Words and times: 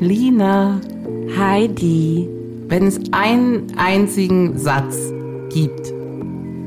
Lina, 0.00 0.80
Heidi. 1.36 2.28
wenn 2.68 2.86
es 2.86 3.00
einen 3.10 3.66
einzigen 3.76 4.56
Satz 4.56 5.12
gibt 5.50 5.92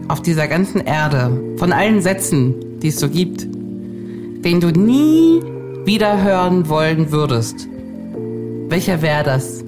auf 0.09 0.21
dieser 0.21 0.47
ganzen 0.47 0.81
Erde, 0.81 1.55
von 1.57 1.71
allen 1.71 2.01
Sätzen, 2.01 2.79
die 2.81 2.89
es 2.89 2.99
so 2.99 3.07
gibt, 3.07 3.43
den 3.43 4.59
du 4.59 4.71
nie 4.71 5.41
wieder 5.85 6.21
hören 6.21 6.67
wollen 6.67 7.11
würdest, 7.11 7.69
welcher 8.67 9.01
wäre 9.01 9.23
das? 9.23 9.63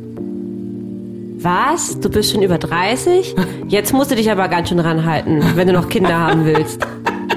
Was? 1.37 1.99
Du 1.99 2.09
bist 2.09 2.31
schon 2.31 2.41
über 2.41 2.57
30? 2.57 3.35
Jetzt 3.67 3.93
musst 3.93 4.11
du 4.11 4.15
dich 4.15 4.29
aber 4.29 4.49
ganz 4.49 4.69
schön 4.69 4.79
ranhalten, 4.79 5.41
wenn 5.55 5.67
du 5.67 5.73
noch 5.73 5.87
Kinder 5.87 6.19
haben 6.19 6.43
willst. 6.45 6.85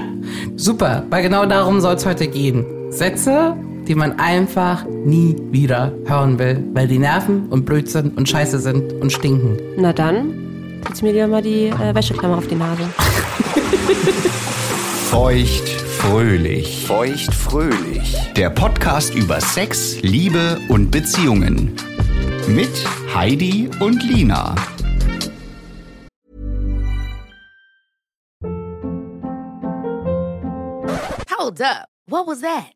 Super, 0.56 1.04
weil 1.10 1.22
genau 1.22 1.46
darum 1.46 1.80
soll 1.80 1.94
es 1.94 2.06
heute 2.06 2.26
gehen. 2.26 2.64
Sätze, 2.90 3.56
die 3.86 3.94
man 3.94 4.18
einfach 4.18 4.84
nie 4.84 5.36
wieder 5.50 5.92
hören 6.06 6.38
will, 6.38 6.64
weil 6.74 6.88
die 6.88 6.98
nerven 6.98 7.46
und 7.48 7.64
blöd 7.64 7.88
sind 7.88 8.16
und 8.16 8.28
scheiße 8.28 8.58
sind 8.58 8.92
und 8.94 9.12
stinken. 9.12 9.56
Na 9.76 9.92
dann, 9.92 10.80
setz 10.86 11.02
mir 11.02 11.12
dir 11.12 11.28
mal 11.28 11.42
die 11.42 11.66
äh, 11.66 11.94
Wäscheklammer 11.94 12.38
auf 12.38 12.46
die 12.46 12.56
Nase. 12.56 12.82
Feucht 15.10 15.68
fröhlich. 15.68 16.84
Feucht 16.86 17.32
fröhlich. 17.32 18.16
Der 18.36 18.50
Podcast 18.50 19.14
über 19.14 19.40
Sex, 19.40 20.02
Liebe 20.02 20.60
und 20.68 20.90
Beziehungen. 20.90 21.72
Mit 22.48 22.70
Heidi 23.14 23.70
und 23.80 24.02
Lina. 24.02 24.54
Hold 31.38 31.60
up. 31.60 31.88
What 32.08 32.26
was 32.26 32.40
that? 32.40 32.75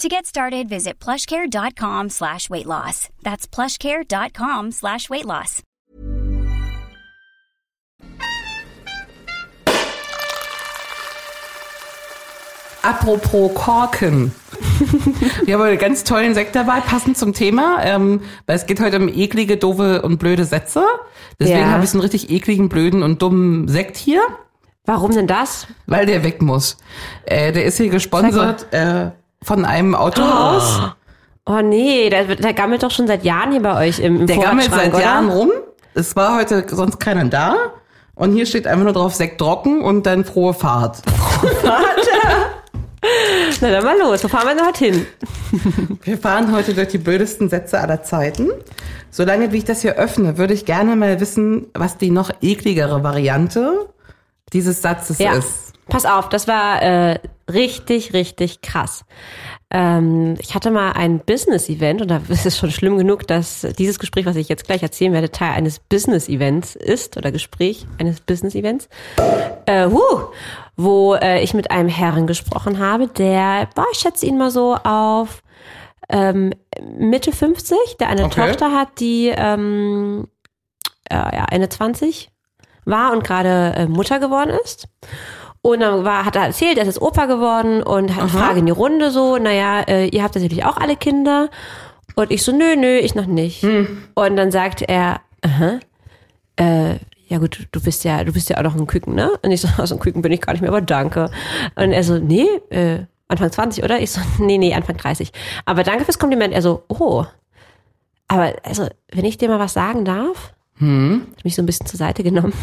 To 0.00 0.08
get 0.08 0.26
started, 0.26 0.68
visit 0.68 0.98
plushcare.com 0.98 2.10
slash 2.10 2.50
weight 2.50 2.66
loss. 2.66 3.08
That's 3.22 3.46
plushcare.com 3.46 4.72
slash 4.72 5.08
weight 5.08 5.24
loss. 5.24 5.62
Apropos 12.82 13.48
Korken. 13.54 14.32
Wir 15.46 15.54
haben 15.54 15.62
einen 15.62 15.78
ganz 15.78 16.04
tollen 16.04 16.34
Sekt 16.34 16.54
dabei, 16.54 16.80
passend 16.80 17.16
zum 17.16 17.32
Thema, 17.32 17.78
ähm, 17.82 18.20
weil 18.46 18.56
es 18.56 18.66
geht 18.66 18.78
heute 18.80 18.98
um 18.98 19.08
eklige, 19.08 19.56
doofe 19.56 20.02
und 20.02 20.18
blöde 20.18 20.44
Sätze. 20.44 20.84
Deswegen 21.40 21.60
Ja. 21.60 21.70
habe 21.70 21.84
ich 21.84 21.90
so 21.90 21.96
einen 21.98 22.02
richtig 22.02 22.28
ekligen, 22.30 22.68
blöden 22.68 23.02
und 23.02 23.22
dummen 23.22 23.68
Sekt 23.68 23.96
hier, 23.96 24.20
Warum 24.84 25.12
denn 25.12 25.26
das? 25.26 25.66
weil 25.86 26.04
der 26.04 26.24
weg 26.24 26.42
muss. 26.42 26.76
Äh, 27.24 27.52
der 27.52 27.64
ist 27.64 27.78
hier 27.78 27.88
gesponsert 27.88 28.66
äh, 28.72 29.12
von 29.44 29.64
einem 29.64 29.94
Autohaus. 29.94 30.80
Oh 31.46 31.60
nee, 31.62 32.08
der, 32.08 32.24
der 32.24 32.54
gammelt 32.54 32.82
doch 32.82 32.90
schon 32.90 33.06
seit 33.06 33.22
Jahren 33.24 33.52
hier 33.52 33.62
bei 33.62 33.86
euch 33.86 34.00
im, 34.00 34.20
im 34.20 34.26
Der 34.26 34.38
gammelt 34.38 34.70
seit 34.70 34.94
oder? 34.94 35.02
Jahren 35.02 35.28
rum. 35.28 35.52
Es 35.94 36.16
war 36.16 36.36
heute 36.36 36.64
sonst 36.68 36.98
keiner 36.98 37.26
da. 37.26 37.54
Und 38.14 38.32
hier 38.32 38.46
steht 38.46 38.66
einfach 38.66 38.84
nur 38.84 38.94
drauf 38.94 39.14
Sekt 39.14 39.38
trocken 39.38 39.82
und 39.82 40.06
dann 40.06 40.24
frohe 40.24 40.54
Fahrt. 40.54 41.02
Na 43.60 43.70
dann 43.70 43.84
mal 43.84 43.98
los, 43.98 44.24
wo 44.24 44.28
fahren 44.28 44.46
wir 44.46 44.54
denn 44.54 44.66
heute 44.66 44.84
hin? 44.84 45.06
Wir 46.02 46.16
fahren 46.16 46.50
heute 46.52 46.72
durch 46.74 46.88
die 46.88 46.98
blödesten 46.98 47.50
Sätze 47.50 47.78
aller 47.80 48.02
Zeiten. 48.02 48.50
Solange 49.10 49.52
wie 49.52 49.58
ich 49.58 49.64
das 49.64 49.82
hier 49.82 49.96
öffne, 49.96 50.38
würde 50.38 50.54
ich 50.54 50.64
gerne 50.64 50.96
mal 50.96 51.20
wissen, 51.20 51.66
was 51.74 51.98
die 51.98 52.10
noch 52.10 52.30
ekligere 52.40 53.04
Variante 53.04 53.88
dieses 54.52 54.82
Satzes 54.82 55.18
Ja, 55.18 55.32
ist. 55.34 55.72
pass 55.88 56.04
auf, 56.06 56.28
das 56.28 56.46
war 56.48 56.82
äh, 56.82 57.18
richtig, 57.50 58.12
richtig 58.12 58.60
krass. 58.62 59.04
Ähm, 59.70 60.36
ich 60.40 60.54
hatte 60.54 60.70
mal 60.70 60.92
ein 60.92 61.20
Business-Event 61.20 62.02
und 62.02 62.08
da 62.08 62.20
ist 62.28 62.46
es 62.46 62.56
schon 62.58 62.70
schlimm 62.70 62.96
genug, 62.98 63.26
dass 63.26 63.66
dieses 63.78 63.98
Gespräch, 63.98 64.26
was 64.26 64.36
ich 64.36 64.48
jetzt 64.48 64.66
gleich 64.66 64.82
erzählen 64.82 65.12
werde, 65.12 65.30
Teil 65.30 65.52
eines 65.52 65.80
Business-Events 65.80 66.76
ist 66.76 67.16
oder 67.16 67.32
Gespräch 67.32 67.86
eines 67.98 68.20
Business-Events, 68.20 68.88
äh, 69.66 69.86
huh, 69.86 70.28
wo 70.76 71.14
äh, 71.14 71.42
ich 71.42 71.54
mit 71.54 71.70
einem 71.70 71.88
Herrn 71.88 72.26
gesprochen 72.26 72.78
habe, 72.78 73.08
der, 73.08 73.68
boah, 73.74 73.86
ich 73.92 73.98
schätze 73.98 74.26
ihn 74.26 74.38
mal 74.38 74.50
so 74.50 74.74
auf 74.84 75.42
ähm, 76.08 76.52
Mitte 76.98 77.32
50, 77.32 77.76
der 77.98 78.08
eine 78.10 78.26
Okay. 78.26 78.46
Tochter 78.48 78.72
hat, 78.72 79.00
die 79.00 79.32
ähm, 79.34 80.28
äh, 81.10 81.14
ja, 81.14 81.46
Ende 81.50 81.68
20 81.68 82.30
war 82.84 83.12
und 83.12 83.24
gerade 83.24 83.74
äh, 83.76 83.86
Mutter 83.86 84.18
geworden 84.18 84.52
ist. 84.64 84.88
Und 85.62 85.80
dann 85.80 86.04
war, 86.04 86.26
hat 86.26 86.36
er 86.36 86.42
erzählt, 86.42 86.76
er 86.76 86.86
ist 86.86 87.00
Opa 87.00 87.24
geworden 87.26 87.82
und 87.82 88.14
hat 88.14 88.22
eine 88.22 88.28
Frage 88.28 88.58
in 88.58 88.66
die 88.66 88.72
Runde 88.72 89.10
so, 89.10 89.38
naja, 89.38 89.80
äh, 89.80 90.08
ihr 90.08 90.22
habt 90.22 90.34
natürlich 90.34 90.64
auch 90.64 90.76
alle 90.76 90.96
Kinder. 90.96 91.48
Und 92.16 92.30
ich 92.30 92.42
so, 92.42 92.52
nö, 92.52 92.76
nö, 92.76 92.98
ich 92.98 93.14
noch 93.14 93.26
nicht. 93.26 93.64
Und 94.14 94.36
dann 94.36 94.50
sagt 94.50 94.82
er, 94.82 95.20
aha, 95.42 95.80
äh, 96.56 96.96
ja 97.26 97.38
gut, 97.38 97.66
du 97.72 97.80
bist 97.82 98.04
ja, 98.04 98.22
du 98.24 98.32
bist 98.32 98.48
ja 98.50 98.58
auch 98.58 98.62
noch 98.62 98.76
ein 98.76 98.86
Küken, 98.86 99.14
ne? 99.14 99.32
Und 99.42 99.50
ich 99.50 99.60
so, 99.60 99.68
aus 99.82 99.88
dem 99.88 99.98
Küken 99.98 100.22
bin 100.22 100.32
ich 100.32 100.40
gar 100.40 100.52
nicht 100.52 100.60
mehr, 100.60 100.70
aber 100.70 100.80
danke. 100.80 101.30
Und 101.74 101.92
er 101.92 102.04
so, 102.04 102.18
nee, 102.18 102.46
äh, 102.70 103.04
Anfang 103.28 103.50
20, 103.50 103.82
oder? 103.84 104.00
Ich 104.00 104.12
so, 104.12 104.20
nee, 104.38 104.58
nee, 104.58 104.74
Anfang 104.74 104.96
30. 104.96 105.32
Aber 105.64 105.82
danke 105.82 106.04
fürs 106.04 106.18
Kompliment. 106.18 106.54
Er 106.54 106.62
so, 106.62 106.84
oh. 106.88 107.24
Aber 108.28 108.54
also, 108.62 108.88
wenn 109.10 109.24
ich 109.24 109.38
dir 109.38 109.48
mal 109.48 109.58
was 109.58 109.72
sagen 109.74 110.04
darf, 110.04 110.54
hm. 110.78 111.26
hab 111.36 111.44
mich 111.44 111.54
so 111.54 111.62
ein 111.62 111.66
bisschen 111.66 111.86
zur 111.86 111.98
Seite 111.98 112.22
genommen. 112.22 112.52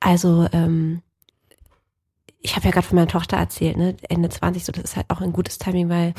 Also, 0.00 0.46
ähm, 0.52 1.00
ich 2.40 2.56
habe 2.56 2.66
ja 2.66 2.72
gerade 2.72 2.86
von 2.86 2.96
meiner 2.96 3.08
Tochter 3.08 3.38
erzählt, 3.38 3.78
ne? 3.78 3.96
Ende 4.10 4.28
20, 4.28 4.62
so 4.62 4.70
das 4.70 4.84
ist 4.84 4.96
halt 4.96 5.06
auch 5.08 5.22
ein 5.22 5.32
gutes 5.32 5.56
Timing, 5.56 5.88
weil 5.88 6.12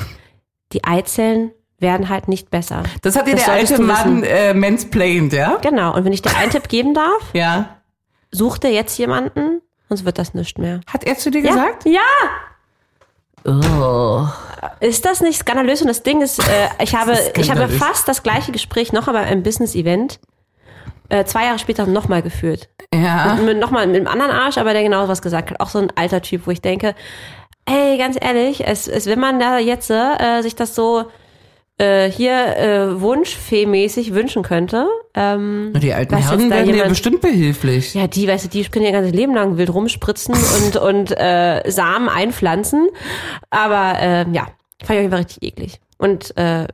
die 0.72 0.82
Eizellen 0.82 1.52
werden 1.78 2.08
halt 2.08 2.26
nicht 2.26 2.50
besser. 2.50 2.82
Das 3.02 3.14
hat 3.14 3.28
dir 3.28 3.36
Das 3.36 3.44
der 3.44 3.54
alte 3.54 3.80
Mann 3.80 4.24
äh, 4.24 4.54
mansplained, 4.54 5.32
ja? 5.34 5.58
Genau. 5.62 5.94
Und 5.94 6.04
wenn 6.04 6.12
ich 6.12 6.20
dir 6.22 6.36
einen 6.36 6.50
Tipp 6.50 6.68
geben 6.68 6.94
darf, 6.94 7.22
Ja. 7.32 7.76
such 8.32 8.58
dir 8.58 8.72
jetzt 8.72 8.98
jemanden, 8.98 9.60
sonst 9.88 10.04
wird 10.04 10.18
das 10.18 10.34
nicht 10.34 10.58
mehr. 10.58 10.80
Hat 10.88 11.04
er 11.04 11.16
zu 11.16 11.30
dir 11.30 11.42
Ja. 11.42 11.50
gesagt? 11.50 11.84
Ja. 11.84 12.00
Oh. 13.46 14.26
Ist 14.80 15.04
das 15.04 15.20
nicht 15.20 15.38
skandalös? 15.38 15.80
Und 15.80 15.88
das 15.88 16.02
Ding 16.02 16.20
ist, 16.22 16.38
äh, 16.40 16.68
ich 16.82 16.94
habe, 16.94 17.16
ich 17.36 17.50
habe 17.50 17.68
fast 17.68 18.08
das 18.08 18.22
gleiche 18.22 18.52
Gespräch 18.52 18.92
noch 18.92 19.06
einmal 19.06 19.30
im 19.32 19.42
Business-Event 19.42 20.18
äh, 21.08 21.24
zwei 21.24 21.44
Jahre 21.44 21.58
später 21.58 21.86
nochmal 21.86 22.22
geführt. 22.22 22.68
Ja. 22.92 23.34
Mit, 23.34 23.58
nochmal 23.58 23.86
mit 23.86 23.96
einem 23.96 24.08
anderen 24.08 24.32
Arsch, 24.32 24.58
aber 24.58 24.72
der 24.72 24.82
genau 24.82 25.06
was 25.08 25.22
gesagt 25.22 25.50
hat. 25.50 25.60
Auch 25.60 25.68
so 25.68 25.78
ein 25.78 25.92
alter 25.94 26.22
Typ, 26.22 26.46
wo 26.46 26.50
ich 26.50 26.60
denke, 26.60 26.94
ey, 27.66 27.98
ganz 27.98 28.16
ehrlich, 28.20 28.66
es, 28.66 28.88
es, 28.88 29.06
wenn 29.06 29.20
man 29.20 29.38
da 29.38 29.58
jetzt 29.58 29.90
äh, 29.90 30.42
sich 30.42 30.56
das 30.56 30.74
so 30.74 31.04
äh, 31.78 32.10
hier 32.10 32.56
äh, 32.56 33.00
wunschfee-mäßig 33.00 34.14
wünschen 34.14 34.42
könnte. 34.42 34.86
Ähm, 35.14 35.72
Na, 35.72 35.78
Die 35.80 35.92
alten 35.92 36.16
Herren 36.16 36.50
werden 36.50 36.66
dir 36.66 36.72
jemand- 36.74 36.88
bestimmt 36.90 37.20
behilflich. 37.20 37.94
Ja, 37.94 38.06
die, 38.06 38.26
weißt 38.26 38.44
du, 38.46 38.48
die 38.48 38.64
können 38.64 38.84
ihr 38.86 38.92
ganzes 38.92 39.12
Leben 39.12 39.34
lang 39.34 39.56
wild 39.58 39.72
rumspritzen 39.72 40.34
und, 40.34 40.76
und 40.76 41.10
äh, 41.18 41.62
Samen 41.70 42.08
einpflanzen. 42.08 42.88
Aber 43.50 43.94
ähm, 43.98 44.32
ja, 44.34 44.46
fand 44.82 44.90
ich 44.90 44.90
auf 44.90 44.96
jeden 44.96 45.10
Fall 45.10 45.20
richtig 45.20 45.42
eklig. 45.42 45.80
Und 45.98 46.36
äh, 46.36 46.66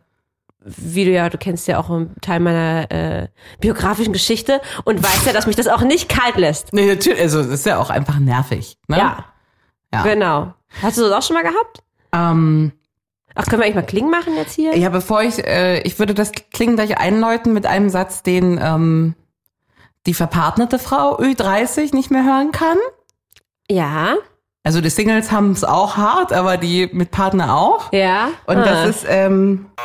wie 0.64 1.04
du 1.04 1.10
ja, 1.10 1.28
du 1.28 1.38
kennst 1.38 1.66
ja 1.66 1.80
auch 1.80 1.90
einen 1.90 2.14
Teil 2.20 2.38
meiner 2.38 2.90
äh, 2.92 3.28
biografischen 3.58 4.12
Geschichte 4.12 4.60
und 4.84 5.02
weißt 5.02 5.26
ja, 5.26 5.32
dass 5.32 5.48
mich 5.48 5.56
das 5.56 5.66
auch 5.66 5.82
nicht 5.82 6.08
kalt 6.08 6.36
lässt. 6.36 6.72
Nee, 6.72 6.86
natürlich, 6.86 7.20
also 7.20 7.38
das 7.38 7.48
ist 7.50 7.66
ja 7.66 7.78
auch 7.78 7.90
einfach 7.90 8.20
nervig. 8.20 8.76
Ne? 8.86 8.98
Ja, 8.98 9.24
Ja. 9.92 10.02
genau. 10.04 10.54
Hast 10.80 10.98
du 10.98 11.02
das 11.02 11.10
auch 11.12 11.22
schon 11.26 11.34
mal 11.34 11.42
gehabt? 11.42 11.82
Ähm, 12.14 12.70
Ach, 13.34 13.44
können 13.46 13.60
wir 13.60 13.64
eigentlich 13.66 13.74
mal 13.76 13.82
Klingen 13.86 14.10
machen 14.10 14.34
jetzt 14.36 14.54
hier? 14.54 14.76
ja, 14.76 14.88
bevor 14.88 15.22
ich, 15.22 15.44
äh, 15.46 15.80
ich 15.82 15.98
würde 15.98 16.14
das 16.14 16.32
Klingen 16.52 16.76
gleich 16.76 16.98
einläuten 16.98 17.52
mit 17.52 17.66
einem 17.66 17.90
Satz, 17.90 18.22
den 18.22 18.58
ähm, 18.62 19.14
die 20.06 20.14
verpartnerte 20.14 20.78
Frau 20.78 21.18
Ü30 21.18 21.94
nicht 21.94 22.10
mehr 22.10 22.24
hören 22.24 22.52
kann. 22.52 22.78
Ja, 23.70 24.14
Also 24.64 24.80
die 24.80 24.90
Singles 24.90 25.30
haben 25.32 25.52
es 25.52 25.64
auch 25.64 25.96
hart, 25.96 26.32
aber 26.32 26.56
die 26.56 26.88
mit 26.92 27.10
Partner 27.10 27.56
auch. 27.56 27.92
ja. 27.92 28.28
Und 28.46 28.58
Ah. 28.58 28.64
das 28.64 28.88
ist, 28.88 29.04
ähm, 29.08 29.70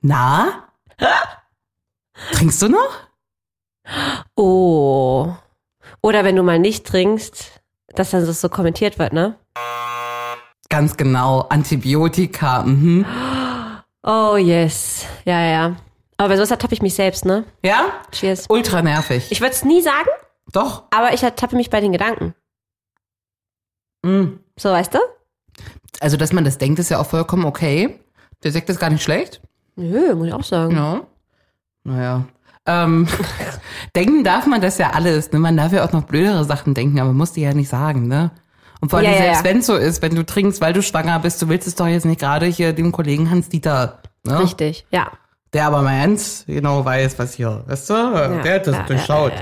na? 0.00 0.64
Trinkst 2.32 2.62
du 2.62 2.68
noch? 2.68 2.90
Oh. 4.36 5.32
Oder 6.02 6.24
wenn 6.24 6.36
du 6.36 6.42
mal 6.42 6.58
nicht 6.58 6.86
trinkst, 6.86 7.60
dass 7.88 8.10
dann 8.10 8.26
das 8.26 8.40
so 8.40 8.48
kommentiert 8.48 8.98
wird, 8.98 9.12
ne? 9.12 9.36
Ganz 10.68 10.96
genau, 10.96 11.40
Antibiotika, 11.48 12.62
mhm. 12.62 13.04
Oh 14.02 14.36
yes. 14.36 15.06
Ja, 15.24 15.40
ja. 15.40 15.76
Aber 16.16 16.28
bei 16.28 16.36
sowas 16.36 16.50
ertappe 16.50 16.74
ich 16.74 16.82
mich 16.82 16.94
selbst, 16.94 17.24
ne? 17.24 17.44
Ja? 17.62 17.86
Cheers. 18.12 18.46
Ultra 18.48 18.82
nervig. 18.82 19.30
Ich 19.30 19.40
würde 19.40 19.52
es 19.52 19.64
nie 19.64 19.80
sagen, 19.80 20.08
Doch. 20.52 20.84
aber 20.90 21.14
ich 21.14 21.22
ertappe 21.22 21.56
mich 21.56 21.70
bei 21.70 21.80
den 21.80 21.92
Gedanken. 21.92 22.34
Mhm. 24.02 24.40
So, 24.56 24.70
weißt 24.70 24.94
du? 24.94 24.98
Also, 26.00 26.16
dass 26.16 26.32
man 26.32 26.44
das 26.44 26.58
denkt, 26.58 26.78
ist 26.78 26.90
ja 26.90 26.98
auch 26.98 27.06
vollkommen 27.06 27.46
okay. 27.46 27.98
Der 28.42 28.52
Sekt 28.52 28.68
ist 28.68 28.78
gar 28.78 28.90
nicht 28.90 29.02
schlecht. 29.02 29.40
Nö, 29.76 30.14
muss 30.14 30.28
ich 30.28 30.34
auch 30.34 30.44
sagen. 30.44 30.76
Ja. 30.76 31.00
Naja. 31.84 32.24
Ähm, 32.66 33.08
denken 33.96 34.22
darf 34.22 34.46
man 34.46 34.60
das 34.60 34.78
ja 34.78 34.90
alles. 34.90 35.32
Ne? 35.32 35.38
Man 35.38 35.56
darf 35.56 35.72
ja 35.72 35.84
auch 35.84 35.92
noch 35.92 36.04
blödere 36.04 36.44
Sachen 36.44 36.74
denken, 36.74 37.00
aber 37.00 37.08
man 37.08 37.16
muss 37.16 37.32
die 37.32 37.42
ja 37.42 37.54
nicht 37.54 37.68
sagen, 37.68 38.06
ne? 38.06 38.30
Und 38.84 38.90
vor 38.90 38.98
allem, 38.98 39.10
Ja, 39.10 39.16
selbst 39.16 39.38
ja. 39.38 39.50
wenn 39.50 39.58
es 39.60 39.66
so 39.66 39.76
ist, 39.76 40.02
wenn 40.02 40.14
du 40.14 40.26
trinkst, 40.26 40.60
weil 40.60 40.74
du 40.74 40.82
schwanger 40.82 41.18
bist, 41.18 41.40
du 41.40 41.48
willst 41.48 41.66
es 41.66 41.74
doch 41.74 41.86
jetzt 41.86 42.04
nicht 42.04 42.20
gerade 42.20 42.44
hier 42.44 42.74
dem 42.74 42.92
Kollegen 42.92 43.30
Hans-Dieter, 43.30 44.02
ne? 44.24 44.40
Richtig, 44.40 44.84
ja. 44.90 45.10
Der 45.54 45.66
aber 45.68 45.80
meint, 45.80 46.44
genau 46.46 46.84
weiß, 46.84 47.18
was 47.18 47.32
hier, 47.32 47.64
weißt 47.66 47.88
du? 47.88 47.94
ja 47.94 48.42
der 48.42 48.54
hat 48.56 48.66
das 48.66 48.76
ja, 48.76 48.82
durchschaut. 48.82 49.32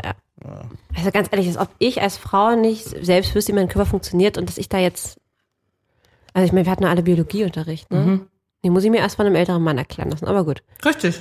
Also 0.96 1.10
ganz 1.10 1.26
ehrlich, 1.32 1.48
als 1.48 1.56
ob 1.56 1.70
ich 1.80 2.00
als 2.00 2.18
Frau 2.18 2.54
nicht 2.54 2.84
selbst 3.04 3.34
wüsste, 3.34 3.50
wie 3.50 3.56
mein 3.56 3.66
Körper 3.66 3.86
funktioniert 3.90 4.38
und 4.38 4.48
dass 4.48 4.58
ich 4.58 4.68
da 4.68 4.78
jetzt. 4.78 5.18
Also 6.34 6.46
ich 6.46 6.52
meine, 6.52 6.66
wir 6.66 6.70
hatten 6.70 6.84
alle 6.84 7.02
Biologieunterricht, 7.02 7.90
ne? 7.90 7.98
Mhm. 7.98 8.26
Die 8.64 8.70
muss 8.70 8.84
ich 8.84 8.92
mir 8.92 8.98
erst 8.98 9.16
von 9.16 9.26
einem 9.26 9.34
älteren 9.34 9.64
Mann 9.64 9.76
erklären 9.76 10.10
lassen, 10.10 10.28
aber 10.28 10.44
gut. 10.44 10.62
Richtig. 10.84 11.20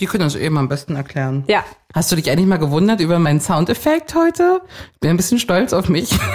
Die 0.00 0.06
können 0.06 0.24
das 0.24 0.34
eben 0.34 0.56
am 0.58 0.68
besten 0.68 0.96
erklären. 0.96 1.44
Ja. 1.46 1.62
Hast 1.94 2.10
du 2.10 2.16
dich 2.16 2.30
eigentlich 2.30 2.46
mal 2.46 2.58
gewundert 2.58 3.00
über 3.00 3.18
meinen 3.18 3.40
Soundeffekt 3.40 4.14
heute? 4.14 4.62
Ich 4.94 5.00
bin 5.00 5.10
ein 5.10 5.16
bisschen 5.16 5.38
stolz 5.38 5.72
auf 5.72 5.88
mich. 5.88 6.10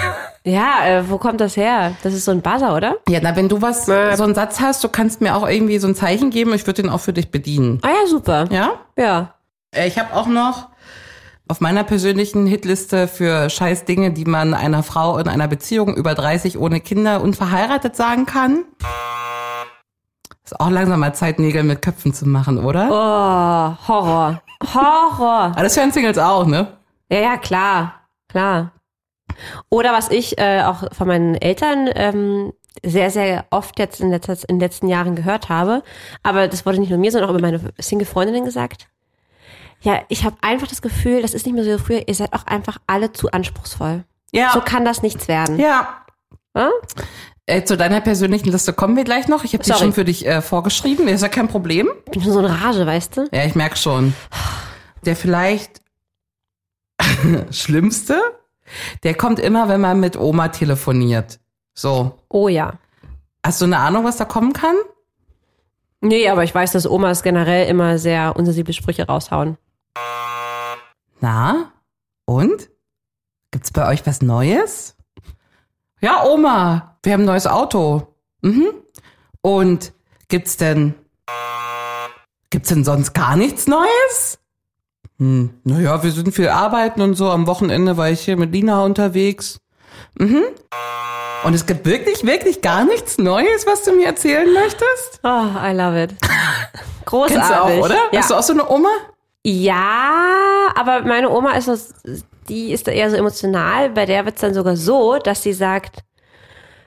Ja, 0.48 0.86
äh, 0.86 1.10
wo 1.10 1.18
kommt 1.18 1.42
das 1.42 1.58
her? 1.58 1.94
Das 2.04 2.14
ist 2.14 2.26
so 2.26 2.30
ein 2.30 2.44
Buzzer, 2.44 2.76
oder? 2.76 2.98
Ja, 3.10 3.18
na, 3.20 3.36
wenn 3.36 3.50
du 3.50 3.64
was, 3.64 3.88
Mäh. 3.88 4.16
so 4.16 4.22
einen 4.26 4.36
Satz 4.36 4.60
hast, 4.60 4.84
du 4.84 4.90
kannst 4.90 5.20
mir 5.20 5.36
auch 5.36 5.50
irgendwie 5.50 5.80
so 5.80 5.88
ein 5.88 5.96
Zeichen 5.96 6.30
geben, 6.30 6.54
ich 6.54 6.68
würde 6.68 6.84
den 6.84 6.92
auch 6.92 7.00
für 7.00 7.14
dich 7.14 7.32
bedienen. 7.32 7.80
Ah 7.82 7.88
ja, 7.90 8.08
super. 8.08 8.46
Ja? 8.52 8.74
Ja. 8.96 9.34
Äh, 9.72 9.88
Ich 9.88 9.98
habe 9.98 10.14
auch 10.16 10.28
noch 10.28 10.68
auf 11.48 11.62
meiner 11.62 11.84
persönlichen 11.84 12.46
Hitliste 12.46 13.08
für 13.08 13.50
scheiß 13.50 13.86
Dinge, 13.86 14.12
die 14.12 14.26
man 14.26 14.54
einer 14.54 14.84
Frau 14.84 15.18
in 15.18 15.28
einer 15.28 15.48
Beziehung 15.48 15.96
über 15.96 16.14
30 16.14 16.60
ohne 16.60 16.80
Kinder 16.80 17.22
unverheiratet 17.22 17.96
sagen 17.96 18.28
kann. 18.28 18.66
Ist 20.46 20.60
auch 20.60 20.70
langsam 20.70 21.00
mal 21.00 21.14
Zeit, 21.14 21.40
Nägel 21.40 21.64
mit 21.64 21.82
Köpfen 21.82 22.14
zu 22.14 22.28
machen, 22.28 22.64
oder? 22.64 22.88
Oh, 22.92 23.88
Horror. 23.88 24.42
Horror. 24.74 25.52
Aber 25.52 25.64
das 25.64 25.76
hören 25.76 25.92
Singles 25.92 26.20
auch, 26.20 26.46
ne? 26.46 26.68
Ja, 27.10 27.20
ja, 27.20 27.38
klar. 27.38 27.94
Klar. 28.28 28.72
Oder 29.70 29.92
was 29.94 30.10
ich 30.10 30.38
äh, 30.38 30.62
auch 30.64 30.84
von 30.94 31.08
meinen 31.08 31.34
Eltern 31.34 31.90
ähm, 31.96 32.54
sehr, 32.84 33.10
sehr 33.10 33.46
oft 33.50 33.80
jetzt 33.80 34.00
in, 34.02 34.12
letzter, 34.12 34.34
in 34.48 34.56
den 34.56 34.60
letzten 34.60 34.88
Jahren 34.88 35.16
gehört 35.16 35.50
habe, 35.50 35.82
aber 36.22 36.48
das 36.48 36.66
wurde 36.66 36.80
nicht 36.80 36.90
nur 36.90 37.00
mir, 37.00 37.12
sondern 37.12 37.30
auch 37.30 37.34
über 37.34 37.42
meine 37.42 37.62
Single-Freundinnen 37.80 38.46
gesagt. 38.46 38.88
Ja, 39.82 40.02
ich 40.10 40.26
habe 40.26 40.38
einfach 40.42 40.68
das 40.68 40.82
Gefühl, 40.82 41.22
das 41.22 41.34
ist 41.34 41.46
nicht 41.46 41.56
mehr 41.56 41.64
so 41.64 41.72
wie 41.72 41.84
früher, 41.84 42.08
ihr 42.08 42.16
seid 42.16 42.34
auch 42.34 42.46
einfach 42.46 42.78
alle 42.88 43.12
zu 43.14 43.32
anspruchsvoll. 43.32 44.04
Ja. 44.32 44.52
So 44.54 44.62
kann 44.62 44.86
das 44.86 45.02
nichts 45.02 45.28
werden. 45.28 45.60
Ja. 45.60 46.06
Hm? 46.56 46.70
Äh, 47.48 47.64
zu 47.64 47.78
deiner 47.78 48.02
persönlichen 48.02 48.52
Liste 48.52 48.74
kommen 48.74 48.96
wir 48.96 49.04
gleich 49.04 49.28
noch. 49.28 49.44
Ich 49.44 49.54
habe 49.54 49.64
die 49.64 49.72
schon 49.74 49.94
für 49.94 50.04
dich 50.04 50.26
äh, 50.26 50.42
vorgeschrieben. 50.42 51.08
Ist 51.08 51.22
ja 51.22 51.30
kein 51.30 51.48
Problem. 51.48 51.90
Ich 52.06 52.12
bin 52.12 52.22
schon 52.24 52.32
so 52.32 52.40
in 52.40 52.46
Rage, 52.46 52.86
weißt 52.86 53.18
du? 53.18 53.28
Ja, 53.32 53.46
ich 53.46 53.54
merk 53.54 53.78
schon. 53.78 54.16
Der 55.06 55.16
vielleicht 55.16 55.82
schlimmste, 57.52 58.20
der 59.04 59.14
kommt 59.14 59.40
immer, 59.40 59.70
wenn 59.70 59.80
man 59.80 60.00
mit 60.00 60.18
Oma 60.18 60.48
telefoniert. 60.48 61.40
So. 61.76 62.18
Oh 62.30 62.48
ja. 62.48 62.74
Hast 63.46 63.62
du 63.62 63.66
eine 63.66 63.78
Ahnung, 63.78 64.06
was 64.06 64.18
da 64.18 64.26
kommen 64.26 64.54
kann? 64.54 64.76
Nee, 66.02 66.30
aber 66.30 66.44
ich 66.44 66.54
weiß, 66.54 66.72
dass 66.72 66.90
Omas 66.90 67.22
generell 67.22 67.68
immer 67.68 68.00
sehr 68.00 68.36
unsensible 68.36 68.74
Sprüche 68.74 69.06
raushauen. 69.06 69.58
Na? 71.20 71.72
Und? 72.26 72.70
Gibt's 73.52 73.72
bei 73.72 73.88
euch 73.88 74.06
was 74.08 74.22
Neues? 74.22 74.96
Ja, 76.02 76.24
Oma, 76.26 76.95
wir 77.06 77.13
haben 77.13 77.22
ein 77.22 77.28
neues 77.28 77.48
Auto. 77.48 78.07
Mhm. 78.42 78.74
Und 79.42 79.94
gibt's 80.28 80.57
denn 80.57 80.96
gibt's 82.50 82.69
denn 82.69 82.84
sonst 82.84 83.13
gar 83.13 83.36
nichts 83.36 83.68
Neues? 83.68 84.40
Hm, 85.19 85.62
naja, 85.63 86.04
wir 86.04 86.12
sind 86.12 86.34
viel 86.34 86.50
arbeiten 86.50 87.02
und 87.02 87.16
so. 87.16 87.30
Am 87.30 87.48
Wochenende 87.48 87.98
war 87.98 88.10
ich 88.10 88.22
hier 88.22 88.38
mit 88.38 88.52
Lina 88.52 88.84
unterwegs. 88.84 89.60
Mhm. 90.18 90.44
Und 91.44 91.54
es 91.54 91.66
gibt 91.66 91.86
wirklich, 91.86 92.25
wirklich 92.25 92.62
gar 92.62 92.86
nichts 92.86 93.18
Neues, 93.18 93.68
was 93.68 93.84
du 93.84 93.94
mir 93.94 94.08
erzählen 94.08 94.51
möchtest? 94.51 95.19
Oh, 95.24 95.28
I 95.63 95.74
love 95.74 96.01
it. 96.01 96.16
Großartig. 97.06 97.36
Kennst 97.38 97.51
du 97.51 97.62
auch, 97.62 97.86
oder? 97.86 97.98
Ja. 98.12 98.19
Hast 98.19 98.31
du 98.31 98.36
auch 98.36 98.44
so 98.44 98.54
eine 98.54 98.68
Oma? 98.68 98.90
Ja, 99.44 100.69
aber 100.75 101.04
meine 101.04 101.30
Oma 101.30 101.51
ist 101.51 101.68
das, 101.68 101.94
die 102.50 102.72
ist 102.72 102.88
da 102.88 102.92
eher 102.92 103.12
so 103.12 103.16
emotional. 103.16 103.92
Bei 103.92 104.06
der 104.06 104.25
wird's 104.25 104.42
dann 104.42 104.56
sogar 104.56 104.75
so, 104.75 105.19
dass 105.19 105.44
sie 105.44 105.54
sagt, 105.54 106.00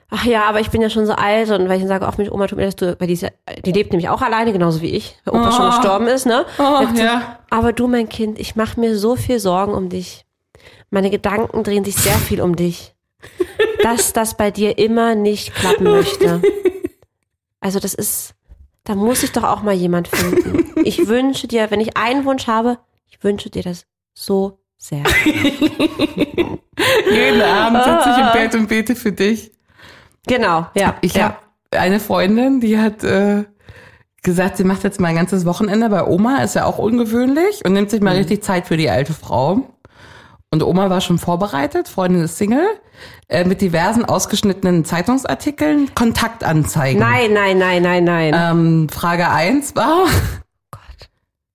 ach 0.09 0.25
ja, 0.25 0.43
aber 0.45 0.59
ich 0.59 0.69
bin 0.69 0.81
ja 0.81 0.89
schon 0.89 1.05
so 1.05 1.13
alt 1.13 1.49
und 1.51 1.69
weil 1.69 1.75
ich 1.75 1.81
dann 1.81 1.87
sage, 1.87 2.07
ach 2.07 2.17
Mensch, 2.17 2.31
Oma, 2.31 2.47
tut 2.47 2.57
mir 2.57 2.65
das, 2.65 2.75
du, 2.75 2.99
weil 2.99 3.07
die, 3.07 3.13
ist 3.13 3.21
ja, 3.21 3.29
die 3.65 3.71
lebt 3.71 3.91
nämlich 3.91 4.09
auch 4.09 4.21
alleine, 4.21 4.51
genauso 4.51 4.81
wie 4.81 4.95
ich, 4.95 5.17
weil 5.25 5.39
Opa 5.39 5.51
schon 5.51 5.65
gestorben 5.67 6.07
ist, 6.07 6.25
ne? 6.25 6.45
Oh, 6.57 6.83
ja. 6.95 7.39
Aber 7.49 7.73
du, 7.73 7.87
mein 7.87 8.09
Kind, 8.09 8.39
ich 8.39 8.55
mache 8.55 8.79
mir 8.79 8.97
so 8.97 9.15
viel 9.15 9.39
Sorgen 9.39 9.73
um 9.73 9.89
dich. 9.89 10.25
Meine 10.89 11.09
Gedanken 11.09 11.63
drehen 11.63 11.85
sich 11.85 11.95
sehr 11.95 12.17
viel 12.17 12.41
um 12.41 12.55
dich. 12.55 12.95
Dass 13.83 14.13
das 14.13 14.35
bei 14.35 14.51
dir 14.51 14.77
immer 14.77 15.15
nicht 15.15 15.53
klappen 15.53 15.83
möchte. 15.85 16.41
Also 17.61 17.79
das 17.79 17.93
ist, 17.93 18.33
da 18.83 18.95
muss 18.95 19.23
ich 19.23 19.31
doch 19.31 19.43
auch 19.43 19.61
mal 19.61 19.73
jemand 19.73 20.07
finden. 20.07 20.73
Ich 20.83 21.07
wünsche 21.07 21.47
dir, 21.47 21.71
wenn 21.71 21.81
ich 21.81 21.97
einen 21.97 22.25
Wunsch 22.25 22.47
habe, 22.47 22.79
ich 23.07 23.23
wünsche 23.23 23.49
dir 23.49 23.63
das 23.63 23.85
so 24.13 24.59
sehr. 24.77 25.03
Jeden 27.11 27.41
Abend 27.41 27.83
sitze 27.83 28.09
ich 28.11 28.17
im 28.17 28.31
Bett 28.33 28.55
und 28.55 28.67
bete 28.67 28.95
für 28.95 29.11
dich. 29.11 29.51
Genau, 30.27 30.67
ja. 30.75 30.95
Ich 31.01 31.13
ja. 31.13 31.23
habe 31.23 31.37
eine 31.71 31.99
Freundin, 31.99 32.59
die 32.59 32.77
hat 32.77 33.03
äh, 33.03 33.45
gesagt, 34.23 34.57
sie 34.57 34.63
macht 34.63 34.83
jetzt 34.83 34.99
mal 34.99 35.09
ein 35.09 35.15
ganzes 35.15 35.45
Wochenende 35.45 35.89
bei 35.89 36.05
Oma, 36.05 36.43
ist 36.43 36.55
ja 36.55 36.65
auch 36.65 36.77
ungewöhnlich 36.77 37.63
und 37.65 37.73
nimmt 37.73 37.89
sich 37.89 38.01
mal 38.01 38.15
richtig 38.15 38.43
Zeit 38.43 38.67
für 38.67 38.77
die 38.77 38.89
alte 38.89 39.13
Frau. 39.13 39.69
Und 40.51 40.63
Oma 40.63 40.89
war 40.89 40.99
schon 40.99 41.19
vorbereitet, 41.19 41.87
Freundin 41.87 42.23
ist 42.23 42.37
Single, 42.37 42.67
äh, 43.27 43.43
mit 43.43 43.61
diversen 43.61 44.03
ausgeschnittenen 44.03 44.83
Zeitungsartikeln, 44.83 45.93
Kontaktanzeigen. 45.93 46.99
Nein, 46.99 47.33
nein, 47.33 47.59
nein, 47.59 47.83
nein, 47.83 48.03
nein. 48.03 48.35
Ähm, 48.35 48.89
Frage 48.89 49.29
eins 49.29 49.75
war, 49.75 50.07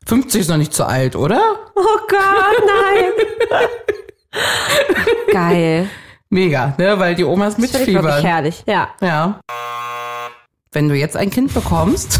50 0.06 0.42
ist 0.42 0.48
noch 0.48 0.58
nicht 0.58 0.72
zu 0.72 0.84
alt, 0.84 1.16
oder? 1.16 1.40
oh 1.74 1.98
Gott, 2.08 2.62
nein. 2.66 3.60
Geil. 5.32 5.88
Mega, 6.34 6.74
ne? 6.78 6.98
Weil 6.98 7.14
die 7.14 7.22
Omas 7.22 7.54
Das 7.54 7.64
finde 7.64 7.66
ich 7.68 7.72
wirklich 7.74 7.94
mitfiebern. 7.94 8.22
herrlich. 8.24 8.64
Ja. 8.66 8.88
Ja. 9.00 9.40
Wenn 10.72 10.88
du 10.88 10.96
jetzt 10.96 11.16
ein 11.16 11.30
Kind 11.30 11.54
bekommst, 11.54 12.18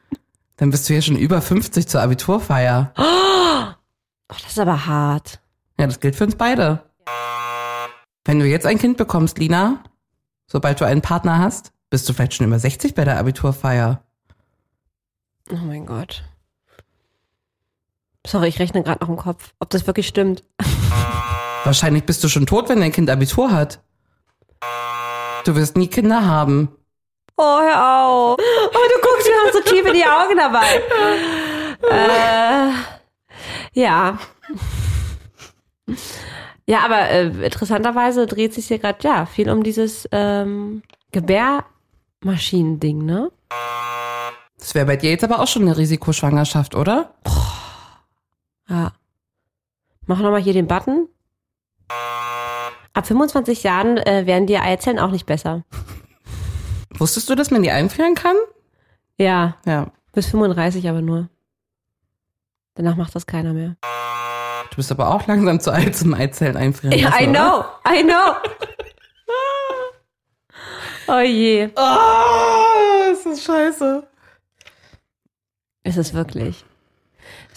dann 0.56 0.70
bist 0.70 0.88
du 0.88 0.94
ja 0.94 1.02
schon 1.02 1.16
über 1.16 1.42
50 1.42 1.88
zur 1.88 2.00
Abiturfeier. 2.00 2.92
Oh, 4.30 4.34
das 4.42 4.50
ist 4.52 4.58
aber 4.58 4.84
hart. 4.84 5.40
Ja, 5.80 5.86
das 5.86 6.00
gilt 6.00 6.14
für 6.14 6.24
uns 6.24 6.34
beide. 6.36 6.82
Wenn 8.26 8.38
du 8.40 8.44
jetzt 8.44 8.66
ein 8.66 8.78
Kind 8.78 8.98
bekommst, 8.98 9.38
Lina, 9.38 9.82
sobald 10.46 10.78
du 10.82 10.84
einen 10.84 11.00
Partner 11.00 11.38
hast, 11.38 11.72
Bist 11.88 12.06
du 12.06 12.12
vielleicht 12.12 12.34
schon 12.34 12.46
über 12.46 12.58
60 12.58 12.94
bei 12.94 13.06
der 13.06 13.16
Abiturfeier? 13.18 14.02
Oh 15.50 15.56
mein 15.56 15.86
Gott. 15.86 16.24
Sorry, 18.26 18.48
ich 18.48 18.58
rechne 18.58 18.82
gerade 18.82 19.02
noch 19.02 19.08
im 19.08 19.16
Kopf, 19.16 19.54
ob 19.60 19.70
das 19.70 19.86
wirklich 19.86 20.06
stimmt. 20.06 20.44
Wahrscheinlich 21.64 22.04
bist 22.04 22.22
du 22.24 22.28
schon 22.28 22.46
tot, 22.46 22.68
wenn 22.68 22.80
dein 22.80 22.92
Kind 22.92 23.10
Abitur 23.10 23.50
hat. 23.52 23.80
Du 25.44 25.54
wirst 25.54 25.76
nie 25.76 25.88
Kinder 25.88 26.26
haben. 26.26 26.68
Oh, 27.36 27.60
hör 27.60 28.06
auf. 28.06 28.36
Oh, 28.38 28.72
du 28.72 29.00
guckst 29.00 29.28
mir 29.28 29.44
noch 29.44 29.52
so 29.52 29.60
tief 29.70 29.86
in 29.86 29.94
die 29.94 30.04
Augen 30.04 30.36
dabei. 30.36 30.82
Äh, 31.90 32.72
ja. 33.80 34.18
Ja, 36.66 36.80
aber 36.84 37.08
äh, 37.08 37.28
interessanterweise 37.46 38.26
dreht 38.26 38.52
sich 38.52 38.66
hier 38.66 38.78
gerade 38.78 38.98
ja 39.02 39.26
viel 39.26 39.48
um 39.48 39.62
dieses 39.62 40.08
ähm, 40.12 40.82
Gebärmaschinending, 41.12 43.04
ne? 43.04 43.30
Das 44.58 44.74
wäre 44.74 44.86
bei 44.86 44.96
dir 44.96 45.10
jetzt 45.10 45.24
aber 45.24 45.40
auch 45.40 45.46
schon 45.46 45.62
eine 45.62 45.76
Risikoschwangerschaft, 45.76 46.74
oder? 46.74 47.14
Ja. 48.68 48.92
Mach 50.06 50.18
nochmal 50.18 50.42
hier 50.42 50.52
den 50.52 50.66
Button. 50.66 51.07
Ab 52.98 53.06
25 53.06 53.62
Jahren 53.62 53.96
äh, 53.96 54.26
werden 54.26 54.48
die 54.48 54.58
Eizellen 54.58 54.98
auch 54.98 55.12
nicht 55.12 55.24
besser. 55.24 55.62
Wusstest 56.98 57.30
du, 57.30 57.36
dass 57.36 57.52
man 57.52 57.62
die 57.62 57.70
einfrieren 57.70 58.16
kann? 58.16 58.34
Ja, 59.16 59.54
Ja. 59.64 59.92
bis 60.12 60.26
35 60.26 60.88
aber 60.88 61.00
nur. 61.00 61.28
Danach 62.74 62.96
macht 62.96 63.14
das 63.14 63.24
keiner 63.24 63.52
mehr. 63.52 63.76
Du 64.70 64.76
bist 64.78 64.90
aber 64.90 65.14
auch 65.14 65.28
langsam 65.28 65.60
zu 65.60 65.70
alt 65.70 65.94
zum 65.96 66.12
Eizellen 66.12 66.56
einfrieren. 66.56 66.98
Ja, 66.98 67.10
lassen, 67.10 67.22
I 67.22 67.28
oder? 67.28 67.38
know, 67.38 67.64
I 67.88 68.02
know. 68.02 68.34
Oh 71.10 71.20
je. 71.20 71.70
Oh, 71.76 73.12
ist 73.12 73.24
das 73.24 73.44
scheiße. 73.44 74.06
Ist 75.84 75.96
es 75.98 76.12
wirklich. 76.12 76.64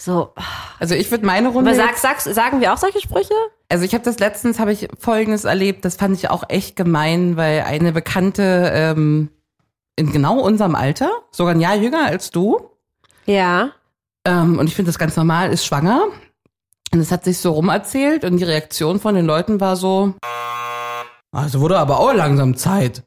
So, 0.04 0.32
Also 0.80 0.96
ich 0.96 1.12
würde 1.12 1.24
meine 1.24 1.48
Runde. 1.50 1.70
aber 1.70 1.76
sag, 1.78 1.96
sagst, 1.96 2.34
sagen 2.34 2.60
wir 2.60 2.72
auch 2.72 2.76
solche 2.76 3.00
Sprüche? 3.00 3.34
Also 3.68 3.84
ich 3.84 3.94
habe 3.94 4.02
das 4.02 4.18
letztens, 4.18 4.58
habe 4.58 4.72
ich 4.72 4.88
Folgendes 4.98 5.44
erlebt, 5.44 5.84
das 5.84 5.94
fand 5.94 6.16
ich 6.16 6.28
auch 6.28 6.42
echt 6.48 6.74
gemein, 6.74 7.36
weil 7.36 7.60
eine 7.62 7.92
Bekannte 7.92 8.72
ähm, 8.74 9.28
in 9.94 10.10
genau 10.10 10.40
unserem 10.40 10.74
Alter, 10.74 11.08
sogar 11.30 11.54
ein 11.54 11.60
Jahr 11.60 11.76
jünger 11.76 12.04
als 12.04 12.32
du, 12.32 12.68
Ja. 13.26 13.70
ähm, 14.24 14.58
und 14.58 14.66
ich 14.66 14.74
finde 14.74 14.88
das 14.88 14.98
ganz 14.98 15.14
normal, 15.14 15.52
ist 15.52 15.64
schwanger. 15.64 16.02
Und 16.92 16.98
es 16.98 17.12
hat 17.12 17.22
sich 17.22 17.38
so 17.38 17.52
rumerzählt 17.52 18.24
und 18.24 18.38
die 18.38 18.44
Reaktion 18.44 18.98
von 18.98 19.14
den 19.14 19.24
Leuten 19.24 19.60
war 19.60 19.76
so, 19.76 20.14
also 21.30 21.60
wurde 21.60 21.78
aber 21.78 22.00
auch 22.00 22.12
langsam 22.12 22.56
Zeit, 22.56 23.04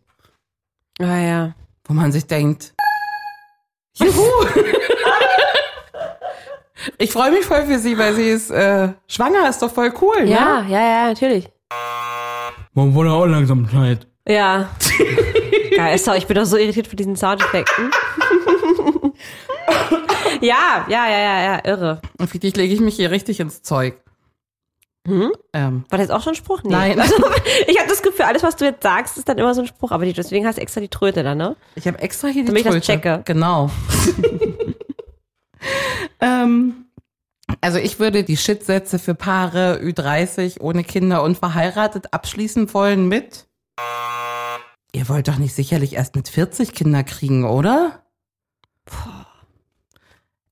Ah 0.99 1.17
ja. 1.19 1.55
wo 1.83 1.93
man 1.93 2.13
sich 2.13 2.25
denkt, 2.25 2.73
juhu. 3.97 4.23
ich 6.97 7.11
freue 7.11 7.31
mich 7.31 7.45
voll 7.45 7.65
für 7.65 7.79
sie, 7.79 7.97
weil 7.97 8.13
sie 8.13 8.29
ist 8.29 8.51
äh, 8.51 8.89
schwanger, 9.07 9.49
ist 9.49 9.61
doch 9.61 9.71
voll 9.71 9.93
cool, 10.01 10.25
ne? 10.25 10.31
Ja, 10.31 10.65
ja, 10.67 10.81
ja, 10.81 11.07
natürlich. 11.07 11.47
Man 12.73 12.93
wurde 12.93 13.11
auch 13.11 13.25
langsam 13.25 13.69
Zeit. 13.69 14.07
Ja. 14.27 14.69
Geil, 15.75 15.97
sorry, 15.97 16.19
ich 16.19 16.27
bin 16.27 16.35
doch 16.35 16.45
so 16.45 16.57
irritiert 16.57 16.87
von 16.87 16.97
diesen 16.97 17.15
Soundeffekten. 17.15 17.91
ja, 20.41 20.85
ja, 20.87 21.09
ja, 21.09 21.19
ja, 21.19 21.41
ja, 21.43 21.59
irre. 21.65 22.01
Und 22.17 22.29
für 22.29 22.39
dich 22.39 22.55
lege 22.55 22.73
ich 22.73 22.79
mich 22.79 22.95
hier 22.95 23.11
richtig 23.11 23.39
ins 23.39 23.61
Zeug. 23.61 23.95
Hm? 25.07 25.31
Ähm, 25.53 25.85
War 25.89 25.99
das 25.99 26.07
jetzt 26.07 26.11
auch 26.11 26.23
schon 26.23 26.33
ein 26.33 26.37
Spruch? 26.37 26.63
Nee. 26.63 26.71
Nein. 26.71 26.99
Also, 26.99 27.15
ich 27.67 27.77
habe 27.77 27.87
das 27.87 28.01
Gefühl, 28.01 28.25
alles, 28.25 28.41
was 28.41 28.55
du 28.55 28.65
jetzt 28.65 28.81
sagst, 28.81 29.17
ist 29.17 29.29
dann 29.29 29.37
immer 29.37 29.53
so 29.53 29.61
ein 29.61 29.67
Spruch. 29.67 29.91
Aber 29.91 30.05
deswegen 30.05 30.47
hast 30.47 30.57
du 30.57 30.61
extra 30.61 30.81
die 30.81 30.87
Tröte 30.87 31.21
dann, 31.23 31.37
ne? 31.37 31.55
ich 31.75 31.87
habe 31.87 31.99
extra 31.99 32.27
hier 32.29 32.43
die 32.43 32.47
Damit 32.47 32.65
ich 32.65 32.71
das 32.71 32.73
Tröte. 32.73 32.85
checke. 32.85 33.21
Genau. 33.25 33.69
ähm, 36.19 36.85
also 37.61 37.77
ich 37.77 37.99
würde 37.99 38.23
die 38.23 38.37
Shitsätze 38.37 38.99
für 38.99 39.15
Paare 39.15 39.79
Ü30 39.81 40.59
ohne 40.61 40.83
Kinder 40.83 41.23
und 41.23 41.37
verheiratet 41.37 42.13
abschließen 42.13 42.73
wollen 42.73 43.07
mit 43.07 43.47
Ihr 44.95 45.09
wollt 45.09 45.27
doch 45.27 45.37
nicht 45.37 45.53
sicherlich 45.53 45.93
erst 45.93 46.15
mit 46.15 46.29
40 46.29 46.73
Kinder 46.73 47.03
kriegen, 47.03 47.43
oder? 47.43 48.01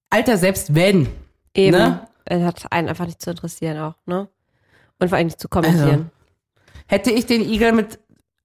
Alter, 0.09 0.37
selbst 0.37 0.75
wenn. 0.75 1.07
Eben. 1.53 1.77
Ne? 1.77 2.07
Es 2.25 2.43
hat 2.43 2.69
einen 2.69 2.89
einfach 2.89 3.05
nicht 3.05 3.21
zu 3.21 3.29
interessieren 3.29 3.77
auch, 3.79 3.95
ne? 4.05 4.27
Und 4.99 5.07
vor 5.07 5.17
allem 5.17 5.27
nicht 5.27 5.39
zu 5.39 5.47
kommentieren. 5.47 6.11
Hätte 6.87 7.11
ich 7.11 7.25
den 7.25 7.41
Igel 7.41 7.71
mit 7.71 7.99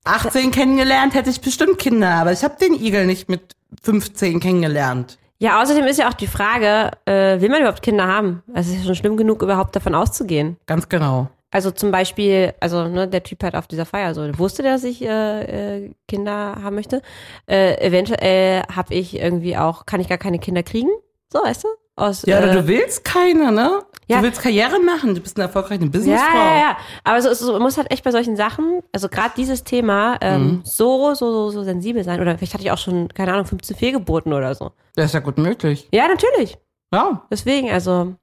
18 0.04 0.52
kennengelernt, 0.52 1.14
hätte 1.14 1.30
ich 1.30 1.40
bestimmt 1.40 1.78
Kinder, 1.78 2.10
aber 2.10 2.30
ich 2.30 2.44
habe 2.44 2.56
den 2.60 2.74
Igel 2.74 3.04
nicht 3.04 3.28
mit 3.28 3.56
15 3.82 4.38
kennengelernt. 4.38 5.18
Ja, 5.40 5.62
außerdem 5.62 5.84
ist 5.86 5.98
ja 5.98 6.08
auch 6.08 6.14
die 6.14 6.26
Frage, 6.26 6.90
äh, 7.04 7.40
will 7.40 7.48
man 7.48 7.60
überhaupt 7.60 7.82
Kinder 7.82 8.06
haben? 8.06 8.42
Es 8.54 8.66
ist 8.68 8.78
ja 8.78 8.84
schon 8.84 8.94
schlimm 8.96 9.16
genug, 9.16 9.42
überhaupt 9.42 9.74
davon 9.76 9.94
auszugehen. 9.94 10.56
Ganz 10.66 10.88
genau. 10.88 11.28
Also 11.50 11.70
zum 11.70 11.90
Beispiel, 11.90 12.52
also 12.60 12.88
ne, 12.88 13.08
der 13.08 13.22
Typ 13.22 13.42
halt 13.42 13.54
auf 13.54 13.66
dieser 13.66 13.86
Feier 13.86 14.14
so 14.14 14.38
wusste, 14.38 14.62
dass 14.62 14.84
ich 14.84 15.02
äh, 15.02 15.84
äh, 15.84 15.90
Kinder 16.06 16.58
haben 16.62 16.74
möchte. 16.74 17.00
Äh, 17.46 17.80
eventuell 17.80 18.64
habe 18.74 18.94
ich 18.94 19.18
irgendwie 19.18 19.56
auch, 19.56 19.86
kann 19.86 20.00
ich 20.00 20.08
gar 20.08 20.18
keine 20.18 20.38
Kinder 20.38 20.62
kriegen, 20.62 20.90
so 21.32 21.40
weißt 21.42 21.64
du? 21.64 21.68
Aus, 21.96 22.24
Ja, 22.26 22.40
äh, 22.40 22.52
du 22.52 22.66
willst 22.66 23.04
keine, 23.04 23.50
ne? 23.50 23.80
Ja. 24.08 24.16
Du 24.18 24.22
willst 24.24 24.40
Karriere 24.40 24.80
machen, 24.80 25.14
du 25.14 25.20
bist 25.20 25.36
eine 25.36 25.46
erfolgreiche 25.46 25.82
ja, 25.84 25.88
Businessfrau. 25.90 26.34
ja, 26.36 26.58
ja. 26.58 26.76
Aber 27.04 27.20
so, 27.20 27.32
so, 27.34 27.52
man 27.52 27.62
muss 27.62 27.76
halt 27.76 27.90
echt 27.90 28.02
bei 28.04 28.10
solchen 28.10 28.36
Sachen, 28.36 28.82
also 28.92 29.08
gerade 29.08 29.32
dieses 29.36 29.64
Thema, 29.64 30.16
ähm, 30.22 30.42
Mhm. 30.46 30.60
so, 30.64 31.14
so, 31.14 31.30
so, 31.30 31.50
so 31.50 31.62
sensibel 31.62 32.02
sein. 32.04 32.20
Oder 32.20 32.38
vielleicht 32.38 32.54
hatte 32.54 32.64
ich 32.64 32.70
auch 32.70 32.78
schon, 32.78 33.08
keine 33.08 33.32
Ahnung, 33.34 33.44
15 33.44 33.76
Fehlgeburten 33.76 34.32
oder 34.32 34.54
so. 34.54 34.72
Das 34.96 35.06
ist 35.06 35.12
ja 35.12 35.20
gut 35.20 35.36
möglich. 35.36 35.88
Ja, 35.92 36.08
natürlich. 36.08 36.56
Ja. 36.92 37.26
Deswegen, 37.30 37.70
also, 37.70 38.14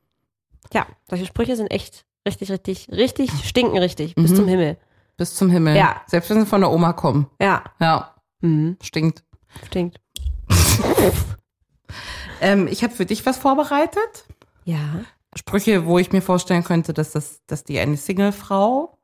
ja, 0.73 0.87
solche 1.07 1.27
Sprüche 1.27 1.55
sind 1.55 1.67
echt 1.69 2.03
richtig, 2.27 2.49
richtig, 2.51 2.87
richtig, 2.91 3.29
stinken 3.47 3.77
richtig, 3.77 4.15
bis 4.15 4.31
Mhm. 4.31 4.35
zum 4.35 4.47
Himmel. 4.47 4.77
Bis 5.17 5.35
zum 5.35 5.51
Himmel. 5.51 5.75
Ja. 5.77 6.01
Selbst 6.07 6.29
wenn 6.31 6.39
sie 6.41 6.45
von 6.47 6.61
der 6.61 6.71
Oma 6.71 6.93
kommen. 6.93 7.27
Ja, 7.39 7.63
Ja. 7.79 8.15
mhm. 8.41 8.77
Stinkt. 8.81 9.23
stinkt. 9.67 9.99
Ähm, 12.41 12.67
ich 12.67 12.83
habe 12.83 12.93
für 12.93 13.05
dich 13.05 13.25
was 13.25 13.37
vorbereitet. 13.37 14.25
Ja. 14.65 14.77
Sprüche, 15.37 15.85
wo 15.85 15.99
ich 15.99 16.11
mir 16.11 16.21
vorstellen 16.21 16.63
könnte, 16.63 16.93
dass 16.93 17.11
das, 17.11 17.41
dass 17.47 17.63
die 17.63 17.79
eine 17.79 17.97
Singlefrau 17.97 18.97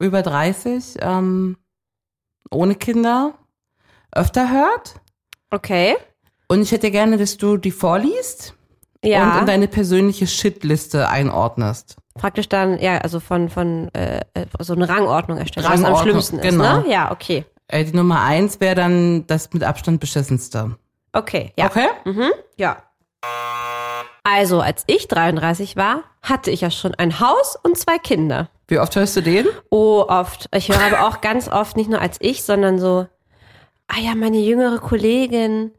über 0.00 0.22
30 0.22 0.96
ähm, 1.00 1.56
ohne 2.50 2.74
Kinder 2.74 3.34
öfter 4.12 4.50
hört. 4.50 5.00
Okay. 5.50 5.96
Und 6.48 6.62
ich 6.62 6.72
hätte 6.72 6.90
gerne, 6.90 7.18
dass 7.18 7.36
du 7.36 7.56
die 7.56 7.70
vorliest 7.70 8.54
und 9.02 9.10
Ja. 9.10 9.38
in 9.38 9.46
deine 9.46 9.68
persönliche 9.68 10.26
Shitliste 10.26 11.08
einordnest. 11.08 11.96
Praktisch 12.14 12.48
dann, 12.48 12.78
ja, 12.78 12.98
also 12.98 13.20
von, 13.20 13.50
von 13.50 13.92
äh, 13.94 14.20
äh, 14.34 14.46
so 14.60 14.72
eine 14.74 14.88
Rangordnung 14.88 15.36
erstellen, 15.38 15.66
was 15.66 15.74
am 15.78 15.84
Rangordnung, 15.84 16.12
schlimmsten 16.12 16.38
ist, 16.38 16.50
genau. 16.50 16.80
ne? 16.80 16.90
Ja, 16.90 17.10
okay. 17.12 17.44
Äh, 17.68 17.84
die 17.84 17.94
Nummer 17.94 18.22
eins 18.22 18.60
wäre 18.60 18.74
dann 18.74 19.26
das 19.26 19.52
mit 19.52 19.62
Abstand 19.62 20.00
beschissenste. 20.00 20.76
Okay, 21.12 21.52
ja. 21.58 21.66
Okay? 21.66 21.88
Mhm, 22.04 22.30
ja. 22.56 22.78
Also, 24.28 24.60
als 24.60 24.82
ich 24.88 25.06
33 25.06 25.76
war, 25.76 26.02
hatte 26.20 26.50
ich 26.50 26.62
ja 26.62 26.72
schon 26.72 26.96
ein 26.96 27.20
Haus 27.20 27.56
und 27.62 27.78
zwei 27.78 27.96
Kinder. 27.98 28.48
Wie 28.66 28.80
oft 28.80 28.96
hörst 28.96 29.14
du 29.14 29.20
den? 29.20 29.46
Oh, 29.70 30.04
oft. 30.08 30.48
Ich 30.52 30.68
höre 30.68 30.80
aber 30.80 31.06
auch 31.06 31.20
ganz 31.20 31.46
oft, 31.46 31.76
nicht 31.76 31.88
nur 31.88 32.00
als 32.00 32.16
ich, 32.20 32.42
sondern 32.42 32.80
so, 32.80 33.06
ah 33.86 34.00
ja, 34.00 34.16
meine 34.16 34.38
jüngere 34.38 34.80
Kollegin, 34.80 35.70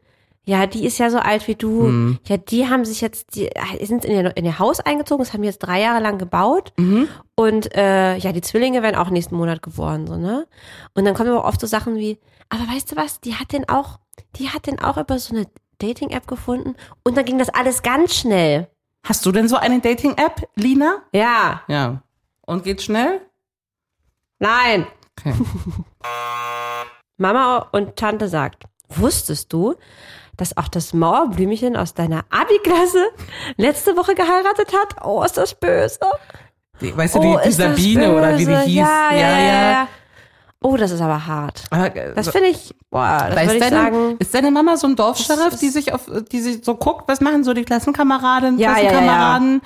ja, 0.46 0.66
die 0.66 0.86
ist 0.86 0.96
ja 0.96 1.10
so 1.10 1.18
alt 1.18 1.46
wie 1.46 1.56
du. 1.56 1.82
Hm. 1.82 2.18
Ja, 2.26 2.38
die 2.38 2.70
haben 2.70 2.86
sich 2.86 3.02
jetzt, 3.02 3.34
die 3.34 3.50
sind 3.82 4.06
in 4.06 4.12
ihr, 4.12 4.34
in 4.34 4.46
ihr 4.46 4.58
Haus 4.58 4.80
eingezogen, 4.80 5.22
das 5.22 5.34
haben 5.34 5.44
jetzt 5.44 5.58
drei 5.58 5.82
Jahre 5.82 6.02
lang 6.02 6.16
gebaut. 6.16 6.72
Mhm. 6.78 7.06
Und 7.34 7.76
äh, 7.76 8.16
ja, 8.16 8.32
die 8.32 8.40
Zwillinge 8.40 8.82
werden 8.82 8.96
auch 8.96 9.10
nächsten 9.10 9.36
Monat 9.36 9.62
geboren, 9.62 10.06
so, 10.06 10.16
ne? 10.16 10.46
Und 10.94 11.04
dann 11.04 11.12
kommen 11.12 11.28
aber 11.28 11.44
oft 11.44 11.60
so 11.60 11.66
Sachen 11.66 11.96
wie, 11.96 12.18
aber 12.48 12.62
weißt 12.62 12.92
du 12.92 12.96
was, 12.96 13.20
die 13.20 13.34
hat 13.34 13.52
den 13.52 13.68
auch, 13.68 13.98
die 14.36 14.48
hat 14.48 14.66
den 14.66 14.80
auch 14.80 14.96
über 14.96 15.18
so 15.18 15.36
eine 15.36 15.44
Dating-App 15.78 16.26
gefunden 16.26 16.76
und 17.04 17.16
dann 17.16 17.24
ging 17.24 17.38
das 17.38 17.48
alles 17.48 17.82
ganz 17.82 18.14
schnell. 18.14 18.68
Hast 19.06 19.24
du 19.24 19.32
denn 19.32 19.48
so 19.48 19.56
eine 19.56 19.80
Dating-App, 19.80 20.48
Lina? 20.54 21.02
Ja, 21.12 21.62
Ja. 21.68 22.02
Und 22.46 22.64
geht 22.64 22.80
schnell? 22.82 23.20
nein. 24.38 24.86
Okay. 25.18 25.34
Mama 27.18 27.68
und 27.72 27.96
Tante 27.96 28.28
sagt, 28.28 28.64
wusstest 28.88 29.52
du, 29.52 29.74
dass 30.36 30.56
auch 30.56 30.68
das 30.68 30.94
Mauerblümchen 30.94 31.76
aus 31.76 31.94
deiner 31.94 32.24
Abi-Klasse 32.30 33.08
letzte 33.56 33.96
Woche 33.96 34.14
geheiratet 34.14 34.72
hat? 34.72 35.04
Oh, 35.04 35.22
ist 35.22 35.36
das 35.36 35.54
böse. 35.54 35.98
Die, 36.80 36.96
weißt 36.96 37.16
du, 37.16 37.20
die, 37.20 37.26
oh, 37.26 37.38
die 37.38 37.44
das 37.44 37.56
Sabine 37.56 38.14
oder 38.16 38.38
wie 38.38 38.46
die 38.46 38.56
hieß? 38.56 38.74
Ja, 38.76 39.10
ja, 39.12 39.38
ja. 39.38 39.70
ja. 39.72 39.88
Oh, 40.60 40.76
das 40.76 40.90
ist 40.90 41.00
aber 41.00 41.26
hart. 41.26 41.64
Äh, 41.70 42.14
Das 42.14 42.30
finde 42.30 42.48
ich, 42.48 42.74
boah, 42.90 43.26
das 43.30 43.40
würde 43.46 43.54
ich 43.54 43.60
deine, 43.60 43.76
sagen. 43.76 44.16
ist 44.18 44.34
deine 44.34 44.50
Mama 44.50 44.76
so 44.76 44.88
ein 44.88 44.96
Dorfscheriff, 44.96 45.56
die 45.60 45.66
ist- 45.66 45.74
sich 45.74 45.92
auf, 45.92 46.10
die 46.32 46.40
sich 46.40 46.64
so 46.64 46.74
guckt, 46.74 47.04
was 47.06 47.20
machen 47.20 47.44
so 47.44 47.52
die 47.54 47.64
Klassenkameradinnen, 47.64 48.58
Ja, 48.58 48.72
ja, 48.72 48.76
ja, 48.78 48.82
ja. 48.82 48.88
Klassenkameraden? 48.90 49.62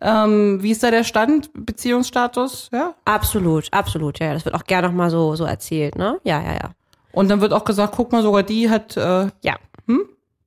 Ähm, 0.00 0.58
wie 0.62 0.72
ist 0.72 0.82
da 0.82 0.90
der 0.90 1.04
Stand, 1.04 1.50
Beziehungsstatus? 1.54 2.70
Ja. 2.72 2.94
Absolut, 3.04 3.68
absolut, 3.70 4.18
ja. 4.18 4.26
ja. 4.26 4.32
Das 4.34 4.44
wird 4.44 4.54
auch 4.56 4.64
gerne 4.64 4.88
nochmal 4.88 5.10
so, 5.10 5.36
so 5.36 5.44
erzählt, 5.44 5.94
ne? 5.96 6.18
Ja, 6.24 6.40
ja, 6.42 6.52
ja. 6.54 6.70
Und 7.12 7.28
dann 7.30 7.40
wird 7.40 7.52
auch 7.52 7.64
gesagt, 7.64 7.94
guck 7.96 8.10
mal, 8.10 8.22
sogar 8.22 8.42
die 8.42 8.68
hat, 8.68 8.96
äh, 8.96 9.28
Ja. 9.42 9.54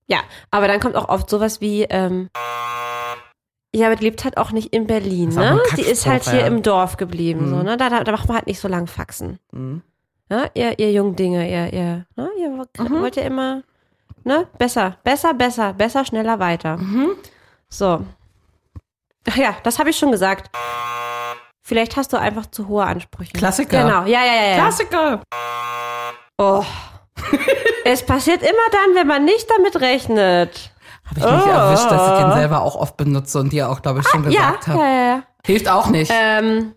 Ja, 0.07 0.19
aber 0.51 0.67
dann 0.67 0.79
kommt 0.79 0.95
auch 0.95 1.09
oft 1.09 1.27
sowas 1.29 1.61
wie, 1.61 1.81
ähm, 1.83 2.29
ja, 3.75 3.87
aber 3.87 3.95
die 3.95 4.05
lebt 4.05 4.23
halt 4.23 4.37
auch 4.37 4.51
nicht 4.51 4.73
in 4.73 4.87
Berlin, 4.87 5.29
ne? 5.29 5.61
Die 5.77 5.81
ist 5.81 6.05
halt 6.05 6.23
hier 6.29 6.41
ja. 6.41 6.47
im 6.47 6.61
Dorf 6.61 6.97
geblieben, 6.97 7.49
so, 7.49 7.55
Mhm. 7.57 7.63
ne? 7.63 7.77
Da, 7.77 7.89
da, 7.89 8.03
da 8.03 8.11
macht 8.11 8.27
man 8.27 8.37
halt 8.37 8.47
nicht 8.47 8.59
so 8.59 8.67
lang 8.67 8.87
Faxen. 8.87 9.39
Mhm. 9.51 9.81
Ja, 10.29 10.45
ihr, 10.53 10.79
ihr 10.79 10.91
Jungdinge, 10.91 11.49
ihr, 11.49 11.71
ihr, 11.73 12.05
ne? 12.15 12.29
Ihr 12.39 12.57
wollt- 12.57 12.79
Mhm. 12.79 13.01
wollt 13.01 13.15
ja 13.15 13.23
immer, 13.23 13.61
ne? 14.23 14.47
Besser, 14.57 14.97
besser, 15.03 15.33
besser, 15.33 15.73
besser, 15.73 16.05
schneller, 16.05 16.39
weiter. 16.39 16.77
Mhm. 16.77 17.11
So. 17.69 18.01
Ach 19.29 19.35
ja, 19.37 19.55
das 19.63 19.77
habe 19.79 19.89
ich 19.89 19.97
schon 19.97 20.11
gesagt. 20.11 20.49
Vielleicht 21.63 21.97
hast 21.97 22.13
du 22.13 22.17
einfach 22.17 22.45
zu 22.47 22.67
hohe 22.67 22.85
Ansprüche. 22.85 23.33
Klassiker. 23.33 23.81
Genau, 23.83 24.01
ja, 24.05 24.23
ja, 24.23 24.33
ja. 24.35 24.47
ja. 24.51 24.55
Klassiker. 24.55 25.21
Oh. 26.37 26.63
es 27.85 28.03
passiert 28.05 28.41
immer 28.43 28.69
dann, 28.71 28.95
wenn 28.95 29.07
man 29.07 29.25
nicht 29.25 29.47
damit 29.49 29.79
rechnet. 29.81 30.71
Habe 31.07 31.19
ich 31.19 31.25
mich 31.25 31.45
erwischt, 31.53 31.91
dass 31.91 32.11
ich 32.19 32.23
den 32.25 32.33
selber 32.33 32.61
auch 32.61 32.75
oft 32.75 32.97
benutze 32.97 33.39
und 33.39 33.51
dir 33.53 33.69
auch, 33.69 33.81
glaube 33.81 33.99
ich, 33.99 34.07
schon 34.07 34.23
Ah. 34.25 34.27
Gesagt 34.29 34.67
ja, 34.67 34.73
habe. 34.73 34.81
ja, 34.83 34.89
ja. 35.15 35.23
Hilft 35.45 35.69
auch 35.69 35.87
nicht. 35.87 36.11
Ähm, 36.13 36.73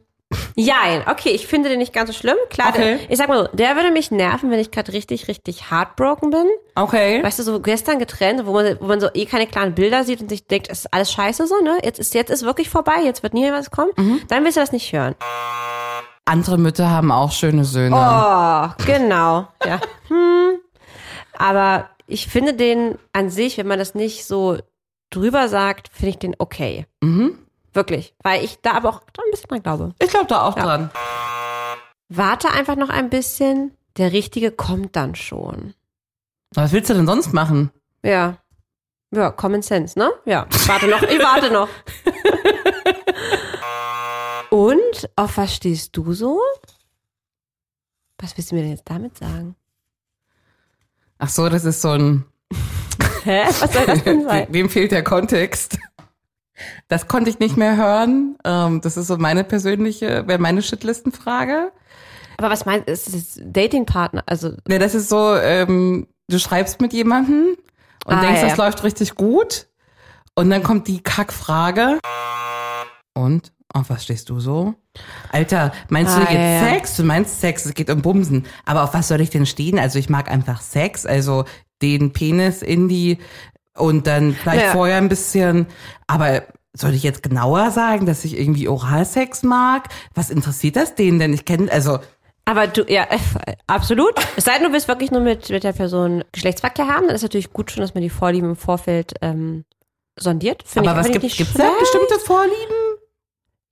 jein. 0.55 1.03
Okay, 1.09 1.31
ich 1.31 1.47
finde 1.47 1.71
den 1.71 1.79
nicht 1.79 1.95
ganz 1.95 2.11
so 2.11 2.13
schlimm. 2.15 2.37
Klar, 2.51 2.69
Okay. 2.69 2.99
der, 2.99 3.11
ich 3.11 3.17
sag 3.17 3.29
mal 3.29 3.39
so, 3.47 3.57
der 3.57 3.75
würde 3.77 3.91
mich 3.91 4.11
nerven, 4.11 4.51
wenn 4.51 4.59
ich 4.59 4.71
gerade 4.71 4.93
richtig, 4.93 5.27
richtig 5.29 5.71
heartbroken 5.71 6.29
bin. 6.31 6.47
okay. 6.75 7.25
Weißt 7.25 7.39
du, 7.39 7.43
so 7.43 7.61
gestern 7.61 7.99
getrennt, 7.99 8.45
wo 8.45 8.53
man, 8.53 8.77
wo 8.81 8.87
man 8.87 9.01
so 9.01 9.09
eh 9.15 9.25
keine 9.25 9.47
klaren 9.47 9.75
Bilder 9.75 10.05
sieht 10.05 10.21
und 10.21 10.29
sich 10.29 10.47
denkt, 10.47 10.69
es 10.71 10.81
ist 10.81 10.93
alles 10.93 11.11
scheiße 11.11 11.47
so, 11.47 11.61
ne? 11.63 11.79
Jetzt 11.83 11.99
ist, 11.99 12.13
jetzt 12.15 12.29
ist 12.31 12.43
wirklich 12.45 12.69
vorbei, 12.69 12.97
jetzt 13.03 13.23
wird 13.23 13.33
nie 13.33 13.41
mehr 13.41 13.55
was 13.55 13.71
kommen. 13.71 13.91
Mhm. 13.97 14.21
Dann 14.29 14.45
willst 14.45 14.59
du 14.59 14.61
das 14.61 14.73
nicht 14.73 14.93
hören. 14.93 15.15
Andere 16.27 16.59
Mütter 16.59 16.91
haben 16.91 17.11
auch 17.11 17.33
schöne 17.33 17.65
Söhne. 17.65 17.97
Oh, 17.97 18.85
genau. 18.85 19.49
Ja. 19.65 19.81
Hm. 20.09 20.59
Aber 21.39 21.89
ich 22.09 22.27
finde 22.27 22.55
den 22.55 22.99
an 23.13 23.31
sich, 23.31 23.59
wenn 23.59 23.67
man 23.67 23.79
das 23.79 23.95
nicht 23.95 24.25
so 24.25 24.59
drüber 25.11 25.49
sagt, 25.49 25.91
finde 25.93 26.11
ich 26.11 26.19
den 26.19 26.37
okay. 26.39 26.87
Mhm. 27.03 27.39
Wirklich. 27.73 28.15
Weil 28.23 28.43
ich 28.45 28.61
da 28.61 28.73
aber 28.73 28.89
auch 28.89 29.03
ein 29.03 29.31
bisschen 29.31 29.49
dran 29.49 29.63
glaube. 29.63 29.95
Ich 30.03 30.09
glaube 30.09 30.27
da 30.27 30.43
auch 30.43 30.55
dran. 30.55 30.91
Warte 32.09 32.51
einfach 32.51 32.77
noch 32.77 32.89
ein 32.89 33.11
bisschen. 33.11 33.73
Der 33.99 34.13
Richtige 34.13 34.51
kommt 34.51 34.97
dann 34.97 35.15
schon. 35.15 35.75
Was 36.55 36.73
willst 36.73 36.89
du 36.89 36.95
denn 36.95 37.07
sonst 37.07 37.33
machen? 37.35 37.71
Ja. 38.03 38.39
Ja, 39.11 39.31
Common 39.31 39.63
Sense, 39.63 39.99
ne? 39.99 40.11
Ja. 40.25 40.47
Ich 40.51 40.69
warte 40.69 40.89
noch. 40.89 41.03
Ich 41.03 41.19
warte 41.19 41.51
noch. 41.51 41.69
Und 44.51 45.11
auf 45.17 45.37
was 45.37 45.55
stehst 45.55 45.97
du 45.97 46.15
so? 46.15 46.41
Was 48.19 48.37
willst 48.37 48.51
du 48.51 48.55
mir 48.55 48.63
denn 48.63 48.71
jetzt 48.71 48.89
damit 48.89 49.17
sagen? 49.19 49.57
Ach 51.19 51.29
so, 51.29 51.49
das 51.49 51.65
ist 51.65 51.81
so 51.83 51.91
ein. 51.91 52.25
Hä? 53.25 53.43
Was 53.61 53.73
soll 53.73 53.87
das 53.87 54.05
denn 54.05 54.25
sein? 54.29 54.47
Wem 54.51 54.69
fehlt 54.71 54.93
der 54.93 55.03
Kontext? 55.03 55.79
Das 56.89 57.07
konnte 57.07 57.31
ich 57.31 57.39
nicht 57.39 57.57
mehr 57.57 57.77
hören. 57.77 58.37
Ähm, 58.45 58.81
das 58.81 58.97
ist 58.97 59.07
so 59.09 59.17
meine 59.17 59.45
persönliche, 59.45 60.27
wäre 60.27 60.39
meine 60.39 60.63
Shitlistenfrage. 60.63 61.73
Aber 62.37 62.51
was 62.51 62.67
meinst 62.67 62.89
du? 62.89 62.93
Ist 62.93 63.15
das 63.15 63.41
Datingpartner? 63.45 64.23
Also, 64.27 64.53
Ne, 64.67 64.79
das 64.79 64.95
ist 64.95 65.09
so, 65.09 65.35
ähm, 65.37 66.07
du 66.29 66.39
schreibst 66.39 66.81
mit 66.81 66.93
jemandem 66.93 67.57
und 68.07 68.15
Ah, 68.15 68.21
denkst, 68.21 68.41
ja, 68.43 68.49
das 68.49 68.57
läuft 68.57 68.83
richtig 68.85 69.15
gut. 69.15 69.67
Und 70.35 70.51
dann 70.51 70.63
kommt 70.63 70.87
die 70.89 71.03
Kackfrage. 71.03 71.99
Und? 73.15 73.53
Auf 73.75 73.91
was 73.91 74.05
stehst 74.05 74.31
du 74.31 74.41
so? 74.41 74.75
Alter, 75.31 75.73
meinst 75.91 76.17
du 76.17 76.21
Ah, 76.21 76.31
jetzt 76.33 76.63
ja. 76.63 76.69
Sex? 76.71 76.97
Du 76.97 77.05
meinst 77.05 77.41
Sex, 77.41 77.67
es 77.67 77.75
geht 77.75 77.91
um 77.91 78.01
Bumsen. 78.01 78.47
Aber 78.65 78.83
auf 78.85 78.95
was 78.95 79.09
soll 79.09 79.21
ich 79.21 79.31
denn 79.31 79.45
stehen? 79.47 79.79
Also 79.79 79.99
ich 79.99 80.09
mag 80.09 80.31
einfach 80.31 80.61
Sex, 80.63 81.05
also 81.05 81.45
den 81.83 82.13
Penis 82.13 82.63
in 82.63 82.89
die 82.89 83.19
und 83.77 84.07
dann 84.07 84.35
vielleicht 84.35 84.67
Ja. 84.67 84.73
vorher 84.73 84.97
ein 84.97 85.09
bisschen, 85.09 85.67
aber 86.07 86.43
soll 86.73 86.95
ich 86.95 87.03
jetzt 87.03 87.23
genauer 87.23 87.71
sagen, 87.71 88.07
dass 88.07 88.25
ich 88.25 88.39
irgendwie 88.39 88.69
Oralsex 88.69 89.43
mag? 89.43 89.89
Was 90.15 90.31
interessiert 90.31 90.77
das 90.77 90.95
denen 90.95 91.19
denn? 91.19 91.33
Ich 91.35 91.45
kenne, 91.45 91.71
also 91.71 91.99
aber 92.47 92.67
du, 92.67 92.85
ja, 92.89 93.07
absolut. 93.67 94.15
Es 94.37 94.45
sei 94.47 94.55
denn, 94.59 94.69
du 94.69 94.73
willst 94.73 94.89
wirklich 94.89 95.11
nur 95.11 95.21
mit, 95.21 95.51
mit 95.51 95.63
der 95.65 95.75
Person 95.75 96.25
Geschlechtsverkehr 96.33 96.89
haben, 96.89 97.07
dann 97.07 97.15
ist 97.17 97.21
natürlich 97.23 97.53
gut 97.53 97.71
schon, 97.71 97.83
dass 97.83 97.93
man 97.93 98.03
die 98.03 98.09
Vorlieben 98.09 98.49
im 98.51 98.57
Vorfeld 98.57 99.13
ähm, 99.21 99.67
sondiert. 100.19 100.63
Finde 100.65 100.89
aber 100.91 101.01
ich, 101.01 101.05
was 101.05 101.13
find 101.13 101.23
gibt 101.23 101.39
nicht 101.39 101.59
da 101.59 101.71
bestimmte 101.79 102.19
Vorlieben? 102.25 102.88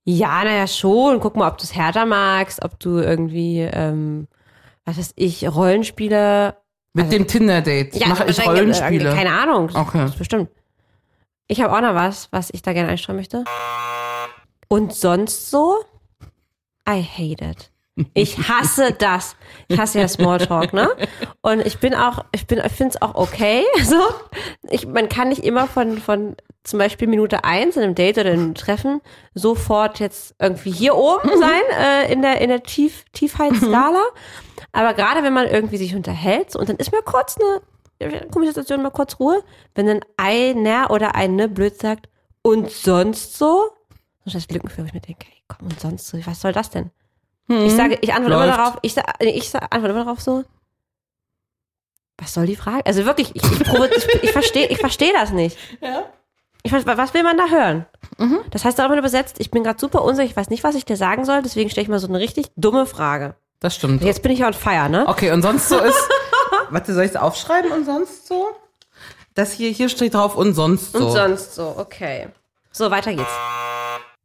Ja, 0.09 0.41
naja, 0.45 0.67
schon. 0.67 1.19
Guck 1.19 1.35
mal, 1.35 1.49
ob 1.49 1.57
du 1.57 1.65
es 1.65 1.75
härter 1.75 2.05
magst, 2.05 2.63
ob 2.63 2.79
du 2.79 2.99
irgendwie, 2.99 3.59
ähm, 3.59 4.29
was 4.85 4.97
weiß 4.97 5.11
ich, 5.17 5.45
Rollenspiele. 5.45 6.55
Mit 6.93 7.11
dem 7.11 7.27
Tinder-Date 7.27 7.93
Ja, 7.97 8.07
mache 8.07 8.23
ich 8.23 8.37
wahrscheinlich, 8.37 8.47
äh, 8.47 8.59
Rollenspiele. 8.61 9.13
Keine 9.13 9.31
Ahnung. 9.33 9.69
Okay. 9.73 9.97
Das 9.99 10.11
ist 10.11 10.17
bestimmt. 10.17 10.49
Ich 11.49 11.61
habe 11.61 11.75
auch 11.75 11.81
noch 11.81 11.93
was, 11.93 12.29
was 12.31 12.49
ich 12.53 12.61
da 12.61 12.71
gerne 12.71 12.89
einstreuen 12.89 13.17
möchte. 13.17 13.43
Und 14.69 14.93
sonst 14.93 15.51
so? 15.51 15.75
I 16.87 17.03
hate 17.03 17.43
it. 17.43 17.71
Ich 18.13 18.37
hasse 18.47 18.93
das. 18.97 19.35
Ich 19.67 19.77
hasse 19.77 19.99
ja 19.99 20.07
Smalltalk, 20.07 20.71
ne? 20.71 20.87
Und 21.41 21.65
ich 21.65 21.79
bin 21.79 21.93
auch, 21.93 22.23
ich 22.31 22.47
bin, 22.47 22.61
ich 22.65 22.71
finde 22.71 22.95
es 22.95 23.01
auch 23.01 23.15
okay. 23.15 23.63
So, 23.83 24.01
ich, 24.69 24.87
man 24.87 25.09
kann 25.09 25.27
nicht 25.27 25.43
immer 25.43 25.67
von, 25.67 25.97
von 25.97 26.37
zum 26.67 26.79
Beispiel 26.79 27.07
Minute 27.07 27.43
eins 27.45 27.77
in 27.77 27.83
einem 27.83 27.95
Date 27.95 28.17
oder 28.17 28.31
in 28.31 28.39
einem 28.39 28.55
Treffen 28.55 29.01
sofort 29.33 29.99
jetzt 29.99 30.35
irgendwie 30.39 30.71
hier 30.71 30.95
oben 30.95 31.29
sein 31.39 31.61
äh, 31.79 32.11
in 32.11 32.21
der 32.21 32.41
in 32.41 32.49
der 32.49 32.63
Tief, 32.63 33.05
Tiefheitsskala. 33.13 34.03
Aber 34.73 34.93
gerade 34.93 35.23
wenn 35.23 35.33
man 35.33 35.47
irgendwie 35.47 35.77
sich 35.77 35.95
unterhält 35.95 36.51
so, 36.51 36.59
und 36.59 36.67
dann 36.67 36.75
ist 36.75 36.91
mal 36.91 37.01
kurz 37.01 37.37
eine 37.99 38.27
komische 38.31 38.51
Situation, 38.51 38.83
mal 38.83 38.91
kurz 38.91 39.19
Ruhe, 39.19 39.43
wenn 39.75 39.87
dann 39.87 40.01
einer 40.17 40.91
oder 40.91 41.15
eine 41.15 41.47
blöd 41.47 41.79
sagt 41.79 42.09
und 42.41 42.69
sonst 42.69 43.37
so, 43.37 43.71
und 44.25 44.35
das 44.35 44.49
Lückenführer, 44.49 44.83
wo 44.83 44.87
ich 44.87 44.93
mir 44.93 45.01
denke, 45.01 45.25
hey, 45.25 45.41
komm 45.47 45.67
und 45.69 45.79
sonst 45.79 46.07
so, 46.07 46.17
was 46.25 46.41
soll 46.41 46.51
das 46.51 46.69
denn? 46.69 46.91
Ich 47.49 47.73
sage, 47.73 47.97
ich 48.01 48.13
antworte 48.13 48.35
immer 48.35 48.45
Läuft. 48.45 48.59
darauf, 48.59 48.77
ich, 48.81 48.93
sag, 48.93 49.05
nee, 49.21 49.29
ich 49.29 49.49
sag, 49.49 49.63
antworte 49.73 49.93
immer 49.93 50.03
darauf 50.03 50.19
so, 50.19 50.43
was 52.17 52.33
soll 52.33 52.45
die 52.45 52.57
Frage? 52.57 52.85
Also 52.85 53.05
wirklich, 53.05 53.33
ich, 53.35 53.43
ich, 53.43 53.61
ich, 53.61 54.23
ich 54.23 54.31
verstehe 54.31 54.67
ich 54.67 54.79
versteh 54.79 55.13
das 55.13 55.31
nicht. 55.31 55.57
Ich, 56.67 56.71
ver- 56.85 56.97
was 56.97 57.13
will 57.13 57.23
man 57.23 57.37
da 57.37 57.47
hören? 57.47 57.85
Das 58.51 58.65
heißt 58.65 58.81
auch 58.81 58.85
immer 58.87 58.97
übersetzt, 58.97 59.37
ich 59.39 59.51
bin 59.51 59.63
gerade 59.63 59.79
super 59.79 60.03
unsicher, 60.03 60.25
ich 60.29 60.35
weiß 60.35 60.49
nicht, 60.49 60.65
was 60.65 60.75
ich 60.75 60.83
dir 60.83 60.97
sagen 60.97 61.23
soll, 61.23 61.41
deswegen 61.41 61.69
stelle 61.69 61.83
ich 61.83 61.87
mal 61.89 61.99
so 61.99 62.07
eine 62.09 62.19
richtig 62.19 62.47
dumme 62.57 62.85
Frage. 62.85 63.35
Das 63.61 63.73
stimmt. 63.75 64.03
Jetzt 64.03 64.21
bin 64.21 64.33
ich 64.33 64.39
ja 64.39 64.47
on 64.47 64.53
fire, 64.53 64.89
ne? 64.89 65.07
Okay, 65.07 65.31
und 65.31 65.41
sonst 65.43 65.69
so 65.69 65.79
ist. 65.79 66.09
warte, 66.69 66.93
soll 66.93 67.05
ich 67.05 67.11
es 67.11 67.15
aufschreiben 67.15 67.71
und 67.71 67.85
sonst 67.85 68.27
so? 68.27 68.47
Das 69.33 69.53
hier, 69.53 69.69
hier 69.71 69.87
steht 69.87 70.13
drauf 70.13 70.35
und 70.35 70.55
sonst 70.55 70.91
so. 70.91 71.05
Und 71.05 71.11
sonst 71.13 71.55
so, 71.55 71.73
okay. 71.77 72.27
So, 72.71 72.91
weiter 72.91 73.13
geht's. 73.13 73.31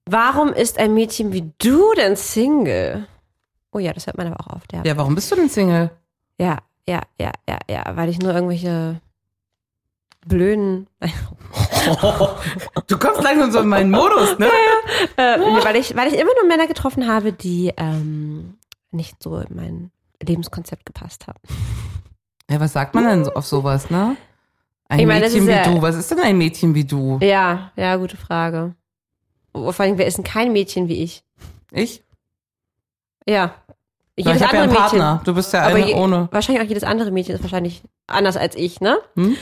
Warum 0.07 0.53
ist 0.53 0.79
ein 0.81 0.95
Mädchen 0.95 1.33
wie 1.33 1.53
du 1.59 1.93
denn 1.95 2.17
Single? 2.17 3.07
Oh 3.71 3.79
ja, 3.79 3.93
das 3.93 4.07
hört 4.09 4.19
man 4.19 4.27
aber 4.27 4.41
auch 4.41 4.57
oft, 4.57 4.73
ja. 4.73 4.83
Ja, 4.85 4.97
warum 4.97 5.15
bist 5.15 5.31
du 5.31 5.37
denn 5.37 5.49
Single? 5.49 5.91
Ja, 6.39 6.59
ja, 6.89 7.03
ja, 7.21 7.31
ja, 7.49 7.59
ja, 7.71 7.85
weil 7.95 8.09
ich 8.09 8.19
nur 8.19 8.35
irgendwelche 8.35 9.01
blöden, 10.27 10.89
Du 12.87 12.99
kommst 12.99 13.23
langsam 13.23 13.51
so 13.53 13.61
in 13.61 13.69
meinen 13.69 13.91
Modus, 13.91 14.39
ne? 14.39 14.47
äh, 15.17 15.39
nee, 15.39 15.65
weil 15.65 15.77
ich, 15.77 15.95
weil 15.97 16.09
ich 16.09 16.15
immer 16.19 16.31
nur 16.41 16.49
Männer 16.49 16.67
getroffen 16.67 17.07
habe, 17.09 17.33
die 17.33 17.73
ähm, 17.77 18.55
nicht 18.91 19.23
so 19.23 19.39
in 19.39 19.55
mein 19.57 19.91
Lebenskonzept 20.23 20.87
gepasst 20.87 21.27
haben. 21.27 21.41
Ja, 22.51 22.61
was 22.61 22.73
sagt 22.73 22.95
man 22.95 23.05
denn 23.07 23.25
so 23.25 23.33
auf 23.35 23.47
sowas, 23.47 23.91
ne? 23.91 24.17
Ein 24.89 25.01
Ich 25.01 25.07
meine, 25.07 25.21
das 25.23 25.33
Mädchen 25.33 25.49
wie 25.49 25.53
ja- 25.53 25.65
du. 25.65 25.83
Was 25.83 25.97
ist 25.97 26.11
denn 26.11 26.21
ein 26.21 26.37
Mädchen 26.39 26.75
wie 26.75 26.85
du? 26.85 27.19
Ja, 27.23 27.73
ja, 27.77 27.97
gute 27.97 28.17
Frage. 28.17 28.75
Vor 29.55 29.75
allem, 29.81 29.99
wer 29.99 30.07
ist 30.07 30.17
denn 30.19 30.25
kein 30.25 30.53
Mädchen 30.53 30.89
wie 30.89 31.03
ich? 31.03 31.25
Ich? 31.71 32.03
Ja. 33.27 33.35
Ja, 33.35 33.55
Jedes 34.17 34.37
ich 34.43 34.47
habe 34.47 34.57
ja 34.57 34.63
einen 34.63 34.71
andere 34.71 34.83
Partner. 34.83 35.13
Mädchen. 35.15 35.25
Du 35.25 35.35
bist 35.35 35.53
ja 35.55 35.63
Aber 35.63 35.77
eine 35.77 35.87
je, 35.89 35.95
ohne. 35.95 36.29
wahrscheinlich 36.31 36.63
auch 36.63 36.69
jedes 36.69 36.85
andere 36.85 37.11
Mädchen 37.11 37.35
ist 37.35 37.43
wahrscheinlich 37.43 37.83
anders 38.07 38.37
als 38.37 38.55
ich, 38.57 38.81
ne? 38.81 38.99
Hm? 39.17 39.37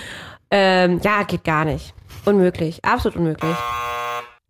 Ähm, 0.53 1.01
ja, 1.03 1.25
geht 1.25 1.43
gar 1.45 1.65
nicht. 1.65 1.93
Unmöglich. 2.25 2.85
Absolut 2.85 3.17
unmöglich. 3.17 3.57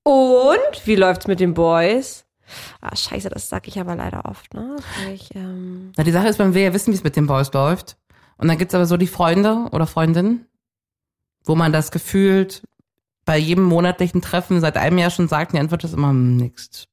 Und 0.03 0.87
wie 0.87 0.97
läuft's 0.97 1.27
mit 1.27 1.41
den 1.41 1.55
Boys? 1.55 2.25
Ah, 2.81 2.97
scheiße, 2.97 3.29
das 3.29 3.49
sag 3.49 3.69
ich 3.69 3.79
aber 3.79 3.95
leider 3.95 4.25
oft, 4.25 4.53
ne? 4.55 4.77
Ich, 5.13 5.35
ähm, 5.35 5.93
Na, 5.97 6.05
die 6.05 6.11
Sache 6.11 6.29
ist, 6.29 6.39
man 6.39 6.55
will 6.55 6.63
ja 6.63 6.73
wissen, 6.75 6.93
wie 6.93 6.97
es 6.97 7.05
mit 7.05 7.17
den 7.17 7.27
Boys 7.27 7.53
läuft. 7.53 7.97
Und 8.39 8.49
dann 8.49 8.59
gibt's 8.59 8.75
aber 8.75 8.87
so 8.87 8.97
die 8.97 9.07
Freunde 9.07 9.69
oder 9.71 9.87
Freundinnen, 9.87 10.47
wo 11.45 11.55
man 11.55 11.73
das 11.73 11.91
gefühlt 11.91 12.63
bei 13.25 13.37
jedem 13.37 13.65
monatlichen 13.65 14.23
Treffen 14.23 14.61
seit 14.61 14.77
einem 14.77 14.99
Jahr 14.99 15.11
schon 15.11 15.29
sagt, 15.29 15.53
die 15.53 15.59
Antwort 15.59 15.85
ist 15.85 15.95
immer 15.95 16.09
hm, 16.09 16.37
nix. 16.37 16.89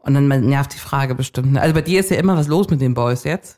Und 0.00 0.14
dann 0.14 0.28
nervt 0.28 0.74
die 0.74 0.78
Frage 0.78 1.14
bestimmt. 1.14 1.52
ne? 1.52 1.60
Also 1.60 1.74
bei 1.74 1.82
dir 1.82 2.00
ist 2.00 2.10
ja 2.10 2.18
immer 2.18 2.36
was 2.36 2.46
los 2.46 2.68
mit 2.68 2.80
den 2.80 2.94
Boys 2.94 3.24
jetzt. 3.24 3.56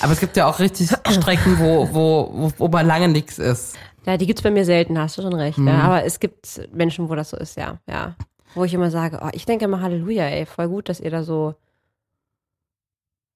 Aber 0.00 0.12
es 0.12 0.20
gibt 0.20 0.36
ja 0.36 0.46
auch 0.46 0.58
richtig 0.58 0.90
Strecken, 1.10 1.58
wo, 1.58 1.88
wo, 1.92 2.30
wo, 2.32 2.52
wo 2.56 2.68
man 2.68 2.86
lange 2.86 3.08
nix 3.08 3.38
ist. 3.38 3.76
Ja, 4.06 4.16
die 4.16 4.26
gibt's 4.26 4.42
bei 4.42 4.50
mir 4.50 4.64
selten, 4.64 4.98
hast 4.98 5.18
du 5.18 5.22
schon 5.22 5.34
recht. 5.34 5.58
Mhm. 5.58 5.68
Ja, 5.68 5.80
aber 5.82 6.04
es 6.04 6.20
gibt 6.20 6.68
Menschen, 6.72 7.08
wo 7.08 7.14
das 7.14 7.30
so 7.30 7.36
ist, 7.36 7.56
ja. 7.56 7.78
ja. 7.86 8.16
Wo 8.54 8.64
ich 8.64 8.74
immer 8.74 8.90
sage, 8.90 9.20
oh, 9.22 9.28
ich 9.32 9.44
denke 9.44 9.66
immer 9.66 9.80
Halleluja, 9.80 10.24
ey, 10.24 10.46
voll 10.46 10.68
gut, 10.68 10.88
dass 10.88 11.00
ihr 11.00 11.10
da 11.10 11.22
so, 11.22 11.54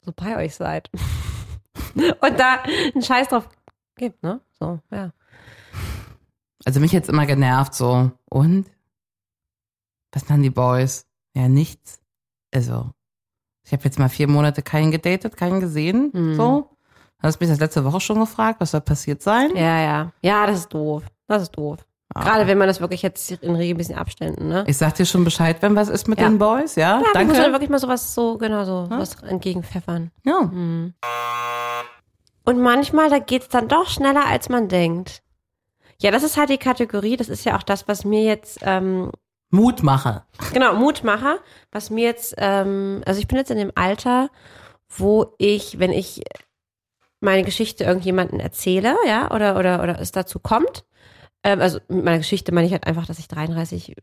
so 0.01 0.13
bei 0.15 0.37
euch 0.37 0.55
seid. 0.55 0.91
und 1.95 2.41
da 2.41 2.63
einen 2.95 3.03
Scheiß 3.03 3.29
drauf 3.29 3.49
gibt, 3.97 4.23
ne? 4.23 4.41
So, 4.59 4.81
ja. 4.91 5.13
Also 6.65 6.81
mich 6.81 6.93
jetzt 6.93 7.09
immer 7.09 7.27
genervt 7.27 7.75
so. 7.75 8.11
Und? 8.31 8.67
Was 10.13 10.29
machen 10.29 10.43
die 10.43 10.51
Boys? 10.51 11.07
Ja, 11.35 11.49
nichts. 11.49 12.01
Also, 12.53 12.91
ich 13.65 13.73
habe 13.73 13.85
jetzt 13.85 13.99
mal 13.99 14.09
vier 14.09 14.29
Monate 14.29 14.63
keinen 14.63 14.91
gedatet, 14.91 15.37
keinen 15.37 15.61
gesehen. 15.61 16.11
Mhm. 16.13 16.35
So. 16.37 16.74
Du 17.25 17.29
hast 17.29 17.41
mich 17.41 17.49
das 17.49 17.59
letzte 17.59 17.83
Woche 17.87 18.01
schon 18.01 18.21
gefragt, 18.21 18.61
was 18.61 18.73
soll 18.73 18.83
passiert 18.83 19.23
sein? 19.23 19.49
Ja, 19.57 19.81
ja. 19.81 20.13
Ja, 20.21 20.47
das 20.47 20.59
ist 20.59 20.75
doof. 20.75 21.05
Das 21.27 21.41
ist 21.41 21.53
doof. 21.53 21.79
Gerade 22.15 22.47
wenn 22.47 22.59
man 22.59 22.69
das 22.69 22.83
wirklich 22.83 23.01
jetzt 23.01 23.31
in 23.31 23.57
regelmäßigen 23.57 23.99
Abständen, 23.99 24.47
ne? 24.49 24.63
Ich 24.67 24.77
sag 24.77 24.95
dir 24.97 25.07
schon 25.07 25.25
Bescheid, 25.25 25.57
wenn 25.63 25.75
was 25.75 25.89
ist 25.89 26.07
mit 26.07 26.21
Ja. 26.21 26.29
den 26.29 26.39
Boys, 26.39 26.75
ja? 26.75 26.83
Ja, 26.83 26.93
man 26.97 26.99
muss 26.99 27.13
dann 27.13 27.29
Danke. 27.37 27.53
wirklich 27.53 27.71
mal 27.71 27.79
sowas 27.79 28.15
so, 28.15 28.37
genau 28.37 28.65
so, 28.67 28.89
was 28.91 29.15
entgegenpfeffern. 29.23 30.11
Ja. 30.23 30.37
Und 30.41 30.93
manchmal, 32.61 33.09
da 33.09 33.21
geht's 33.21 33.49
dann 33.49 33.69
doch 33.69 33.89
schneller, 33.89 34.27
als 34.27 34.51
man 34.51 34.69
denkt. 34.69 35.23
Ja, 36.03 36.11
das 36.11 36.25
ist 36.25 36.37
halt 36.37 36.51
die 36.51 36.59
Kategorie, 36.59 37.17
das 37.17 37.31
ist 37.31 37.47
ja 37.47 37.57
auch 37.57 37.63
das, 37.63 37.89
was 37.89 38.05
mir 38.05 38.23
jetzt, 38.23 38.59
ähm, 38.61 39.11
Mutmacher. 39.49 40.27
genau, 40.53 40.75
Mutmacher, 40.75 41.39
was 41.73 41.89
mir 41.89 42.05
jetzt, 42.05 42.35
ähm, 42.37 43.01
also 43.07 43.19
ich 43.19 43.29
bin 43.29 43.39
jetzt 43.39 43.51
in 43.51 43.57
dem 43.57 43.73
Alter, 43.77 44.29
wo 44.91 45.35
ich, 45.39 45.79
wenn 45.79 45.91
ich 45.91 46.23
meine 47.25 47.43
Geschichte 47.43 47.85
irgendjemanden 47.85 48.39
erzähle, 48.41 48.97
ja, 49.07 49.31
oder, 49.31 49.59
oder, 49.59 49.83
oder 49.83 50.01
es 50.01 50.13
dazu 50.13 50.39
kommt, 50.39 50.85
ähm, 51.43 51.61
also 51.61 51.79
mit 51.89 52.05
meiner 52.05 52.19
Geschichte 52.19 52.53
meine 52.53 52.67
ich 52.67 52.73
halt 52.73 52.87
einfach, 52.87 53.07
dass 53.07 53.19
ich 53.19 53.29
33 53.29 53.97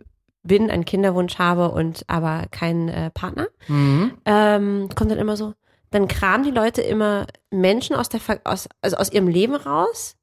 bin, 0.43 0.71
einen 0.71 0.85
Kinderwunsch 0.85 1.37
habe 1.37 1.69
und 1.71 2.03
aber 2.07 2.45
keinen 2.51 2.89
äh, 2.89 3.11
Partner, 3.11 3.47
Mhm. 3.67 4.17
ähm, 4.25 4.89
kommt 4.95 5.11
dann 5.11 5.19
immer 5.19 5.37
so, 5.37 5.53
dann 5.91 6.07
kramen 6.07 6.43
die 6.43 6.51
Leute 6.51 6.81
immer 6.81 7.27
Menschen 7.51 7.95
aus 7.95 8.09
der 8.09 8.21
aus, 8.43 8.67
also 8.81 8.97
aus 8.97 9.11
ihrem 9.11 9.27
Leben 9.27 9.55
raus, 9.55 10.15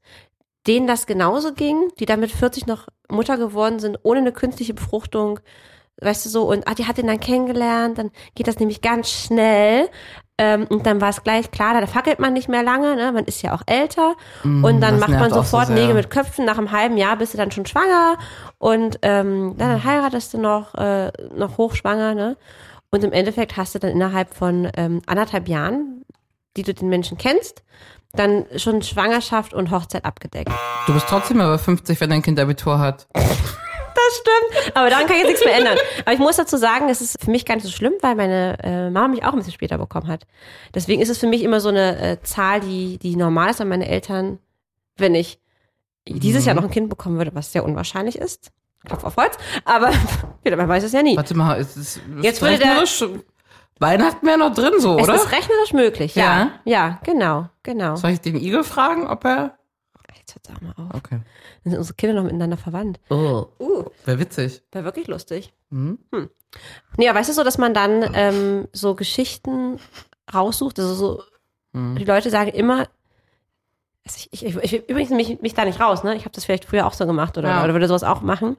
denen 0.66 0.86
das 0.86 1.06
genauso 1.06 1.52
ging, 1.52 1.88
die 1.98 2.06
dann 2.06 2.20
mit 2.20 2.30
40 2.32 2.66
noch 2.66 2.88
Mutter 3.08 3.36
geworden 3.38 3.78
sind, 3.78 3.98
ohne 4.02 4.20
eine 4.20 4.32
künstliche 4.32 4.74
Befruchtung, 4.74 5.40
weißt 6.00 6.26
du 6.26 6.30
so, 6.30 6.48
und 6.50 6.66
ah, 6.66 6.74
die 6.74 6.86
hat 6.86 6.98
ihn 6.98 7.06
dann 7.06 7.20
kennengelernt, 7.20 7.98
dann 7.98 8.10
geht 8.34 8.48
das 8.48 8.58
nämlich 8.58 8.80
ganz 8.80 9.10
schnell. 9.10 9.88
Ähm, 10.40 10.66
und 10.68 10.86
dann 10.86 11.00
war 11.00 11.08
es 11.08 11.24
gleich 11.24 11.50
klar, 11.50 11.80
da 11.80 11.86
fackelt 11.88 12.20
man 12.20 12.32
nicht 12.32 12.48
mehr 12.48 12.62
lange, 12.62 12.94
ne? 12.94 13.10
man 13.10 13.24
ist 13.24 13.42
ja 13.42 13.54
auch 13.54 13.62
älter. 13.66 14.14
und 14.44 14.80
dann 14.80 15.00
macht 15.00 15.10
man 15.10 15.30
so 15.30 15.36
sofort 15.42 15.66
sehr. 15.66 15.76
Nägel 15.76 15.94
mit 15.94 16.10
Köpfen. 16.10 16.44
Nach 16.44 16.58
einem 16.58 16.70
halben 16.70 16.96
Jahr 16.96 17.16
bist 17.16 17.34
du 17.34 17.38
dann 17.38 17.50
schon 17.50 17.66
schwanger 17.66 18.16
und 18.58 19.00
ähm, 19.02 19.56
dann, 19.58 19.70
dann 19.70 19.84
heiratest 19.84 20.34
du 20.34 20.38
noch, 20.38 20.74
äh, 20.76 21.10
noch 21.34 21.58
hochschwanger. 21.58 22.14
Ne? 22.14 22.36
Und 22.90 23.02
im 23.02 23.12
Endeffekt 23.12 23.56
hast 23.56 23.74
du 23.74 23.80
dann 23.80 23.90
innerhalb 23.90 24.32
von 24.32 24.70
ähm, 24.76 25.02
anderthalb 25.06 25.48
Jahren, 25.48 26.04
die 26.56 26.62
du 26.62 26.72
den 26.72 26.88
Menschen 26.88 27.18
kennst, 27.18 27.62
dann 28.12 28.46
schon 28.56 28.82
Schwangerschaft 28.82 29.52
und 29.52 29.70
Hochzeit 29.70 30.04
abgedeckt. 30.04 30.50
Du 30.86 30.94
bist 30.94 31.06
trotzdem 31.08 31.38
über 31.38 31.58
50, 31.58 32.00
wenn 32.00 32.10
dein 32.10 32.22
Kind 32.22 32.38
Abitur 32.38 32.78
hat. 32.78 33.08
Stimmt. 34.10 34.76
Aber 34.76 34.90
daran 34.90 35.06
kann 35.06 35.16
ich 35.16 35.22
jetzt 35.22 35.28
nichts 35.30 35.44
mehr 35.44 35.56
ändern. 35.56 35.76
Aber 36.04 36.12
ich 36.12 36.18
muss 36.18 36.36
dazu 36.36 36.56
sagen, 36.56 36.88
es 36.88 37.00
ist 37.00 37.22
für 37.22 37.30
mich 37.30 37.44
gar 37.44 37.54
nicht 37.54 37.64
so 37.64 37.70
schlimm, 37.72 37.94
weil 38.00 38.14
meine 38.14 38.56
äh, 38.62 38.90
Mama 38.90 39.08
mich 39.08 39.24
auch 39.24 39.32
ein 39.32 39.36
bisschen 39.38 39.52
später 39.52 39.78
bekommen 39.78 40.08
hat. 40.08 40.26
Deswegen 40.74 41.00
ist 41.02 41.08
es 41.08 41.18
für 41.18 41.26
mich 41.26 41.42
immer 41.42 41.60
so 41.60 41.68
eine 41.68 41.98
äh, 42.00 42.22
Zahl, 42.22 42.60
die, 42.60 42.98
die 42.98 43.16
normal 43.16 43.50
ist, 43.50 43.60
weil 43.60 43.66
meine 43.66 43.88
Eltern, 43.88 44.38
wenn 44.96 45.14
ich 45.14 45.38
dieses 46.06 46.44
Jahr 46.46 46.54
noch 46.54 46.64
ein 46.64 46.70
Kind 46.70 46.88
bekommen 46.88 47.18
würde, 47.18 47.34
was 47.34 47.52
sehr 47.52 47.64
unwahrscheinlich 47.64 48.16
ist, 48.16 48.50
Klopf 48.86 49.04
auf 49.04 49.16
Holz, 49.16 49.36
aber 49.64 49.90
ja, 50.44 50.56
man 50.56 50.68
weiß 50.68 50.84
es 50.84 50.92
ja 50.92 51.02
nie. 51.02 51.16
Warte 51.16 51.36
mal, 51.36 51.54
ist 51.60 51.76
es 51.76 52.00
Jetzt 52.22 52.40
würde 52.40 52.58
der- 52.58 52.84
Weihnachten 53.80 54.26
wäre 54.26 54.38
noch 54.38 54.52
drin 54.52 54.72
so, 54.78 54.96
Es 54.98 55.04
oder? 55.04 55.14
ist 55.14 55.30
rechnerisch 55.30 55.72
möglich, 55.72 56.14
ja. 56.16 56.50
Ja, 56.64 56.98
genau, 57.04 57.48
genau. 57.62 57.94
Soll 57.96 58.10
ich 58.10 58.20
den 58.20 58.36
Igel 58.36 58.64
fragen, 58.64 59.06
ob 59.06 59.24
er. 59.24 59.56
Jetzt 60.16 60.34
hört's 60.34 60.50
auch 60.50 60.60
mal 60.60 60.72
auf. 60.76 60.94
Okay. 60.94 61.20
Dann 61.64 61.70
sind 61.72 61.78
unsere 61.78 61.94
Kinder 61.96 62.14
noch 62.16 62.24
miteinander 62.24 62.56
verwandt. 62.56 63.00
Oh. 63.10 63.46
Uh, 63.58 63.84
Wäre 64.04 64.18
witzig. 64.18 64.62
wäre 64.72 64.84
wirklich 64.84 65.06
lustig. 65.06 65.52
Hm? 65.70 65.98
Hm. 66.12 66.30
Nee, 66.96 67.08
aber 67.08 67.18
weißt 67.18 67.28
du 67.28 67.34
so, 67.34 67.44
dass 67.44 67.58
man 67.58 67.74
dann 67.74 68.10
ähm, 68.14 68.68
so 68.72 68.94
Geschichten 68.94 69.78
raussucht, 70.32 70.78
also 70.78 70.94
so, 70.94 71.22
Hm. 71.74 71.96
die 71.96 72.04
Leute 72.04 72.30
sagen 72.30 72.50
immer, 72.50 72.88
also 74.06 74.26
ich, 74.30 74.42
ich, 74.42 74.56
ich, 74.56 74.72
ich 74.72 74.88
übrigens 74.88 75.10
mich, 75.10 75.40
mich 75.42 75.52
da 75.54 75.66
nicht 75.66 75.80
raus, 75.80 76.02
ne? 76.02 76.14
Ich 76.16 76.22
habe 76.24 76.32
das 76.34 76.46
vielleicht 76.46 76.64
früher 76.64 76.86
auch 76.86 76.94
so 76.94 77.06
gemacht 77.06 77.36
oder, 77.36 77.48
Ja. 77.50 77.64
oder 77.64 77.74
würde 77.74 77.88
sowas 77.88 78.04
auch 78.04 78.22
machen. 78.22 78.56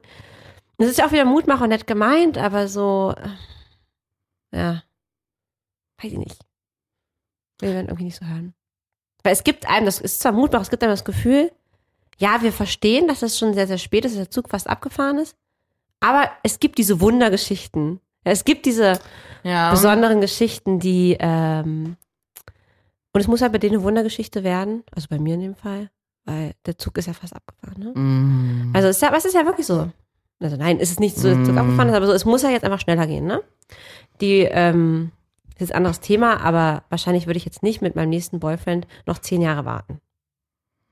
Das 0.78 0.88
ist 0.88 0.98
ja 0.98 1.06
auch 1.06 1.12
wieder 1.12 1.24
Mutmacher 1.24 1.64
und 1.64 1.70
nett 1.70 1.86
gemeint, 1.88 2.38
aber 2.38 2.68
so, 2.68 3.14
äh, 4.52 4.56
ja, 4.56 4.82
weiß 6.00 6.12
ich 6.12 6.18
nicht. 6.18 6.40
Wir 7.58 7.70
werden 7.74 7.88
irgendwie 7.88 8.04
nicht 8.04 8.16
so 8.18 8.24
hören. 8.26 8.54
Weil 9.22 9.32
es 9.32 9.44
gibt 9.44 9.68
einem, 9.68 9.86
das 9.86 10.00
ist 10.00 10.20
zwar 10.20 10.32
Mutmacher, 10.32 10.62
es 10.62 10.70
gibt 10.70 10.82
einem 10.82 10.92
das 10.92 11.04
Gefühl, 11.04 11.50
ja, 12.18 12.42
wir 12.42 12.52
verstehen, 12.52 13.08
dass 13.08 13.22
es 13.22 13.38
schon 13.38 13.54
sehr, 13.54 13.66
sehr 13.66 13.78
spät 13.78 14.04
ist, 14.04 14.12
dass 14.12 14.24
der 14.24 14.30
Zug 14.30 14.48
fast 14.48 14.68
abgefahren 14.68 15.18
ist, 15.18 15.36
aber 16.00 16.30
es 16.42 16.60
gibt 16.60 16.78
diese 16.78 17.00
Wundergeschichten. 17.00 18.00
Es 18.24 18.44
gibt 18.44 18.66
diese 18.66 18.98
Ja. 19.42 19.70
besonderen 19.70 20.20
Geschichten, 20.20 20.78
die, 20.80 21.16
ähm, 21.18 21.96
und 23.12 23.20
es 23.20 23.26
muss 23.26 23.40
halt 23.42 23.52
bei 23.52 23.58
denen 23.58 23.76
eine 23.76 23.82
Wundergeschichte 23.84 24.44
werden, 24.44 24.84
also 24.94 25.08
bei 25.08 25.18
mir 25.18 25.34
in 25.34 25.40
dem 25.40 25.54
Fall, 25.54 25.90
weil 26.26 26.52
der 26.66 26.76
Zug 26.78 26.98
ist 26.98 27.06
ja 27.06 27.14
fast 27.14 27.34
abgefahren, 27.34 27.82
ne? 27.82 27.98
Mm. 27.98 28.72
Also 28.74 28.88
es 28.88 28.96
ist 28.96 29.02
ja, 29.02 29.14
es 29.16 29.24
ist 29.24 29.34
ja 29.34 29.44
wirklich 29.46 29.66
so. 29.66 29.90
Also 30.38 30.56
nein, 30.56 30.78
ist 30.78 30.90
es 30.90 31.00
nicht 31.00 31.16
so, 31.16 31.28
dass 31.28 31.36
der 31.38 31.46
Zug 31.46 31.56
abgefahren 31.56 31.88
ist, 31.88 31.94
aber 31.94 32.06
so, 32.06 32.12
es 32.12 32.24
muss 32.24 32.42
ja 32.42 32.50
jetzt 32.50 32.64
einfach 32.64 32.80
schneller 32.80 33.06
gehen, 33.06 33.26
ne? 33.26 33.42
Die, 34.20 34.40
ähm, 34.50 35.12
das 35.60 35.68
ist 35.68 35.74
ein 35.74 35.78
anderes 35.78 36.00
Thema, 36.00 36.40
aber 36.40 36.84
wahrscheinlich 36.88 37.26
würde 37.26 37.36
ich 37.36 37.44
jetzt 37.44 37.62
nicht 37.62 37.82
mit 37.82 37.94
meinem 37.94 38.08
nächsten 38.08 38.40
Boyfriend 38.40 38.86
noch 39.04 39.18
zehn 39.18 39.42
Jahre 39.42 39.66
warten. 39.66 40.00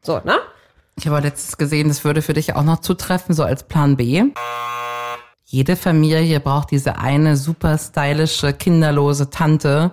So, 0.03 0.21
ne? 0.25 0.37
Ich 0.97 1.07
habe 1.07 1.21
letztens 1.21 1.57
gesehen, 1.57 1.89
das 1.89 2.05
würde 2.05 2.21
für 2.21 2.35
dich 2.35 2.55
auch 2.55 2.65
noch 2.65 2.81
zutreffen, 2.81 3.35
so 3.35 3.45
als 3.45 3.63
Plan 3.63 3.97
B. 3.97 4.25
Jede 5.45 5.75
Familie 5.75 6.39
braucht 6.41 6.71
diese 6.71 6.99
eine 6.99 7.39
super 7.39 7.79
stylische, 7.79 8.53
kinderlose 8.53 9.31
Tante, 9.31 9.93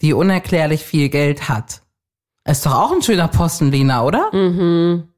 die 0.00 0.14
unerklärlich 0.14 0.82
viel 0.82 1.10
Geld 1.10 1.50
hat. 1.50 1.82
Ist 2.46 2.64
doch 2.64 2.74
auch 2.74 2.92
ein 2.92 3.02
schöner 3.02 3.28
Posten, 3.28 3.70
Lena, 3.70 4.04
oder? 4.04 4.34
Mhm. 4.34 5.08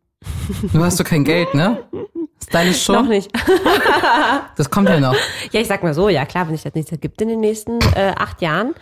Du 0.73 0.83
hast 0.83 0.99
doch 0.99 1.05
kein 1.05 1.23
Geld, 1.23 1.55
ne? 1.55 1.85
Stylisch 2.49 2.83
schon? 2.85 2.95
Noch 2.97 3.09
nicht. 3.09 3.31
Das 4.57 4.71
kommt 4.71 4.89
ja 4.89 4.99
noch. 5.01 5.15
Ja, 5.53 5.61
ich 5.61 5.67
sag 5.69 5.83
mal 5.83 5.93
so, 5.95 6.09
ja 6.09 6.25
klar, 6.25 6.47
wenn 6.47 6.55
sich 6.55 6.63
das 6.65 6.75
nichts 6.75 6.91
ergibt 6.93 7.21
in 7.21 7.29
den 7.29 7.41
nächsten 7.41 7.79
äh, 7.95 8.15
acht 8.17 8.41
Jahren, 8.41 8.75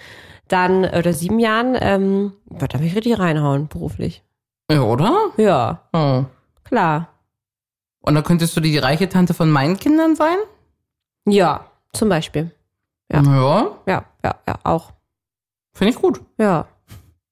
dann 0.48 0.84
oder 0.84 1.12
sieben 1.12 1.38
Jahren, 1.38 1.76
ähm, 1.80 2.32
wird 2.46 2.74
er 2.74 2.80
mich 2.80 2.94
richtig 2.94 3.18
reinhauen, 3.18 3.66
beruflich. 3.68 4.22
Ja, 4.70 4.82
oder? 4.82 5.30
Ja, 5.36 5.80
Oh. 5.92 6.24
klar. 6.64 7.08
Und 8.02 8.14
dann 8.14 8.24
könntest 8.24 8.56
du 8.56 8.60
die 8.60 8.78
reiche 8.78 9.08
Tante 9.08 9.34
von 9.34 9.50
meinen 9.50 9.78
Kindern 9.78 10.14
sein? 10.14 10.36
Ja, 11.26 11.64
zum 11.92 12.08
Beispiel. 12.08 12.50
Ja. 13.10 13.22
Ja, 13.22 13.70
Ja, 13.86 14.04
ja, 14.24 14.34
ja, 14.46 14.54
auch. 14.62 14.92
finde 15.72 15.92
ich 15.94 16.00
gut. 16.00 16.20
Ja. 16.38 16.66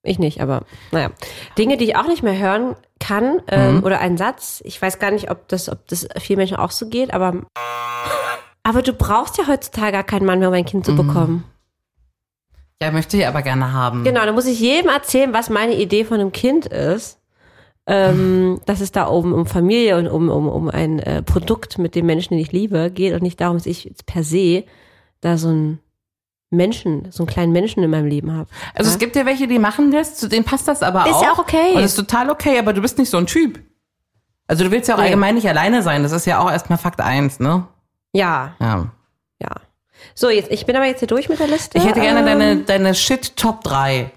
Ich 0.03 0.19
nicht, 0.19 0.41
aber 0.41 0.63
naja. 0.91 1.11
Dinge, 1.59 1.77
die 1.77 1.85
ich 1.85 1.97
auch 1.97 2.09
nicht 2.09 2.23
mehr 2.23 2.37
hören 2.39 2.75
kann, 2.99 3.41
ähm, 3.49 3.77
Mhm. 3.79 3.85
oder 3.85 4.01
ein 4.01 4.17
Satz, 4.17 4.61
ich 4.65 4.81
weiß 4.83 4.99
gar 4.99 5.11
nicht, 5.13 5.31
ob 5.31 5.47
das, 5.49 5.69
ob 5.69 5.87
das 5.89 6.09
vielen 6.21 6.39
Menschen 6.39 6.57
auch 6.57 6.71
so 6.73 6.89
geht, 6.89 7.13
aber 7.15 7.43
aber 8.65 8.83
du 8.83 8.93
brauchst 8.93 9.39
ja 9.39 9.47
heutzutage 9.49 9.93
gar 9.93 10.05
keinen 10.05 10.25
Mann 10.27 10.39
mehr, 10.39 10.49
um 10.49 10.55
ein 10.55 10.65
Kind 10.65 10.87
zu 10.87 10.95
bekommen. 10.95 11.45
Ja, 12.81 12.91
möchte 12.91 13.17
ich 13.17 13.27
aber 13.27 13.43
gerne 13.43 13.73
haben. 13.73 14.05
Genau, 14.05 14.25
da 14.25 14.33
muss 14.33 14.47
ich 14.47 14.59
jedem 14.61 14.91
erzählen, 14.91 15.33
was 15.33 15.51
meine 15.51 15.75
Idee 15.75 16.05
von 16.05 16.21
einem 16.21 16.33
Kind 16.33 16.67
ist. 16.67 17.19
Ähm, 17.85 18.61
dass 18.65 18.81
es 18.81 18.93
da 18.93 19.05
um, 19.05 19.33
um 19.33 19.45
Familie 19.45 19.97
und 19.99 20.07
um, 20.07 20.29
um, 20.29 20.49
um 20.49 20.71
ein 20.71 21.01
äh, 21.01 21.21
Produkt 21.21 21.79
mit 21.79 21.97
dem 21.97 22.07
Menschen, 22.07 22.35
den 22.35 22.39
ich 22.41 22.53
liebe, 22.53 22.93
geht 22.93 23.13
und 23.13 23.23
nicht 23.23 23.41
darum, 23.41 23.57
dass 23.57 23.67
ich 23.67 23.83
jetzt 23.85 24.07
per 24.07 24.23
se 24.23 24.63
da 25.21 25.37
so 25.37 25.49
einen 25.49 25.81
Menschen, 26.53 27.11
so 27.11 27.23
einen 27.23 27.29
kleinen 27.29 27.53
Menschen 27.53 27.83
in 27.83 27.91
meinem 27.91 28.07
Leben 28.07 28.33
habe. 28.37 28.49
Also 28.75 28.91
es 28.91 28.99
gibt 28.99 29.17
ja 29.17 29.27
welche, 29.27 29.49
die 29.49 29.59
machen 29.59 29.91
das, 29.91 30.15
zu 30.17 30.29
denen 30.29 30.45
passt 30.45 30.69
das 30.69 30.83
aber 30.83 31.07
Ist 31.07 31.15
auch. 31.15 31.23
ja 31.23 31.33
auch 31.33 31.39
okay. 31.39 31.71
Und 31.75 31.83
das 31.83 31.93
ist 31.93 31.97
total 31.97 32.31
okay, 32.31 32.59
aber 32.59 32.73
du 32.73 32.81
bist 32.83 32.99
nicht 32.99 33.11
so 33.11 33.17
ein 33.19 33.27
Typ. 33.27 33.61
Also 34.47 34.65
du 34.65 34.71
willst 34.71 34.89
ja 34.89 34.95
auch 34.95 34.99
Nee. 34.99 35.05
allgemein 35.07 35.35
nicht 35.37 35.49
alleine 35.49 35.83
sein. 35.83 36.03
Das 36.03 36.13
ist 36.13 36.27
ja 36.27 36.39
auch 36.39 36.51
erstmal 36.51 36.79
Fakt 36.79 37.01
eins, 37.01 37.41
ne? 37.41 37.67
Ja, 38.13 38.55
Ja. 38.61 38.87
ja. 39.41 39.51
So, 40.15 40.29
jetzt, 40.29 40.51
ich 40.51 40.67
bin 40.67 40.77
aber 40.77 40.85
jetzt 40.87 40.99
hier 40.99 41.09
durch 41.09 41.29
mit 41.29 41.39
der 41.39 41.47
Liste. 41.47 41.79
Ich 41.79 41.85
hätte 41.87 42.01
gerne 42.01 42.21
Ähm, 42.21 42.27
deine, 42.27 42.57
deine 42.65 42.95
Shit 42.95 43.37
Top 43.37 43.63
3. 43.65 44.11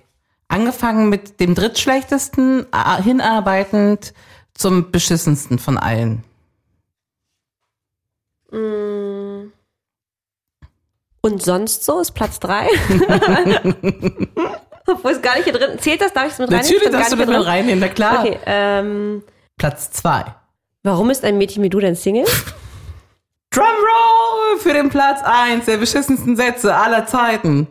Angefangen 0.47 1.09
mit 1.09 1.39
dem 1.39 1.55
drittschlechtesten, 1.55 2.65
äh, 2.73 3.01
hinarbeitend 3.01 4.13
zum 4.53 4.91
beschissensten 4.91 5.57
von 5.59 5.77
allen. 5.77 6.23
mm. 8.51 8.94
Und 11.25 11.41
sonst 11.41 11.83
so 11.83 12.01
ist 12.01 12.11
Platz 12.11 12.39
drei. 12.39 12.67
Obwohl 14.85 15.11
es 15.11 15.23
gar 15.23 15.33
nicht 15.37 15.45
hier 15.45 15.53
drin 15.53 15.79
Zählt 15.79 15.99
das? 15.99 16.13
Darf 16.13 16.27
ich 16.27 16.33
es 16.33 16.37
mit 16.37 16.51
rein? 16.51 16.57
Natürlich 16.57 16.87
darfst 16.91 17.13
du 17.13 17.15
das 17.15 17.27
mit 17.27 17.47
reinnehmen, 17.47 17.79
na 17.79 17.87
klar. 17.87 18.19
Okay, 18.19 18.37
ähm, 18.45 19.23
Platz 19.57 19.89
2. 19.89 20.23
warum 20.83 21.09
ist 21.09 21.25
ein 21.25 21.39
Mädchen 21.39 21.63
wie 21.63 21.69
du 21.69 21.79
denn 21.79 21.95
Single? 21.95 22.25
Drumroll 23.49 24.59
für 24.59 24.73
den 24.73 24.89
Platz 24.89 25.21
1 25.23 25.65
der 25.65 25.77
beschissensten 25.77 26.35
Sätze 26.35 26.75
aller 26.75 27.07
Zeiten. 27.07 27.69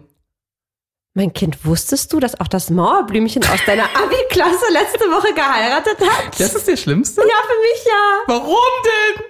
Mein 1.12 1.32
Kind, 1.32 1.64
wusstest 1.64 2.12
du, 2.12 2.18
dass 2.18 2.40
auch 2.40 2.48
das 2.48 2.70
Mauerblümchen 2.70 3.44
aus 3.44 3.64
deiner 3.66 3.84
Abi-Klasse 3.94 4.72
letzte 4.72 5.04
Woche 5.12 5.32
geheiratet 5.32 6.00
hat? 6.00 6.40
Das 6.40 6.56
ist 6.56 6.66
der 6.66 6.76
Schlimmste? 6.76 7.20
ja, 7.20 7.26
für 7.46 7.60
mich 7.60 7.84
ja. 7.84 8.18
Warum 8.26 8.56
denn? 8.84 9.24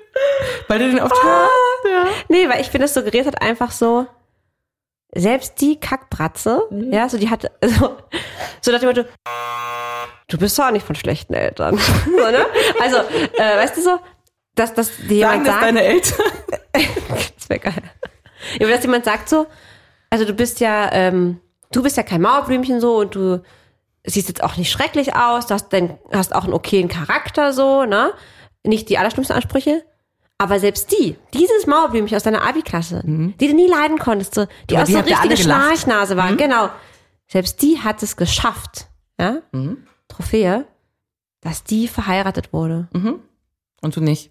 Weil 0.69 0.79
du 0.79 0.91
den 0.91 1.01
oft 1.01 1.13
Ah. 1.13 1.47
hast? 1.47 1.91
Ja. 1.91 2.05
Nee, 2.29 2.49
weil 2.49 2.61
ich 2.61 2.69
finde, 2.71 2.87
es 2.87 2.95
suggeriert 2.95 3.27
hat 3.27 3.41
einfach 3.43 3.71
so, 3.71 4.07
selbst 5.15 5.61
die 5.61 5.79
Kackbratze, 5.79 6.63
Mhm. 6.71 6.93
ja, 6.93 7.09
so 7.09 7.19
die 7.19 7.31
hat, 7.31 7.51
so, 7.63 7.97
so 8.61 8.73
nach 8.73 8.81
dem 8.81 8.89
Motto, 8.89 9.05
du 10.29 10.39
bist 10.39 10.59
doch 10.59 10.67
auch 10.67 10.71
nicht 10.71 10.87
von 10.87 10.97
schlechten 10.97 11.35
Eltern. 11.35 11.77
so, 12.05 12.11
ne? 12.31 12.47
Also, 12.81 12.97
äh, 12.99 13.57
weißt 13.59 13.77
du 13.77 13.83
so, 13.83 13.99
dass, 14.55 14.75
dass 14.75 14.97
dir 14.97 15.17
jemand 15.19 15.47
sagt, 15.47 15.63
deine 15.63 15.83
Eltern? 15.83 16.27
das 16.73 17.49
wäre 17.49 17.61
geil. 17.61 17.83
Ja, 18.59 18.69
dass 18.69 18.83
jemand 18.83 19.05
sagt 19.05 19.29
so, 19.29 19.47
also 20.11 20.25
du 20.25 20.33
bist 20.33 20.61
ja, 20.61 20.91
ähm, 20.93 21.41
du 21.73 21.83
bist 21.83 21.97
ja 21.97 22.03
kein 22.03 22.21
Mauerblümchen 22.21 22.81
so 22.81 22.97
und 22.99 23.15
du 23.15 23.43
siehst 24.05 24.29
jetzt 24.29 24.43
auch 24.43 24.57
nicht 24.57 24.71
schrecklich 24.71 25.15
aus, 25.17 25.47
du 25.47 25.55
hast, 25.55 25.73
dein, 25.73 25.99
hast 26.13 26.35
auch 26.35 26.45
einen 26.45 26.53
okayen 26.53 26.89
Charakter 26.89 27.53
so, 27.53 27.85
ne? 27.85 28.13
Nicht 28.65 28.89
die 28.89 28.99
allerschlimmsten 28.99 29.35
Ansprüche. 29.37 29.83
Aber 30.39 30.59
selbst 30.59 30.91
die, 30.93 31.17
dieses 31.33 31.67
Mauerblümchen 31.67 32.17
aus 32.17 32.25
deiner 32.25 32.43
Abi-Klasse, 32.43 33.03
die 33.05 33.47
du 33.49 33.55
nie 33.55 33.69
leiden 33.69 33.99
konntest, 33.99 34.35
so, 34.35 34.47
die 34.69 34.75
Mhm. 34.77 34.85
Die 34.85 34.93
so 34.93 34.99
alle 34.99 35.07
richtige. 35.31 35.35
Mhm. 35.35 35.43
Schnarchnase 35.43 36.17
war, 36.17 36.35
genau. 36.35 36.71
Selbst 37.29 37.63
die 37.63 37.79
hat 37.81 38.03
es 38.03 38.17
geschafft, 38.17 38.89
ja? 39.19 39.39
Mhm. 39.53 39.87
Trophäe, 40.09 40.67
dass 41.41 41.63
die 41.65 41.89
verheiratet 41.89 42.53
wurde. 42.53 42.89
Und 43.81 43.97
du 43.97 44.01
nicht. 44.01 44.31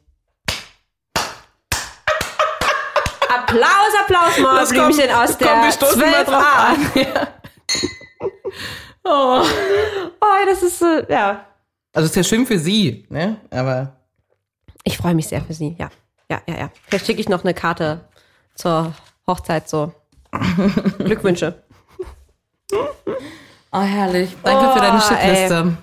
Applaus, 3.30 3.94
Applaus, 4.02 4.38
Mauerblümchen 4.40 5.12
aus 5.12 5.38
komm, 5.38 5.48
wir 5.48 5.48
der 5.48 5.56
mal 5.56 5.70
12a. 5.72 6.24
drauf 6.26 6.56
an. 6.56 6.92
Ja. 6.96 7.28
Oh. 9.06 9.44
Oh, 10.22 10.46
das 10.46 10.64
ist 10.64 10.80
so, 10.80 10.86
ja. 11.10 11.46
Also 11.94 12.06
ist 12.08 12.16
ja 12.16 12.24
schön 12.24 12.46
für 12.46 12.58
sie, 12.58 13.06
ne? 13.10 13.38
Aber 13.50 13.98
Ich 14.84 14.98
freue 14.98 15.16
mich 15.16 15.28
sehr 15.28 15.42
für 15.42 15.54
sie, 15.54 15.76
ja. 15.80 15.90
Ja, 16.30 16.42
ja, 16.48 16.58
ja. 16.58 16.72
Vielleicht 16.88 17.06
schicke 17.06 17.22
ich 17.22 17.30
noch 17.30 17.44
eine 17.44 17.54
Karte 17.54 18.02
zur 18.56 18.94
Hochzeit, 19.28 19.70
so. 19.70 19.92
Glückwünsche. 20.98 21.64
oh 23.72 23.80
herrlich. 23.82 24.36
Danke 24.44 24.74
für 24.74 24.80
deine 24.80 24.98
Oh, 24.98 25.02
Shitliste. 25.02 25.78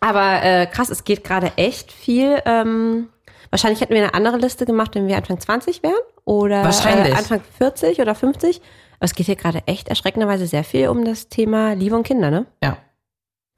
Aber 0.00 0.42
äh, 0.42 0.66
krass, 0.66 0.90
es 0.90 1.04
geht 1.04 1.24
gerade 1.24 1.52
echt 1.56 1.90
viel. 1.90 2.40
Ähm, 2.44 3.08
wahrscheinlich 3.50 3.80
hätten 3.80 3.94
wir 3.94 4.02
eine 4.02 4.14
andere 4.14 4.36
Liste 4.36 4.66
gemacht, 4.66 4.94
wenn 4.94 5.08
wir 5.08 5.16
Anfang 5.16 5.40
20 5.40 5.82
wären. 5.82 5.94
Oder 6.24 6.64
Wahrscheinlich. 6.64 7.14
Äh, 7.14 7.18
Anfang 7.18 7.40
40 7.58 8.00
oder 8.00 8.14
50. 8.14 8.60
Aber 8.98 9.04
es 9.04 9.14
geht 9.14 9.26
hier 9.26 9.36
gerade 9.36 9.62
echt 9.66 9.88
erschreckenderweise 9.88 10.46
sehr 10.46 10.64
viel 10.64 10.88
um 10.88 11.04
das 11.04 11.28
Thema 11.28 11.72
Liebe 11.74 11.96
und 11.96 12.02
Kinder, 12.06 12.30
ne? 12.30 12.46
Ja. 12.62 12.78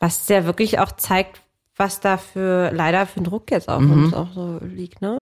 Was 0.00 0.28
ja 0.28 0.44
wirklich 0.44 0.78
auch 0.78 0.92
zeigt, 0.92 1.40
was 1.78 2.00
da 2.00 2.16
für 2.16 2.70
leider 2.72 3.06
für 3.06 3.20
ein 3.20 3.24
Druck 3.24 3.50
jetzt 3.50 3.68
auf 3.68 3.80
Mhm. 3.80 4.04
uns 4.04 4.14
auch 4.14 4.32
so 4.34 4.58
liegt, 4.62 5.00
ne? 5.00 5.18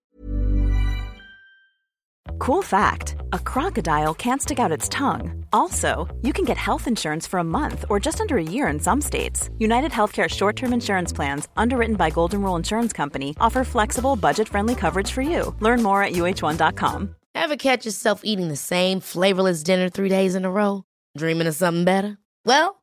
Cool 2.41 2.63
fact 2.63 3.17
a 3.33 3.39
crocodile 3.39 4.13
can't 4.15 4.43
stick 4.43 4.59
out 4.59 4.71
its 4.71 4.89
tongue. 4.89 5.45
Also, 5.53 6.07
you 6.23 6.33
can 6.33 6.45
get 6.45 6.57
health 6.59 6.87
insurance 6.87 7.27
for 7.27 7.39
a 7.39 7.45
month 7.45 7.85
or 7.89 7.99
just 8.01 8.21
under 8.21 8.37
a 8.37 8.43
year 8.43 8.69
in 8.69 8.79
some 8.81 9.01
states. 9.01 9.49
United 9.59 9.91
Healthcare 9.93 10.29
short 10.29 10.57
term 10.57 10.73
insurance 10.73 11.13
plans, 11.15 11.49
underwritten 11.57 11.97
by 11.97 12.11
Golden 12.11 12.43
Rule 12.43 12.57
Insurance 12.57 12.93
Company, 12.93 13.35
offer 13.41 13.65
flexible, 13.65 14.17
budget 14.17 14.49
friendly 14.49 14.75
coverage 14.75 15.13
for 15.13 15.23
you. 15.23 15.55
Learn 15.61 15.83
more 15.83 16.03
at 16.03 16.13
uh1.com. 16.13 17.15
Ever 17.35 17.57
catch 17.57 17.85
yourself 17.87 18.21
eating 18.25 18.49
the 18.49 18.57
same 18.57 19.01
flavorless 19.01 19.63
dinner 19.63 19.89
three 19.89 20.09
days 20.09 20.35
in 20.35 20.45
a 20.45 20.51
row? 20.51 20.83
Dreaming 21.17 21.47
of 21.47 21.55
something 21.55 21.85
better? 21.85 22.19
Well, 22.45 22.83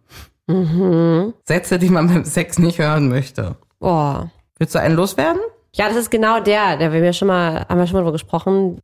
Mhm. 0.47 1.33
Sätze, 1.45 1.79
die 1.79 1.89
man 1.89 2.07
beim 2.07 2.25
Sex 2.25 2.59
nicht 2.59 2.79
hören 2.79 3.09
möchte. 3.09 3.55
Boah. 3.79 4.29
Willst 4.57 4.75
du 4.75 4.79
einen 4.79 4.95
loswerden? 4.95 5.41
Ja, 5.73 5.87
das 5.87 5.97
ist 5.97 6.11
genau 6.11 6.39
der, 6.39 6.77
der 6.77 6.91
wir 6.91 7.13
schon 7.13 7.29
mal, 7.29 7.65
haben 7.67 7.79
wir 7.79 7.87
schon 7.87 7.93
mal 7.95 8.01
drüber 8.01 8.11
gesprochen. 8.11 8.81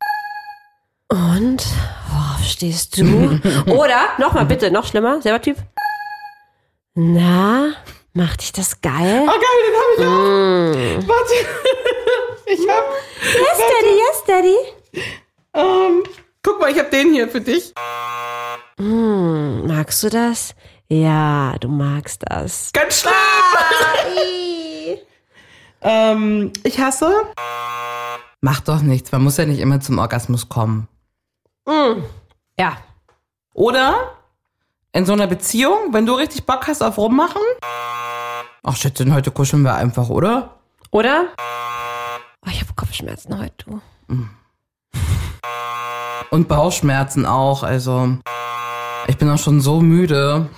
Und 1.08 1.66
worauf 2.10 2.44
stehst 2.44 2.98
du? 2.98 3.04
Oder, 3.66 4.08
nochmal 4.18 4.46
bitte, 4.46 4.70
noch 4.70 4.86
schlimmer, 4.86 5.20
selber 5.22 5.40
Typ. 5.40 5.56
Na, 6.94 7.74
macht 8.12 8.40
dich 8.40 8.52
das 8.52 8.80
geil? 8.80 9.22
Oh 9.22 9.26
geil, 9.26 9.60
den 9.66 9.74
habe 9.76 9.92
ich 9.96 11.04
auch. 11.04 11.08
Warte. 11.08 11.34
ich 12.46 12.68
hab. 12.68 12.84
Yes, 13.22 13.58
Daddy, 13.58 13.96
yes, 13.96 14.24
Daddy. 14.26 14.56
Ähm, 15.54 16.02
guck 16.42 16.60
mal, 16.60 16.70
ich 16.70 16.78
habe 16.78 16.90
den 16.90 17.12
hier 17.12 17.28
für 17.28 17.40
dich. 17.40 17.72
Magst 18.78 20.02
du 20.02 20.08
das? 20.08 20.54
Ja, 20.90 21.54
du 21.60 21.68
magst 21.68 22.22
das. 22.26 22.72
Ganz 22.72 23.00
schlimm. 23.00 23.12
ähm, 25.82 26.52
ich 26.64 26.80
hasse. 26.80 27.12
Mach 28.40 28.60
doch 28.60 28.80
nichts, 28.80 29.12
man 29.12 29.22
muss 29.22 29.36
ja 29.36 29.44
nicht 29.44 29.58
immer 29.58 29.80
zum 29.80 29.98
Orgasmus 29.98 30.48
kommen. 30.48 30.88
Ja. 32.58 32.78
Oder 33.52 34.12
in 34.92 35.04
so 35.04 35.12
einer 35.12 35.26
Beziehung, 35.26 35.92
wenn 35.92 36.06
du 36.06 36.14
richtig 36.14 36.46
Bock 36.46 36.66
hast 36.66 36.82
auf 36.82 36.96
Rummachen. 36.96 37.42
Ach, 38.62 38.76
Schätzchen, 38.76 39.12
heute 39.12 39.30
kuscheln 39.30 39.62
wir 39.62 39.74
einfach, 39.74 40.08
oder? 40.08 40.54
Oder? 40.90 41.26
Oh, 42.46 42.50
ich 42.50 42.60
habe 42.60 42.72
Kopfschmerzen 42.74 43.38
heute, 43.38 43.66
du. 43.66 43.80
Und 46.30 46.48
Bauchschmerzen 46.48 47.26
auch, 47.26 47.62
also. 47.62 48.16
Ich 49.06 49.18
bin 49.18 49.28
auch 49.30 49.38
schon 49.38 49.60
so 49.60 49.80
müde. 49.80 50.48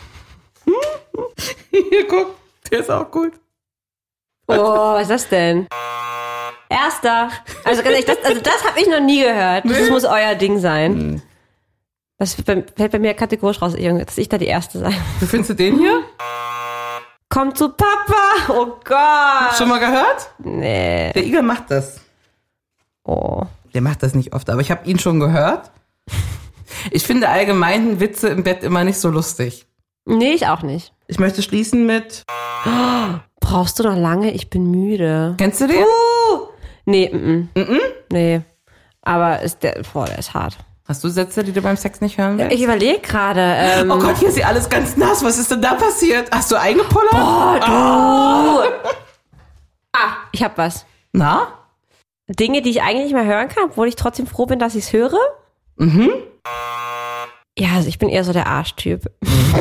Hier, 1.70 2.06
guck, 2.08 2.34
der 2.70 2.80
ist 2.80 2.90
auch 2.90 3.10
gut. 3.10 3.32
Oh, 4.48 4.54
was 4.94 5.02
ist 5.02 5.10
das 5.10 5.28
denn? 5.28 5.68
Erster. 6.68 7.30
Also 7.64 7.82
ganz 7.82 7.94
ehrlich, 7.94 8.04
das, 8.04 8.18
also 8.24 8.40
das 8.40 8.64
habe 8.64 8.80
ich 8.80 8.88
noch 8.88 9.00
nie 9.00 9.22
gehört. 9.22 9.64
Das 9.64 9.88
muss 9.90 10.04
euer 10.04 10.34
Ding 10.34 10.58
sein. 10.58 11.22
Das 12.18 12.34
fällt 12.34 12.74
bei- 12.76 12.98
mir 12.98 13.14
kategorisch 13.14 13.62
raus, 13.62 13.74
dass 13.74 14.18
ich 14.18 14.28
da 14.28 14.38
die 14.38 14.46
Erste 14.46 14.78
sein. 14.78 14.94
Wie 15.20 15.26
findest 15.26 15.50
du 15.50 15.54
den 15.54 15.78
hier? 15.78 16.02
Komm 17.28 17.54
zu 17.54 17.68
Papa! 17.70 18.48
Oh 18.48 18.66
Gott! 18.84 19.56
Schon 19.56 19.68
mal 19.68 19.78
gehört? 19.78 20.30
Nee. 20.38 21.12
Der 21.12 21.24
Igor 21.24 21.42
macht 21.42 21.70
das. 21.70 22.00
Oh. 23.04 23.42
Der 23.72 23.80
macht 23.82 24.02
das 24.02 24.14
nicht 24.14 24.32
oft, 24.34 24.50
aber 24.50 24.60
ich 24.60 24.70
habe 24.72 24.84
ihn 24.88 24.98
schon 24.98 25.20
gehört. 25.20 25.70
Ich 26.90 27.04
finde 27.04 27.28
allgemein 27.28 28.00
Witze 28.00 28.28
im 28.28 28.42
Bett 28.42 28.64
immer 28.64 28.82
nicht 28.84 28.98
so 28.98 29.10
lustig. 29.10 29.66
Nee, 30.04 30.32
ich 30.32 30.46
auch 30.46 30.62
nicht. 30.62 30.92
Ich 31.06 31.18
möchte 31.18 31.42
schließen 31.42 31.86
mit. 31.86 32.24
Brauchst 33.40 33.78
du 33.78 33.82
noch 33.82 33.96
lange? 33.96 34.32
Ich 34.32 34.50
bin 34.50 34.70
müde. 34.70 35.34
Kennst 35.38 35.60
du 35.60 35.66
den? 35.66 35.84
Nee, 36.84 37.08
mm, 37.12 37.48
mm. 37.54 37.80
Nee. 38.12 38.40
Aber 39.02 39.40
ist 39.42 39.62
der, 39.62 39.82
boah, 39.92 40.06
der 40.06 40.18
ist 40.18 40.34
hart. 40.34 40.58
Hast 40.86 41.04
du 41.04 41.08
Sätze, 41.08 41.44
die 41.44 41.52
du 41.52 41.62
beim 41.62 41.76
Sex 41.76 42.00
nicht 42.00 42.18
hören 42.18 42.36
willst? 42.38 42.52
Ich 42.52 42.62
überlege 42.62 42.98
gerade. 42.98 43.40
Ähm, 43.40 43.90
oh 43.90 43.98
Gott, 43.98 44.18
hier 44.18 44.28
ist 44.28 44.34
hier 44.34 44.48
alles 44.48 44.68
ganz 44.68 44.96
nass. 44.96 45.22
Was 45.22 45.38
ist 45.38 45.50
denn 45.50 45.62
da 45.62 45.74
passiert? 45.74 46.28
Hast 46.32 46.50
du 46.50 46.56
eingepullert? 46.58 47.14
ah, 47.14 48.64
ich 50.32 50.42
hab 50.42 50.58
was. 50.58 50.84
Na? 51.12 51.46
Dinge, 52.26 52.62
die 52.62 52.70
ich 52.70 52.82
eigentlich 52.82 53.04
nicht 53.04 53.14
mehr 53.14 53.24
hören 53.24 53.48
kann, 53.48 53.64
obwohl 53.66 53.88
ich 53.88 53.96
trotzdem 53.96 54.26
froh 54.26 54.46
bin, 54.46 54.58
dass 54.58 54.74
ich 54.74 54.86
es 54.86 54.92
höre. 54.92 55.18
Mhm. 55.76 56.10
Ja, 57.60 57.74
also 57.74 57.88
ich 57.88 57.98
bin 57.98 58.08
eher 58.08 58.24
so 58.24 58.32
der 58.32 58.46
Arschtyp. 58.46 59.10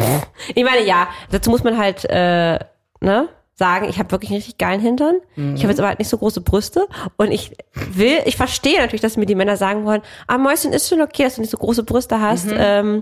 ich 0.56 0.64
meine, 0.64 0.86
ja, 0.86 1.10
dazu 1.32 1.50
muss 1.50 1.66
man 1.66 1.78
halt, 1.78 2.06
äh, 2.06 2.60
ne, 3.02 3.28
sagen, 3.56 3.90
ich 3.90 4.00
habe 4.00 4.10
wirklich 4.12 4.32
einen 4.32 4.38
richtig 4.38 4.58
geilen 4.58 4.80
Hintern. 4.80 5.16
Ich 5.54 5.64
habe 5.64 5.72
jetzt 5.72 5.80
aber 5.80 5.90
halt 5.90 6.00
nicht 6.00 6.08
so 6.08 6.18
große 6.18 6.40
Brüste. 6.40 6.88
Und 7.18 7.32
ich 7.32 7.52
will, 7.74 8.22
ich 8.24 8.38
verstehe 8.38 8.80
natürlich, 8.80 9.02
dass 9.02 9.18
mir 9.18 9.26
die 9.26 9.36
Männer 9.36 9.58
sagen 9.58 9.84
wollen, 9.84 10.02
ah, 10.28 10.38
Mäuschen, 10.38 10.72
ist 10.72 10.88
schon 10.88 11.02
okay, 11.02 11.24
dass 11.24 11.36
du 11.36 11.42
nicht 11.42 11.50
so 11.50 11.58
große 11.58 11.84
Brüste 11.84 12.22
hast. 12.22 12.48
Ähm, 12.50 13.02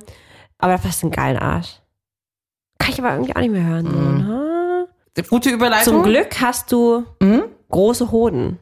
aber 0.58 0.78
du 0.78 0.84
hast 0.84 1.04
einen 1.04 1.12
geilen 1.12 1.38
Arsch. 1.38 1.80
Kann 2.80 2.92
ich 2.92 3.00
aber 3.00 3.12
irgendwie 3.14 3.36
auch 3.36 3.42
nicht 3.42 3.52
mehr 3.52 3.66
hören. 3.66 3.86
So, 3.86 3.98
ne? 3.98 4.88
Gute 5.30 5.52
Überleitung. 5.52 5.94
Zum 5.94 6.04
Glück 6.04 6.42
hast 6.42 6.72
du 6.72 7.06
große 7.70 8.10
Hoden. 8.10 8.58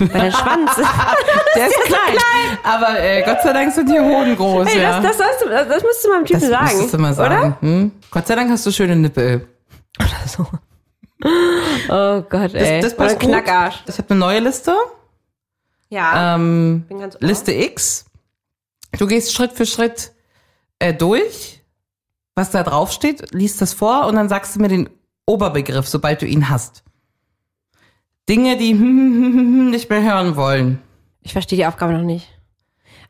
Weil 0.00 0.08
dein 0.08 0.32
Schwanz. 0.32 0.70
Der 1.56 1.66
ist 1.68 1.74
klein. 1.84 2.58
Aber 2.64 2.98
äh, 3.00 3.22
Gott 3.22 3.42
sei 3.42 3.52
Dank 3.52 3.72
sind 3.72 3.88
die 3.88 3.98
Hoden 4.00 4.36
groß. 4.36 4.66
Hey, 4.68 4.82
ja. 4.82 5.00
das, 5.00 5.16
das, 5.18 5.38
du, 5.42 5.48
das, 5.48 5.68
das 5.68 5.82
musst 5.82 6.04
du 6.04 6.08
mal 6.08 6.18
dem 6.18 6.26
Typen 6.26 6.40
Das 6.40 6.48
sagen. 6.50 6.64
müsstest 6.64 6.94
du 6.94 6.98
mal 6.98 7.14
sagen. 7.14 7.56
Hm? 7.60 7.92
Gott 8.10 8.26
sei 8.26 8.34
Dank 8.34 8.50
hast 8.50 8.66
du 8.66 8.70
schöne 8.72 8.96
Nippel. 8.96 9.46
Oder? 9.98 10.28
So. 10.28 10.46
Oh 11.88 12.22
Gott, 12.28 12.54
ey. 12.54 12.80
Das 12.80 12.94
Oder 12.94 13.04
passt 13.04 13.20
ein 13.20 13.28
Knackarsch. 13.28 13.78
gut. 13.84 13.88
Ich 13.88 13.98
habe 13.98 14.10
eine 14.10 14.20
neue 14.20 14.40
Liste. 14.40 14.74
Ja. 15.90 16.34
Ähm, 16.36 16.84
bin 16.88 17.00
ganz 17.00 17.16
ohr. 17.16 17.20
Liste 17.22 17.52
X. 17.52 18.06
Du 18.98 19.06
gehst 19.06 19.32
Schritt 19.34 19.52
für 19.52 19.66
Schritt 19.66 20.12
äh, 20.78 20.94
durch, 20.94 21.62
was 22.34 22.50
da 22.50 22.62
drauf 22.62 22.90
steht, 22.92 23.32
liest 23.34 23.60
das 23.60 23.72
vor 23.74 24.06
und 24.06 24.16
dann 24.16 24.28
sagst 24.28 24.56
du 24.56 24.60
mir 24.60 24.68
den 24.68 24.88
Oberbegriff, 25.26 25.86
sobald 25.86 26.22
du 26.22 26.26
ihn 26.26 26.48
hast. 26.48 26.82
Dinge, 28.30 28.56
die 28.56 28.72
nicht 29.70 29.90
mehr 29.90 30.02
hören 30.02 30.36
wollen. 30.36 30.78
Ich 31.22 31.32
verstehe 31.32 31.58
die 31.58 31.66
Aufgabe 31.66 31.92
noch 31.92 32.02
nicht. 32.02 32.28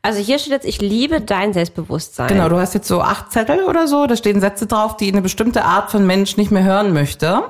Also 0.01 0.19
hier 0.19 0.39
steht 0.39 0.51
jetzt, 0.51 0.65
ich 0.65 0.81
liebe 0.81 1.21
dein 1.21 1.53
Selbstbewusstsein. 1.53 2.27
Genau, 2.27 2.49
du 2.49 2.57
hast 2.59 2.73
jetzt 2.73 2.87
so 2.87 3.01
acht 3.01 3.31
Zettel 3.31 3.63
oder 3.65 3.87
so, 3.87 4.07
da 4.07 4.15
stehen 4.15 4.41
Sätze 4.41 4.65
drauf, 4.65 4.97
die 4.97 5.11
eine 5.11 5.21
bestimmte 5.21 5.63
Art 5.63 5.91
von 5.91 6.07
Mensch 6.07 6.37
nicht 6.37 6.49
mehr 6.49 6.63
hören 6.63 6.91
möchte. 6.91 7.43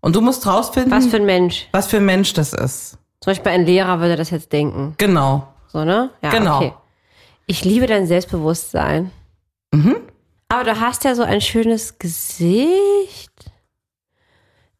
Und 0.00 0.16
du 0.16 0.20
musst 0.20 0.46
rausfinden, 0.46 0.90
Was 0.92 1.06
für 1.06 1.16
ein 1.16 1.26
Mensch. 1.26 1.68
was 1.72 1.86
für 1.86 1.98
ein 1.98 2.04
Mensch 2.04 2.32
das 2.32 2.52
ist. 2.52 2.98
Zum 3.20 3.30
Beispiel 3.30 3.52
ein 3.52 3.64
Lehrer 3.66 4.00
würde 4.00 4.16
das 4.16 4.30
jetzt 4.30 4.52
denken. 4.52 4.94
Genau. 4.98 5.46
So, 5.68 5.84
ne? 5.84 6.10
Ja, 6.22 6.30
Genau. 6.30 6.56
okay. 6.56 6.72
Ich 7.46 7.64
liebe 7.64 7.86
dein 7.86 8.06
Selbstbewusstsein. 8.08 9.12
Mhm. 9.72 9.96
Aber 10.48 10.64
du 10.64 10.80
hast 10.80 11.04
ja 11.04 11.14
so 11.14 11.22
ein 11.22 11.40
schönes 11.40 11.98
Gesicht. 12.00 13.30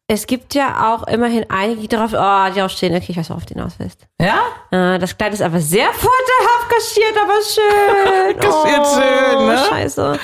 Es 0.09 0.25
gibt 0.25 0.53
ja 0.55 0.93
auch 0.93 1.05
immerhin 1.07 1.45
einige, 1.49 1.81
die 1.81 1.87
darauf, 1.89 2.13
oh, 2.13 2.53
die 2.53 2.59
drauf 2.59 2.71
stehen. 2.71 2.95
Okay, 2.95 3.07
ich 3.09 3.17
weiß, 3.17 3.29
worauf 3.29 3.45
du 3.45 3.53
hinaus 3.53 3.73
willst. 3.77 4.07
Ja? 4.21 4.39
Äh, 4.71 4.99
das 4.99 5.17
Kleid 5.17 5.33
ist 5.33 5.41
aber 5.41 5.59
sehr 5.59 5.89
vorteilhaft 5.91 6.69
kaschiert, 6.69 7.17
aber 7.21 7.33
schön. 7.43 8.39
Kaschiert 8.39 8.81
oh, 8.85 8.95
schön, 8.95 9.47
ne? 9.47 9.57
Scheiße. 9.69 10.19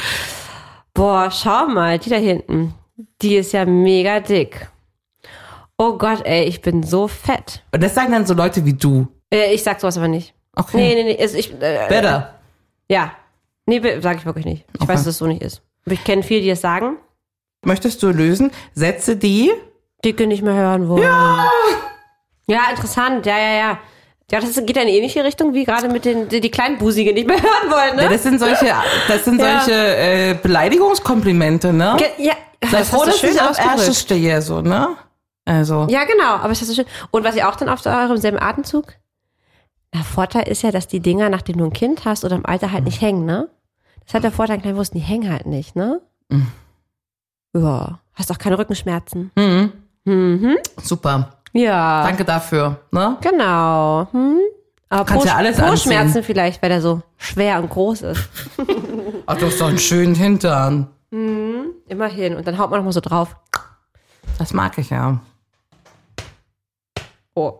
Boah, 0.94 1.30
schau 1.32 1.68
mal, 1.68 2.00
die 2.00 2.10
da 2.10 2.16
hinten. 2.16 2.74
Die 3.22 3.36
ist 3.36 3.52
ja 3.52 3.66
mega 3.66 4.22
dick. 4.22 4.68
Oh 5.78 5.98
Gott, 5.98 6.26
ey, 6.26 6.44
ich 6.46 6.62
bin 6.62 6.84
so 6.84 7.10
fett. 7.10 7.64
Und 7.74 7.84
das 7.84 7.94
sagen 7.94 8.14
dann 8.14 8.26
so 8.26 8.34
Leute 8.34 8.64
wie 8.64 8.74
du. 8.74 9.08
Äh, 9.34 9.54
ich 9.54 9.64
sag 9.64 9.82
sowas 9.82 9.98
aber 9.98 10.08
nicht. 10.08 10.34
Okay. 10.56 10.78
Nee, 10.78 10.96
nee, 10.96 11.04
nee. 11.04 11.22
Also 11.22 11.38
ich, 11.38 11.52
äh, 11.56 11.88
Better. 11.90 12.40
Ja. 12.88 13.12
Nee, 13.66 13.82
sag 14.00 14.18
ich 14.18 14.26
wirklich 14.26 14.46
nicht. 14.46 14.66
Ich 14.74 14.82
Okay. 14.82 14.94
weiß, 14.94 15.00
dass 15.02 15.08
es 15.08 15.18
so 15.18 15.28
nicht 15.28 15.42
ist. 15.42 15.62
Aber 15.86 15.94
ich 15.94 16.04
kenne 16.06 16.24
viele, 16.24 16.42
die 16.42 16.50
es 16.52 16.62
sagen, 16.62 16.98
Möchtest 17.66 18.04
du 18.04 18.10
lösen? 18.10 18.52
Sätze, 18.74 19.16
die 19.16 19.52
dicke 20.04 20.28
nicht 20.28 20.42
mehr 20.44 20.54
hören 20.54 20.88
wollen. 20.90 21.04
Ja. 21.04 21.46
Ja, 22.48 22.60
interessant. 22.72 23.26
Ja, 23.26 23.38
ja, 23.38 23.54
ja. 23.56 23.78
Ja, 24.32 24.40
das 24.40 24.56
geht 24.66 24.76
ja 24.76 24.82
in 24.82 24.88
ähnliche 24.88 25.24
Richtung 25.24 25.54
wie 25.54 25.64
gerade 25.64 25.90
mit 25.90 26.06
den, 26.06 26.28
die, 26.30 26.42
die 26.42 26.50
Kleinbusige 26.50 27.14
nicht 27.14 27.28
mehr 27.28 27.38
hören 27.42 27.70
wollen, 27.72 27.98
Ja, 28.00 28.04
ne? 28.06 28.10
das 28.10 28.24
sind 28.24 28.40
solche, 28.40 28.74
das 29.08 29.26
sind 29.26 29.40
Ja. 29.40 29.60
solche 29.62 29.98
äh, 29.98 30.34
Beleidigungskomplimente, 30.42 31.72
ne? 31.72 31.96
Ge- 31.98 32.26
ja, 32.26 32.34
Sei 32.64 32.80
das 32.80 32.90
froh, 32.90 33.04
dass 33.06 33.20
schön 33.20 33.32
ich 33.32 33.42
auf. 33.42 33.58
Ärsche 33.60 33.94
stehe, 33.94 34.42
so, 34.42 34.62
ne? 34.62 34.90
Also. 35.46 35.88
Ja, 35.90 36.06
genau. 36.06 36.36
Aber 36.36 36.50
das 36.50 36.62
hast 36.62 36.70
du 36.72 36.76
schön. 36.76 36.86
Und 37.12 37.24
was 37.26 37.36
ihr 37.36 37.48
auch 37.50 37.56
dann 37.58 37.70
auf 37.70 37.86
eurem 37.86 38.18
selben 38.18 38.40
Atemzug? 38.40 38.94
Der 39.94 40.04
Vorteil 40.04 40.48
ist 40.48 40.64
ja, 40.64 40.72
dass 40.72 40.88
die 40.88 41.02
Dinger, 41.02 41.30
nachdem 41.30 41.58
du 41.58 41.66
ein 41.66 41.74
Kind 41.74 42.06
hast 42.06 42.24
oder 42.26 42.36
im 42.38 42.46
Alter 42.46 42.72
halt 42.72 42.86
nicht 42.86 43.02
hängen, 43.02 43.26
ne? 43.26 43.50
Das 44.06 44.16
hat 44.16 44.24
der 44.24 44.32
Vorteil, 44.32 44.60
klein 44.60 44.76
Wurst, 44.78 44.94
die 44.96 45.00
hängen 45.00 45.32
halt 45.32 45.46
nicht, 45.46 45.76
ne? 45.76 46.02
Mhm. 46.30 46.48
Ja. 47.56 48.00
Hast 48.16 48.32
auch 48.32 48.38
keine 48.38 48.58
Rückenschmerzen. 48.58 49.32
Mhm. 49.36 49.74
Mhm. 50.06 50.58
Super. 50.82 51.34
Ja. 51.54 52.04
Danke 52.04 52.26
dafür, 52.26 52.80
ne? 52.92 53.18
Genau. 53.22 54.08
Hm? 54.12 54.38
Aber 54.90 55.06
Kannst 55.06 55.24
Po- 55.26 55.30
ja 55.30 55.36
alles 55.38 55.58
Po-Schmerzen 55.58 55.92
anziehen. 56.18 56.24
vielleicht, 56.24 56.62
weil 56.62 56.70
der 56.70 56.82
so 56.82 57.02
schwer 57.18 57.60
und 57.60 57.70
groß 57.70 58.02
ist. 58.04 58.30
Ach, 59.26 59.38
du 59.38 59.46
hast 59.48 59.60
doch 59.62 59.68
einen 59.68 59.80
schönen 59.80 60.14
Hintern. 60.16 60.88
Immerhin. 61.12 62.36
Und 62.36 62.48
dann 62.48 62.58
haut 62.58 62.70
man 62.72 62.80
noch 62.80 62.86
mal 62.86 62.92
so 62.92 63.00
drauf. 63.02 63.36
Das 64.40 64.54
mag 64.54 64.78
ich 64.78 64.90
ja. 64.90 65.20
Oh. 67.36 67.60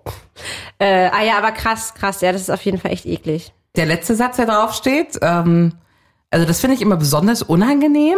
Äh, 0.80 1.10
ah 1.12 1.24
ja, 1.24 1.38
aber 1.38 1.52
krass, 1.52 1.94
krass. 1.94 2.22
Ja, 2.22 2.32
das 2.32 2.42
ist 2.42 2.50
auf 2.50 2.62
jeden 2.64 2.78
Fall 2.80 2.92
echt 2.92 3.06
eklig. 3.06 3.54
Der 3.76 3.86
letzte 3.88 4.16
Satz, 4.16 4.38
der 4.38 4.46
drauf 4.46 4.74
steht, 4.74 5.18
ähm, 5.22 5.74
also 6.30 6.46
das 6.46 6.60
finde 6.62 6.76
ich 6.76 6.82
immer 6.82 6.98
besonders 6.98 7.42
unangenehm. 7.42 8.18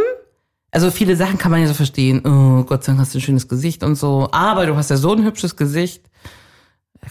Also 0.76 0.92
viele 0.92 1.16
Sachen 1.16 1.38
kann 1.38 1.52
man 1.52 1.62
ja 1.62 1.68
so 1.68 1.74
verstehen. 1.74 2.20
Oh, 2.26 2.66
Gott 2.66 2.84
sei 2.84 2.92
Dank 2.92 3.00
hast 3.00 3.14
du 3.14 3.20
ein 3.20 3.22
schönes 3.22 3.48
Gesicht 3.48 3.82
und 3.82 3.96
so. 3.96 4.28
Aber 4.34 4.66
du 4.66 4.76
hast 4.76 4.90
ja 4.90 4.98
so 4.98 5.14
ein 5.14 5.24
hübsches 5.24 5.56
Gesicht. 5.56 6.04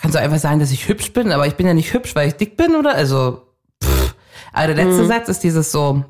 Kannst 0.03 0.15
du 0.15 0.21
einfach 0.21 0.37
sagen, 0.37 0.61
dass 0.61 0.71
ich 0.71 0.87
hübsch 0.87 1.15
bin, 1.15 1.33
aber 1.33 1.47
ich 1.47 1.55
bin 1.55 1.67
ja 1.67 1.73
nicht 1.73 1.95
hübsch, 1.95 2.15
weil 2.15 2.29
ich 2.29 2.35
dick 2.35 2.59
bin, 2.59 2.75
oder? 2.75 2.95
Also, 2.95 3.41
pff. 3.83 4.15
Aber 4.53 4.67
der 4.67 4.85
letzte 4.85 5.07
Satz 5.07 5.31
ist 5.31 5.45
dieses 5.45 5.73
so, 5.73 6.05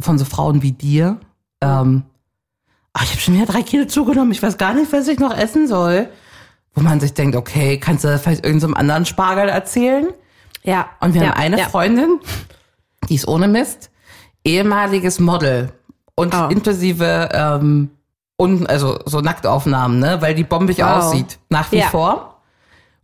von 0.00 0.18
so 0.18 0.24
Frauen 0.24 0.62
wie 0.62 0.72
dir. 0.72 1.20
Ähm, 1.60 2.02
ach, 2.94 3.04
ich 3.04 3.10
habe 3.12 3.20
schon 3.20 3.34
wieder 3.34 3.46
drei 3.46 3.62
Kilo 3.62 3.84
zugenommen, 3.84 4.32
ich 4.32 4.42
weiß 4.42 4.58
gar 4.58 4.74
nicht, 4.74 4.92
was 4.92 5.06
ich 5.06 5.20
noch 5.20 5.36
essen 5.36 5.68
soll. 5.68 6.08
Wo 6.74 6.80
man 6.80 6.98
sich 6.98 7.14
denkt, 7.14 7.36
okay, 7.36 7.78
kannst 7.78 8.02
du 8.02 8.18
vielleicht 8.18 8.44
irgendeinem 8.44 8.74
anderen 8.74 9.06
Spargel 9.06 9.48
erzählen? 9.48 10.08
Ja. 10.64 10.88
Und 10.98 11.14
wir 11.14 11.22
ja, 11.22 11.28
haben 11.28 11.38
eine 11.38 11.58
ja. 11.60 11.68
Freundin, 11.68 12.18
die 13.08 13.14
ist 13.14 13.28
ohne 13.28 13.46
Mist, 13.46 13.92
ehemaliges 14.42 15.20
Model 15.20 15.72
und 16.18 16.34
Oh. 16.34 16.48
inklusive 16.48 17.28
ähm, 17.32 17.90
und 18.36 18.68
also 18.68 18.98
so 19.06 19.20
Nacktaufnahmen, 19.20 19.98
ne, 19.98 20.20
weil 20.20 20.34
die 20.34 20.44
bombig 20.44 20.78
Wow. 20.78 20.86
aussieht 20.98 21.38
nach 21.48 21.70
wie 21.72 21.78
Ja. 21.78 21.86
vor. 21.88 22.34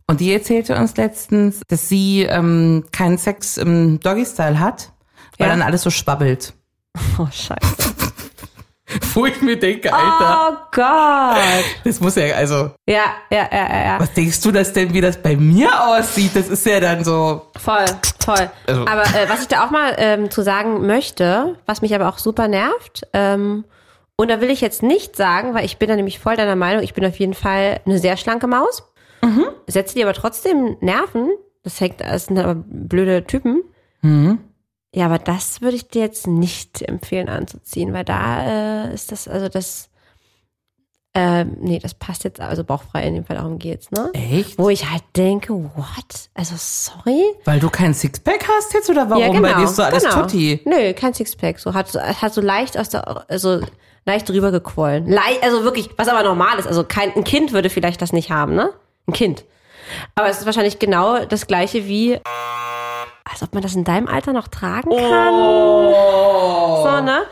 Und 0.07 0.19
die 0.19 0.31
erzählte 0.31 0.75
uns 0.77 0.95
letztens, 0.97 1.61
dass 1.67 1.89
sie 1.89 2.21
ähm, 2.23 2.83
keinen 2.91 3.17
Sex 3.17 3.57
im 3.57 3.99
Doggy-Style 3.99 4.59
hat, 4.59 4.91
weil 5.39 5.47
Ja. 5.47 5.53
dann 5.53 5.61
alles 5.63 5.81
so 5.81 5.89
schwabbelt. 5.89 6.53
Oh, 7.17 7.27
scheiße. 7.31 7.94
Wo 9.13 9.25
ich 9.25 9.41
mir 9.41 9.57
denke, 9.57 9.93
Alter, 9.93 10.51
Oh 10.51 10.57
Gott. 10.71 11.63
das 11.83 11.99
muss 11.99 12.15
ja, 12.15 12.35
also, 12.35 12.71
Ja, 12.87 13.03
ja, 13.29 13.47
ja, 13.51 13.69
ja, 13.69 13.85
ja. 13.85 13.99
was 13.99 14.13
denkst 14.13 14.41
du 14.41 14.51
das 14.51 14.73
denn, 14.73 14.93
wie 14.93 15.01
das 15.01 15.17
bei 15.21 15.35
mir 15.35 15.69
aussieht? 15.87 16.35
Das 16.35 16.47
ist 16.49 16.65
ja 16.65 16.79
dann 16.79 17.03
so, 17.03 17.47
Voll, 17.57 17.85
voll. 18.23 18.49
Also- 18.67 18.81
aber 18.87 19.03
äh, 19.03 19.27
was 19.29 19.41
ich 19.41 19.47
da 19.47 19.65
auch 19.65 19.71
mal 19.71 19.93
ähm, 19.97 20.29
zu 20.31 20.41
sagen 20.41 20.85
möchte, 20.85 21.55
was 21.65 21.81
mich 21.81 21.93
aber 21.95 22.09
auch 22.09 22.17
super 22.17 22.47
nervt, 22.47 23.07
ähm, 23.13 23.65
und 24.17 24.29
da 24.31 24.39
will 24.39 24.49
ich 24.49 24.61
jetzt 24.61 24.81
nicht 24.81 25.17
sagen, 25.17 25.53
weil 25.53 25.65
ich 25.65 25.77
bin 25.77 25.89
da 25.89 25.95
nämlich 25.97 26.19
voll 26.19 26.37
deiner 26.37 26.55
Meinung, 26.55 26.81
ich 26.83 26.93
bin 26.93 27.05
auf 27.05 27.17
jeden 27.19 27.33
Fall 27.33 27.81
eine 27.85 27.99
sehr 27.99 28.15
schlanke 28.17 28.47
Maus. 28.47 28.83
Setze 29.67 29.95
die 29.95 30.03
aber 30.03 30.13
trotzdem 30.13 30.77
Nerven. 30.81 31.31
Das 31.63 31.81
hängt, 31.81 31.99
das 31.99 32.27
sind 32.27 32.37
aber 32.37 32.55
blöde 32.55 33.25
Typen. 33.25 33.63
Ja, 34.95 35.07
aber 35.07 35.19
das 35.19 35.61
würde 35.61 35.75
ich 35.75 35.89
dir 35.89 36.03
jetzt 36.03 36.25
nicht 36.25 36.81
empfehlen 36.81 37.27
anzuziehen, 37.27 37.91
weil 37.91 38.05
da 38.05 38.85
äh, 38.85 38.93
ist 38.93 39.11
das, 39.11 39.27
also 39.27 39.49
das, 39.49 39.89
äh, 41.13 41.43
nee, 41.43 41.79
das 41.79 41.93
passt 41.93 42.23
jetzt, 42.23 42.39
also 42.39 42.63
bauchfrei 42.63 43.05
in 43.05 43.13
dem 43.13 43.25
Fall, 43.25 43.35
darum 43.35 43.59
geht's, 43.59 43.91
ne? 43.91 44.09
echt? 44.13 44.57
Wo 44.57 44.69
ich 44.69 44.89
halt 44.89 45.03
denke, 45.17 45.53
what? 45.53 46.29
Also 46.33 46.55
sorry? 46.57 47.25
Weil 47.43 47.59
du 47.59 47.69
kein 47.69 47.93
Sixpack 47.93 48.47
hast 48.47 48.73
jetzt 48.73 48.89
oder 48.89 49.09
warum? 49.09 49.21
Ja, 49.21 49.27
genau. 49.33 49.41
Bei 49.41 49.53
dir 49.55 49.65
ist 49.65 49.75
so 49.75 49.83
alles 49.83 50.03
genau. 50.03 50.21
tutti. 50.21 50.61
Nö, 50.63 50.93
kein 50.93 51.13
Sixpack. 51.13 51.59
So 51.59 51.73
hat, 51.73 51.93
hat 51.93 52.33
so 52.33 52.39
leicht 52.39 52.77
aus 52.77 52.87
der, 52.87 53.29
also 53.29 53.59
leicht 54.05 54.29
drüber 54.29 54.51
gequollen. 54.51 55.09
Leicht, 55.09 55.43
also 55.43 55.65
wirklich, 55.65 55.89
was 55.97 56.07
aber 56.07 56.23
normal 56.23 56.57
ist. 56.57 56.67
Also 56.67 56.85
kein, 56.85 57.13
ein 57.17 57.25
Kind 57.25 57.51
würde 57.51 57.69
vielleicht 57.69 58.01
das 58.01 58.13
nicht 58.13 58.31
haben, 58.31 58.55
ne? 58.55 58.71
Ein 59.07 59.13
Kind. 59.13 59.43
Aber 60.15 60.29
es 60.29 60.39
ist 60.39 60.45
wahrscheinlich 60.45 60.79
genau 60.79 61.25
das 61.25 61.47
gleiche 61.47 61.85
wie, 61.85 62.17
als 63.25 63.43
ob 63.43 63.53
man 63.53 63.63
das 63.63 63.75
in 63.75 63.83
deinem 63.83 64.07
Alter 64.07 64.31
noch 64.33 64.47
tragen 64.47 64.89
kann. 64.89 65.33
So, 66.83 67.01
ne? 67.01 67.23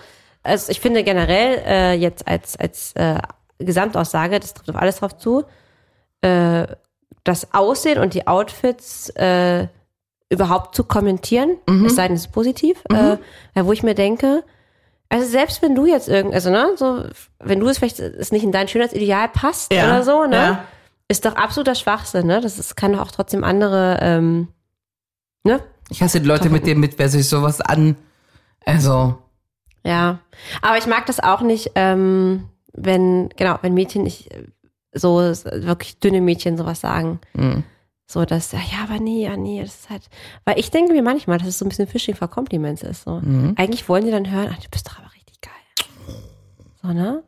Also 0.44 0.72
ich 0.72 0.80
finde 0.82 1.04
generell 1.04 1.62
äh, 1.66 1.94
jetzt 1.94 2.28
als, 2.28 2.58
als 2.58 2.94
äh, 2.96 3.20
Gesamtaussage, 3.60 4.40
das 4.40 4.54
trifft 4.54 4.70
auf 4.70 4.76
alles 4.76 4.98
drauf 4.98 5.18
zu, 5.18 5.46
äh, 6.22 6.68
das 7.24 7.54
Aussehen 7.54 8.00
und 8.02 8.14
die 8.14 8.28
Outfits 8.28 9.10
äh, 9.12 9.68
überhaupt 10.30 10.76
zu 10.76 10.84
kommentieren, 10.84 11.58
es 11.86 11.96
sei 11.96 12.08
denn, 12.08 12.18
es 12.18 12.26
ist 12.26 12.32
positiv, 12.32 12.82
äh, 12.92 13.18
ja, 13.56 13.66
wo 13.66 13.72
ich 13.72 13.84
mir 13.84 13.94
denke, 13.94 14.44
also 15.10 15.28
selbst 15.28 15.62
wenn 15.62 15.76
du 15.76 15.86
jetzt 15.86 16.10
irgend, 16.10 16.34
also 16.34 16.50
ne, 16.50 16.72
so, 16.76 17.04
wenn 17.40 17.60
du 17.60 17.68
es 17.70 17.78
vielleicht 17.78 18.00
es 18.00 18.32
nicht 18.32 18.44
in 18.44 18.52
dein 18.52 18.68
Schönheitsideal 18.68 19.30
passt 19.30 19.72
Ja, 19.72 19.86
oder 19.86 20.04
so, 20.04 20.26
ne, 20.26 20.36
ja. 20.36 20.64
ist 21.08 21.26
doch 21.26 21.36
absoluter 21.36 21.76
Schwachsinn, 21.76 22.26
ne? 22.26 22.42
Das 22.42 22.58
ist, 22.58 22.76
kann 22.76 22.94
doch 22.94 23.02
auch 23.02 23.12
trotzdem 23.12 23.44
andere, 23.44 24.00
ähm, 24.02 24.48
ne? 25.44 25.60
Ich 25.90 26.02
hasse 26.02 26.22
die 26.22 26.28
Leute 26.28 26.50
mit 26.50 26.66
dem 26.66 26.80
mit, 26.80 26.98
wer 27.00 27.10
sich 27.10 27.28
sowas 27.28 27.62
an. 27.62 27.96
Also, 28.66 29.18
Ja, 29.84 30.20
aber 30.62 30.78
ich 30.78 30.88
mag 30.88 31.06
das 31.06 31.20
auch 31.20 31.42
nicht, 31.42 31.72
ähm, 31.76 32.48
wenn, 32.74 33.30
genau, 33.36 33.60
wenn 33.62 33.74
Mädchen 33.74 34.04
nicht 34.04 34.32
äh, 34.32 34.48
so 34.94 35.18
wirklich 35.18 36.00
dünne 36.00 36.22
Mädchen 36.22 36.58
sowas 36.58 36.80
sagen. 36.82 37.20
Mhm. 37.34 37.64
So, 38.06 38.26
dass, 38.26 38.52
ja, 38.52 38.60
ja, 38.60 38.84
aber 38.84 39.00
nee, 39.00 39.24
ja, 39.24 39.36
nee, 39.38 39.62
das 39.62 39.76
ist 39.82 39.90
halt, 39.90 40.04
weil 40.46 40.60
ich 40.60 40.72
denke 40.72 40.94
mir 40.94 41.02
manchmal, 41.02 41.38
dass 41.40 41.48
es 41.48 41.58
so 41.58 41.66
ein 41.66 41.70
bisschen 41.70 41.88
Fishing 41.88 42.16
for 42.16 42.28
Compliments 42.28 42.84
ist, 42.84 43.04
so. 43.04 43.20
Mhm. 43.22 43.56
Eigentlich 43.58 43.88
wollen 43.90 44.06
die 44.06 44.12
dann 44.12 44.30
hören, 44.30 44.50
ach, 44.54 44.62
du 44.62 44.70
bist 44.70 44.88
doch 44.88 45.00
aber 45.00 45.12
richtig 45.14 45.42
geil. 45.42 45.54
So, 46.82 46.90
ne? 46.90 47.24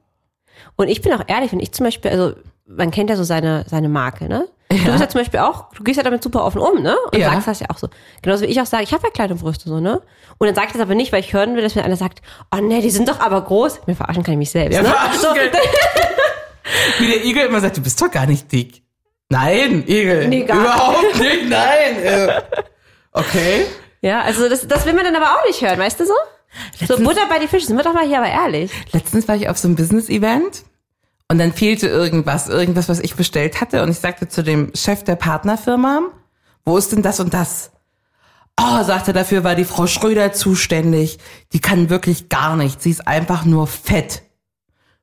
Und 0.75 0.87
ich 0.89 1.01
bin 1.01 1.13
auch 1.13 1.23
ehrlich, 1.27 1.51
wenn 1.51 1.59
ich 1.59 1.71
zum 1.71 1.85
Beispiel, 1.85 2.11
also, 2.11 2.35
man 2.67 2.91
kennt 2.91 3.09
ja 3.09 3.15
so 3.15 3.23
seine, 3.23 3.65
seine 3.67 3.89
Marke, 3.89 4.27
ne? 4.27 4.47
Du 4.69 4.75
bist 4.83 4.99
ja 4.99 5.07
zum 5.07 5.21
Beispiel 5.21 5.39
auch, 5.41 5.69
du 5.73 5.83
gehst 5.83 5.97
ja 5.97 6.03
damit 6.03 6.23
super 6.23 6.43
offen 6.43 6.59
um, 6.59 6.81
ne? 6.81 6.95
Und 7.11 7.17
Ja. 7.19 7.29
sagst 7.31 7.47
das 7.47 7.59
ja 7.59 7.67
auch 7.69 7.77
so. 7.77 7.87
Genauso 8.23 8.43
wie 8.43 8.47
ich 8.47 8.59
auch 8.59 8.65
sage, 8.65 8.83
ich 8.83 8.91
habe 8.93 9.03
ja 9.03 9.09
kleine 9.11 9.35
Brüste 9.35 9.69
so, 9.69 9.79
ne? 9.79 10.01
Und 10.39 10.47
dann 10.47 10.55
sage 10.55 10.67
ich 10.67 10.73
das 10.73 10.81
aber 10.81 10.95
nicht, 10.95 11.11
weil 11.13 11.19
ich 11.19 11.31
hören 11.33 11.55
will, 11.55 11.61
dass 11.61 11.75
mir 11.75 11.83
einer 11.85 11.95
sagt, 11.95 12.21
oh 12.53 12.59
nee, 12.59 12.81
die 12.81 12.89
sind 12.89 13.07
doch 13.07 13.19
aber 13.19 13.41
groß. 13.41 13.81
Mir 13.85 13.95
verarschen 13.95 14.23
kann 14.23 14.33
ich 14.33 14.37
mich 14.39 14.49
selbst, 14.49 14.75
Ja, 14.75 14.81
ne? 14.81 14.89
verarschen 14.89 15.21
So, 15.21 15.27
Wie 16.99 17.07
der 17.07 17.23
Igel 17.25 17.45
immer 17.45 17.61
sagt, 17.61 17.77
du 17.77 17.81
bist 17.81 18.01
doch 18.01 18.09
gar 18.09 18.25
nicht 18.25 18.51
dick. 18.51 18.81
Nein, 19.29 19.83
Igel. 19.87 20.27
Nee, 20.27 20.43
gar 20.43 20.59
Überhaupt 20.59 21.19
nicht, 21.19 21.49
nein. 21.49 22.03
Äh, 22.03 22.41
Okay. 23.11 23.65
ja, 24.01 24.21
also 24.21 24.49
das, 24.49 24.67
das 24.67 24.85
will 24.85 24.93
man 24.93 25.05
dann 25.05 25.15
aber 25.15 25.27
auch 25.39 25.45
nicht 25.47 25.61
hören, 25.61 25.79
weißt 25.79 25.99
du 25.99 26.05
so? 26.05 26.13
So 26.79 26.85
Letztens- 26.95 27.07
Butter 27.07 27.21
bei 27.29 27.39
die 27.39 27.47
Fische, 27.47 27.65
sind 27.67 27.77
wir 27.77 27.83
doch 27.83 27.93
mal 27.93 28.05
hier 28.05 28.17
aber 28.17 28.27
ehrlich. 28.29 28.71
Letztens 28.91 29.27
war 29.27 29.35
ich 29.35 29.47
auf 29.47 29.57
so 29.57 29.67
einem 29.69 29.75
Business-Event 29.77 30.63
und 31.29 31.37
dann 31.39 31.53
fehlte 31.53 31.87
irgendwas, 31.87 32.47
irgendwas, 32.49 32.89
was 32.89 32.99
ich 32.99 33.15
bestellt 33.15 33.61
hatte. 33.61 33.81
Und 33.83 33.89
ich 33.89 33.99
sagte 33.99 34.27
zu 34.27 34.43
dem 34.43 34.71
Chef 34.75 35.03
der 35.03 35.15
Partnerfirma, 35.15 36.01
wo 36.65 36.77
ist 36.77 36.91
denn 36.91 37.01
das 37.01 37.19
und 37.19 37.33
das? 37.33 37.71
Oh, 38.59 38.83
sagte, 38.83 39.11
dafür 39.11 39.43
war 39.43 39.55
die 39.55 39.65
Frau 39.65 39.85
Schröder 39.87 40.31
zuständig. 40.31 41.17
Die 41.51 41.59
kann 41.59 41.89
wirklich 41.89 42.29
gar 42.29 42.55
nichts. 42.55 42.83
Sie 42.83 42.91
ist 42.91 43.07
einfach 43.07 43.43
nur 43.43 43.67
fett. 43.67 44.23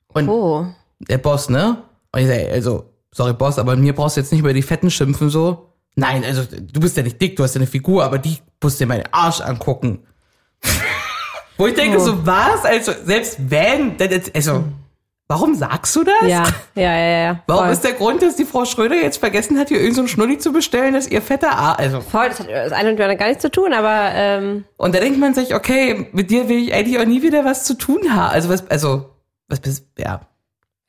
Und 0.08 0.28
Oh. 0.28 0.66
der 1.00 1.18
Boss, 1.18 1.48
ne? 1.48 1.82
Und 2.12 2.20
ich 2.20 2.28
sag, 2.28 2.50
also, 2.52 2.90
sorry 3.10 3.34
Boss, 3.34 3.58
aber 3.58 3.76
mir 3.76 3.94
brauchst 3.94 4.16
du 4.16 4.20
jetzt 4.20 4.30
nicht 4.32 4.40
über 4.40 4.54
die 4.54 4.62
Fetten 4.62 4.90
schimpfen, 4.90 5.28
so. 5.28 5.68
Nein, 5.96 6.24
also, 6.24 6.44
du 6.44 6.80
bist 6.80 6.96
ja 6.96 7.02
nicht 7.02 7.20
dick, 7.20 7.36
du 7.36 7.42
hast 7.42 7.54
ja 7.54 7.58
eine 7.58 7.66
Figur, 7.66 8.04
aber 8.04 8.18
die 8.18 8.38
musst 8.62 8.80
dir 8.80 8.86
meinen 8.86 9.04
Arsch 9.12 9.40
angucken. 9.42 10.06
Wo 11.58 11.66
ich 11.66 11.74
denke, 11.74 12.00
so 12.00 12.24
was? 12.26 12.64
Also, 12.64 12.92
selbst 13.04 13.36
wenn, 13.50 13.96
also, 14.34 14.64
warum 15.32 15.54
sagst 15.54 15.96
du 15.96 16.04
das? 16.04 16.28
Ja, 16.28 16.44
ja, 16.74 16.96
ja, 16.96 17.24
ja. 17.24 17.40
Warum 17.46 17.64
voll. 17.64 17.72
ist 17.72 17.84
der 17.84 17.92
Grund, 17.92 18.22
dass 18.22 18.36
die 18.36 18.44
Frau 18.44 18.64
Schröder 18.64 18.96
jetzt 18.96 19.16
vergessen 19.18 19.58
hat, 19.58 19.68
hier 19.68 19.78
irgendeinen 19.78 19.94
so 19.94 20.00
einen 20.02 20.08
Schnulli 20.08 20.38
zu 20.38 20.52
bestellen, 20.52 20.92
dass 20.92 21.08
ihr 21.08 21.22
fetter 21.22 21.52
Arsch, 21.52 21.78
also, 21.78 22.00
Voll, 22.00 22.28
das 22.28 22.40
hat 22.40 22.50
das 22.50 22.72
eine 22.72 22.90
mit 22.90 22.98
dem 22.98 23.02
anderen 23.02 23.18
gar 23.18 23.28
nichts 23.28 23.42
zu 23.42 23.50
tun, 23.50 23.72
aber 23.72 24.10
ähm, 24.14 24.64
und 24.76 24.94
da 24.94 25.00
denkt 25.00 25.18
man 25.18 25.32
sich, 25.32 25.54
okay, 25.54 26.08
mit 26.12 26.30
dir 26.30 26.48
will 26.48 26.58
ich 26.58 26.74
eigentlich 26.74 26.98
auch 26.98 27.06
nie 27.06 27.22
wieder 27.22 27.44
was 27.44 27.64
zu 27.64 27.74
tun 27.74 28.14
haben. 28.14 28.32
Also, 28.32 28.50
was, 28.50 28.68
also, 28.70 29.10
was 29.48 29.60
bist, 29.60 29.86
ja, 29.98 30.20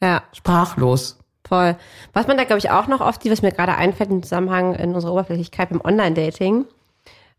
ja, 0.01 0.23
sprachlos. 0.33 1.17
voll. 1.47 1.77
Was 2.11 2.27
man 2.27 2.35
da, 2.35 2.43
glaube 2.43 2.59
ich, 2.59 2.69
auch 2.69 2.87
noch 2.87 2.99
oft, 2.99 3.29
was 3.29 3.41
mir 3.41 3.51
gerade 3.51 3.75
einfällt 3.75 4.09
im 4.09 4.23
Zusammenhang 4.23 4.75
in 4.75 4.93
unserer 4.93 5.13
Oberflächlichkeit 5.13 5.69
beim 5.69 5.81
Online-Dating, 5.81 6.65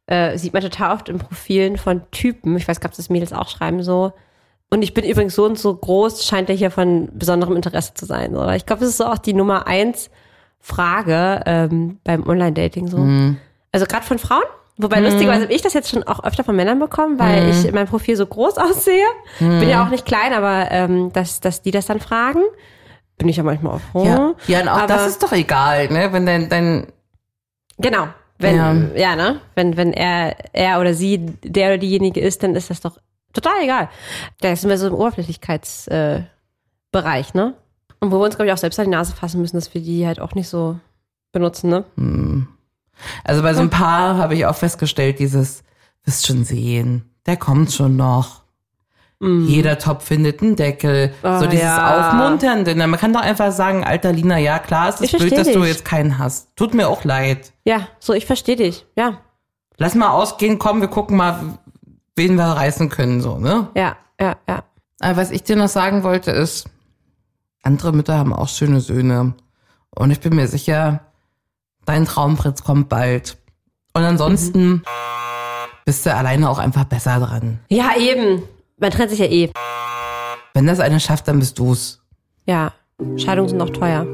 äh, 0.06 0.38
sieht 0.38 0.54
man 0.54 0.62
total 0.62 0.94
oft 0.94 1.10
in 1.10 1.18
Profilen 1.18 1.76
von 1.76 2.02
Typen, 2.10 2.56
ich 2.56 2.66
weiß 2.66 2.78
nicht, 2.78 2.86
ob 2.86 2.96
das 2.96 3.10
Mädels 3.10 3.34
auch 3.34 3.48
schreiben 3.48 3.82
so, 3.82 4.12
und 4.70 4.82
ich 4.82 4.94
bin 4.94 5.04
übrigens 5.04 5.34
so 5.34 5.44
und 5.44 5.58
so 5.58 5.74
groß, 5.74 6.24
scheint 6.26 6.48
er 6.50 6.56
hier 6.56 6.70
von 6.70 7.08
besonderem 7.12 7.56
Interesse 7.56 7.94
zu 7.94 8.06
sein. 8.06 8.34
Oder? 8.36 8.56
Ich 8.56 8.66
glaube, 8.66 8.80
das 8.80 8.90
ist 8.90 8.96
so 8.98 9.06
auch 9.06 9.18
die 9.18 9.34
Nummer 9.34 9.66
eins 9.66 10.10
Frage 10.60 11.42
ähm, 11.46 11.98
beim 12.04 12.26
Online-Dating 12.26 12.88
so. 12.88 12.96
Also 13.72 13.86
gerade 13.86 14.04
von 14.04 14.18
Frauen. 14.18 14.42
Wobei 14.76 14.98
lustigerweise 15.00 15.42
habe 15.42 15.52
ich 15.52 15.62
das 15.62 15.72
jetzt 15.74 15.90
schon 15.90 16.02
auch 16.02 16.24
öfter 16.24 16.42
von 16.42 16.56
Männern 16.56 16.80
bekommen, 16.80 17.18
weil 17.18 17.48
ich 17.50 17.64
in 17.64 17.74
meinem 17.74 17.86
Profil 17.86 18.16
so 18.16 18.26
groß 18.26 18.58
aussehe. 18.58 19.04
Bin 19.38 19.68
ja 19.68 19.84
auch 19.84 19.90
nicht 19.90 20.04
klein, 20.04 20.32
aber 20.32 20.68
ähm, 20.72 21.12
dass, 21.12 21.38
dass 21.40 21.62
die 21.62 21.70
das 21.70 21.86
dann 21.86 22.00
fragen, 22.00 22.40
bin 23.16 23.28
ich 23.28 23.36
ja 23.36 23.44
manchmal 23.44 23.74
auch 23.74 23.80
froh. 23.92 24.04
Ja, 24.04 24.34
ja 24.48 24.62
und 24.62 24.68
auch 24.68 24.78
aber, 24.78 24.86
das 24.88 25.06
ist 25.06 25.22
doch 25.22 25.30
egal, 25.32 25.88
ne? 25.92 26.12
Wenn 26.12 26.26
dein, 26.26 26.48
dein 26.48 26.86
Genau. 27.78 28.08
Wenn, 28.38 28.56
Ja. 28.56 28.74
ja. 28.96 29.16
ne? 29.16 29.40
Wenn, 29.54 29.76
wenn 29.76 29.92
er, 29.92 30.34
er 30.52 30.80
oder 30.80 30.94
sie 30.94 31.18
der 31.44 31.68
oder 31.68 31.78
diejenige 31.78 32.20
ist, 32.20 32.42
dann 32.42 32.56
ist 32.56 32.70
das 32.70 32.80
doch 32.80 32.98
total 33.34 33.62
egal. 33.62 33.90
Da 34.40 34.56
sind 34.56 34.70
wir 34.70 34.78
so 34.78 34.86
im 34.86 34.94
Oberflächlichkeitsbereich, 34.94 36.28
äh, 37.34 37.36
ne? 37.36 37.54
Und 38.00 38.10
wo 38.10 38.18
wir 38.18 38.24
uns, 38.24 38.36
glaube 38.36 38.48
ich, 38.48 38.52
auch 38.52 38.58
selbst 38.58 38.78
an 38.78 38.86
die 38.86 38.90
Nase 38.90 39.14
fassen 39.14 39.40
müssen, 39.40 39.56
dass 39.56 39.72
wir 39.74 39.82
die 39.82 40.06
halt 40.06 40.20
auch 40.20 40.34
nicht 40.34 40.48
so 40.48 40.78
benutzen, 41.32 41.70
ne? 41.70 41.84
Also 43.24 43.42
bei 43.42 43.54
so 43.54 43.60
ein 43.60 43.70
paar 43.70 44.16
habe 44.16 44.34
ich 44.34 44.46
auch 44.46 44.54
festgestellt, 44.54 45.18
dieses, 45.18 45.64
wirst 46.04 46.26
schon 46.26 46.44
sehen, 46.44 47.10
der 47.26 47.36
kommt 47.36 47.72
schon 47.72 47.96
noch. 47.96 48.44
Jeder 49.20 49.78
Topf 49.78 50.04
findet 50.04 50.42
einen 50.42 50.54
Deckel. 50.54 51.14
so. 51.22 51.28
Oh, 51.28 51.46
dieses 51.46 51.62
ja. 51.62 52.10
Aufmunternde. 52.10 52.74
Man 52.74 53.00
kann 53.00 53.14
doch 53.14 53.22
einfach 53.22 53.52
sagen, 53.52 53.82
alter 53.82 54.12
Lina, 54.12 54.36
ja 54.36 54.58
klar, 54.58 54.90
es 54.90 54.96
ist 54.96 55.14
Ich 55.14 55.18
blöd, 55.18 55.32
versteh 55.32 55.52
dass 55.52 55.62
du 55.62 55.64
jetzt 55.64 55.84
keinen 55.86 56.18
hast. 56.18 56.54
Tut 56.56 56.74
mir 56.74 56.88
auch 56.88 57.04
leid. 57.04 57.52
Ja, 57.64 57.88
so, 58.00 58.12
ich 58.12 58.26
verstehe 58.26 58.56
dich. 58.56 58.84
Ja, 58.96 59.20
Lass 59.76 59.94
mal 59.94 60.10
ausgehen, 60.10 60.58
komm, 60.58 60.80
wir 60.80 60.88
gucken 60.88 61.16
mal, 61.16 61.58
wen 62.16 62.36
wir 62.36 62.44
reißen 62.44 62.88
können, 62.88 63.20
so, 63.20 63.38
ne? 63.38 63.68
ja, 63.74 63.96
ja, 64.20 64.36
ja. 64.48 64.62
Aber 65.00 65.16
was 65.16 65.30
ich 65.30 65.42
dir 65.42 65.56
noch 65.56 65.68
sagen 65.68 66.02
wollte 66.02 66.30
ist, 66.30 66.66
andere 67.62 67.92
Mütter 67.92 68.16
haben 68.18 68.32
auch 68.32 68.48
schöne 68.48 68.80
Söhne. 68.80 69.34
Und 69.90 70.10
ich 70.10 70.20
bin 70.20 70.34
mir 70.36 70.46
sicher, 70.48 71.00
dein 71.84 72.04
Traumprinz 72.04 72.62
kommt 72.62 72.88
bald. 72.88 73.36
Und 73.92 74.02
ansonsten 74.02 74.66
Mhm. 74.68 74.82
bist 75.84 76.06
du 76.06 76.14
alleine 76.14 76.48
auch 76.48 76.58
einfach 76.58 76.84
besser 76.84 77.18
dran. 77.20 77.58
Ja, 77.68 77.96
eben. 77.98 78.42
Man 78.78 78.90
trennt 78.90 79.10
sich 79.10 79.18
ja 79.20 79.26
eh. 79.26 79.50
Wenn 80.54 80.66
das 80.66 80.80
eine 80.80 81.00
schafft, 81.00 81.26
dann 81.28 81.38
bist 81.38 81.58
du's. 81.58 82.00
Ja, 82.46 82.72
Scheidungen 83.16 83.48
sind 83.48 83.60
auch 83.60 83.70
teuer. 83.70 84.06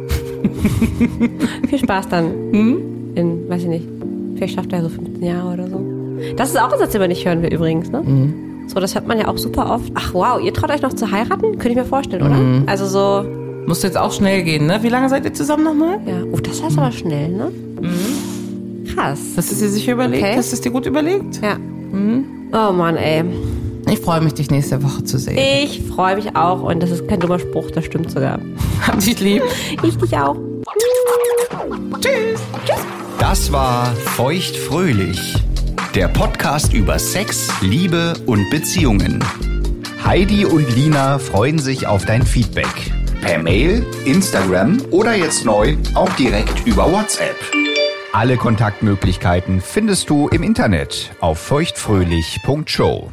Viel 1.68 1.78
Spaß 1.78 2.08
dann. 2.08 2.32
In, 2.54 3.48
weiß 3.48 3.62
ich 3.62 3.68
nicht, 3.68 3.88
vielleicht 4.36 4.54
schafft 4.54 4.72
er 4.72 4.82
so 4.82 4.88
15 4.88 5.22
Jahre 5.22 5.48
oder 5.52 5.68
so. 5.68 5.99
Das 6.36 6.50
ist 6.50 6.60
auch 6.60 6.72
ein 6.72 6.78
Satz, 6.78 6.92
den 6.92 7.00
man 7.00 7.08
nicht 7.08 7.26
hören 7.26 7.42
will 7.42 7.52
übrigens, 7.52 7.90
ne? 7.90 8.02
So, 8.66 8.78
das 8.80 8.94
hört 8.94 9.06
man 9.08 9.18
ja 9.18 9.28
auch 9.28 9.38
super 9.38 9.70
oft. 9.74 9.90
Ach 9.94 10.14
wow, 10.14 10.40
ihr 10.40 10.52
traut 10.54 10.70
euch 10.70 10.82
noch 10.82 10.92
zu 10.92 11.10
heiraten? 11.10 11.52
Könnte 11.58 11.70
ich 11.70 11.76
mir 11.76 11.84
vorstellen, 11.84 12.22
oder? 12.22 12.70
Also 12.70 12.86
so, 12.86 13.28
Muss 13.66 13.82
jetzt 13.82 13.98
auch 13.98 14.12
schnell 14.12 14.42
gehen, 14.42 14.66
ne? 14.66 14.78
Wie 14.82 14.88
lange 14.88 15.08
seid 15.08 15.24
ihr 15.24 15.34
zusammen 15.34 15.64
nochmal? 15.64 16.00
ja. 16.06 16.22
Oh, 16.32 16.38
das 16.38 16.62
heißt 16.62 16.78
aber 16.78 16.92
schnell, 16.92 17.28
ne? 17.30 17.50
Krass. 18.94 19.18
Hast 19.36 19.50
du 19.50 19.54
es 19.54 19.60
dir 19.60 19.68
sicher 19.68 19.92
überlegt? 19.92 20.22
Okay. 20.22 20.36
Hast 20.36 20.50
du 20.52 20.54
es 20.56 20.60
dir 20.60 20.70
gut 20.70 20.86
überlegt? 20.86 21.40
Ja. 21.42 21.56
Oh 22.52 22.72
Mann, 22.72 22.96
ey. 22.96 23.24
Ich 23.90 23.98
freue 24.00 24.20
mich, 24.20 24.34
dich 24.34 24.50
nächste 24.50 24.82
Woche 24.84 25.02
zu 25.04 25.18
sehen. 25.18 25.38
Ich 25.64 25.82
freue 25.82 26.14
mich 26.16 26.36
auch 26.36 26.62
und 26.62 26.82
das 26.82 26.90
ist 26.90 27.08
kein 27.08 27.18
dummer 27.18 27.38
Spruch, 27.38 27.70
das 27.72 27.84
stimmt 27.86 28.10
sogar. 28.10 28.38
Hab 28.86 28.98
dich 29.00 29.18
lieb. 29.20 29.42
Ich 29.82 29.96
dich 29.96 30.16
auch. 30.16 30.36
Das 33.18 33.52
war 33.52 33.86
Feuchtfröhlich, 33.94 35.34
der 35.94 36.08
Podcast 36.08 36.72
über 36.72 36.98
Sex, 36.98 37.48
Liebe 37.62 38.14
und 38.26 38.48
Beziehungen. 38.50 39.24
Heidi 40.04 40.44
und 40.44 40.68
Lina 40.74 41.18
freuen 41.18 41.58
sich 41.58 41.86
auf 41.86 42.04
dein 42.04 42.24
Feedback. 42.24 42.92
Per 43.20 43.38
Mail, 43.42 43.84
Instagram 44.04 44.80
oder 44.90 45.14
jetzt 45.14 45.44
neu 45.44 45.76
auch 45.94 46.12
direkt 46.14 46.66
über 46.66 46.90
WhatsApp. 46.90 47.36
Alle 48.12 48.36
Kontaktmöglichkeiten 48.36 49.60
findest 49.60 50.10
du 50.10 50.28
im 50.28 50.42
Internet 50.42 51.10
auf 51.20 51.38
feuchtfröhlich.show. 51.40 53.12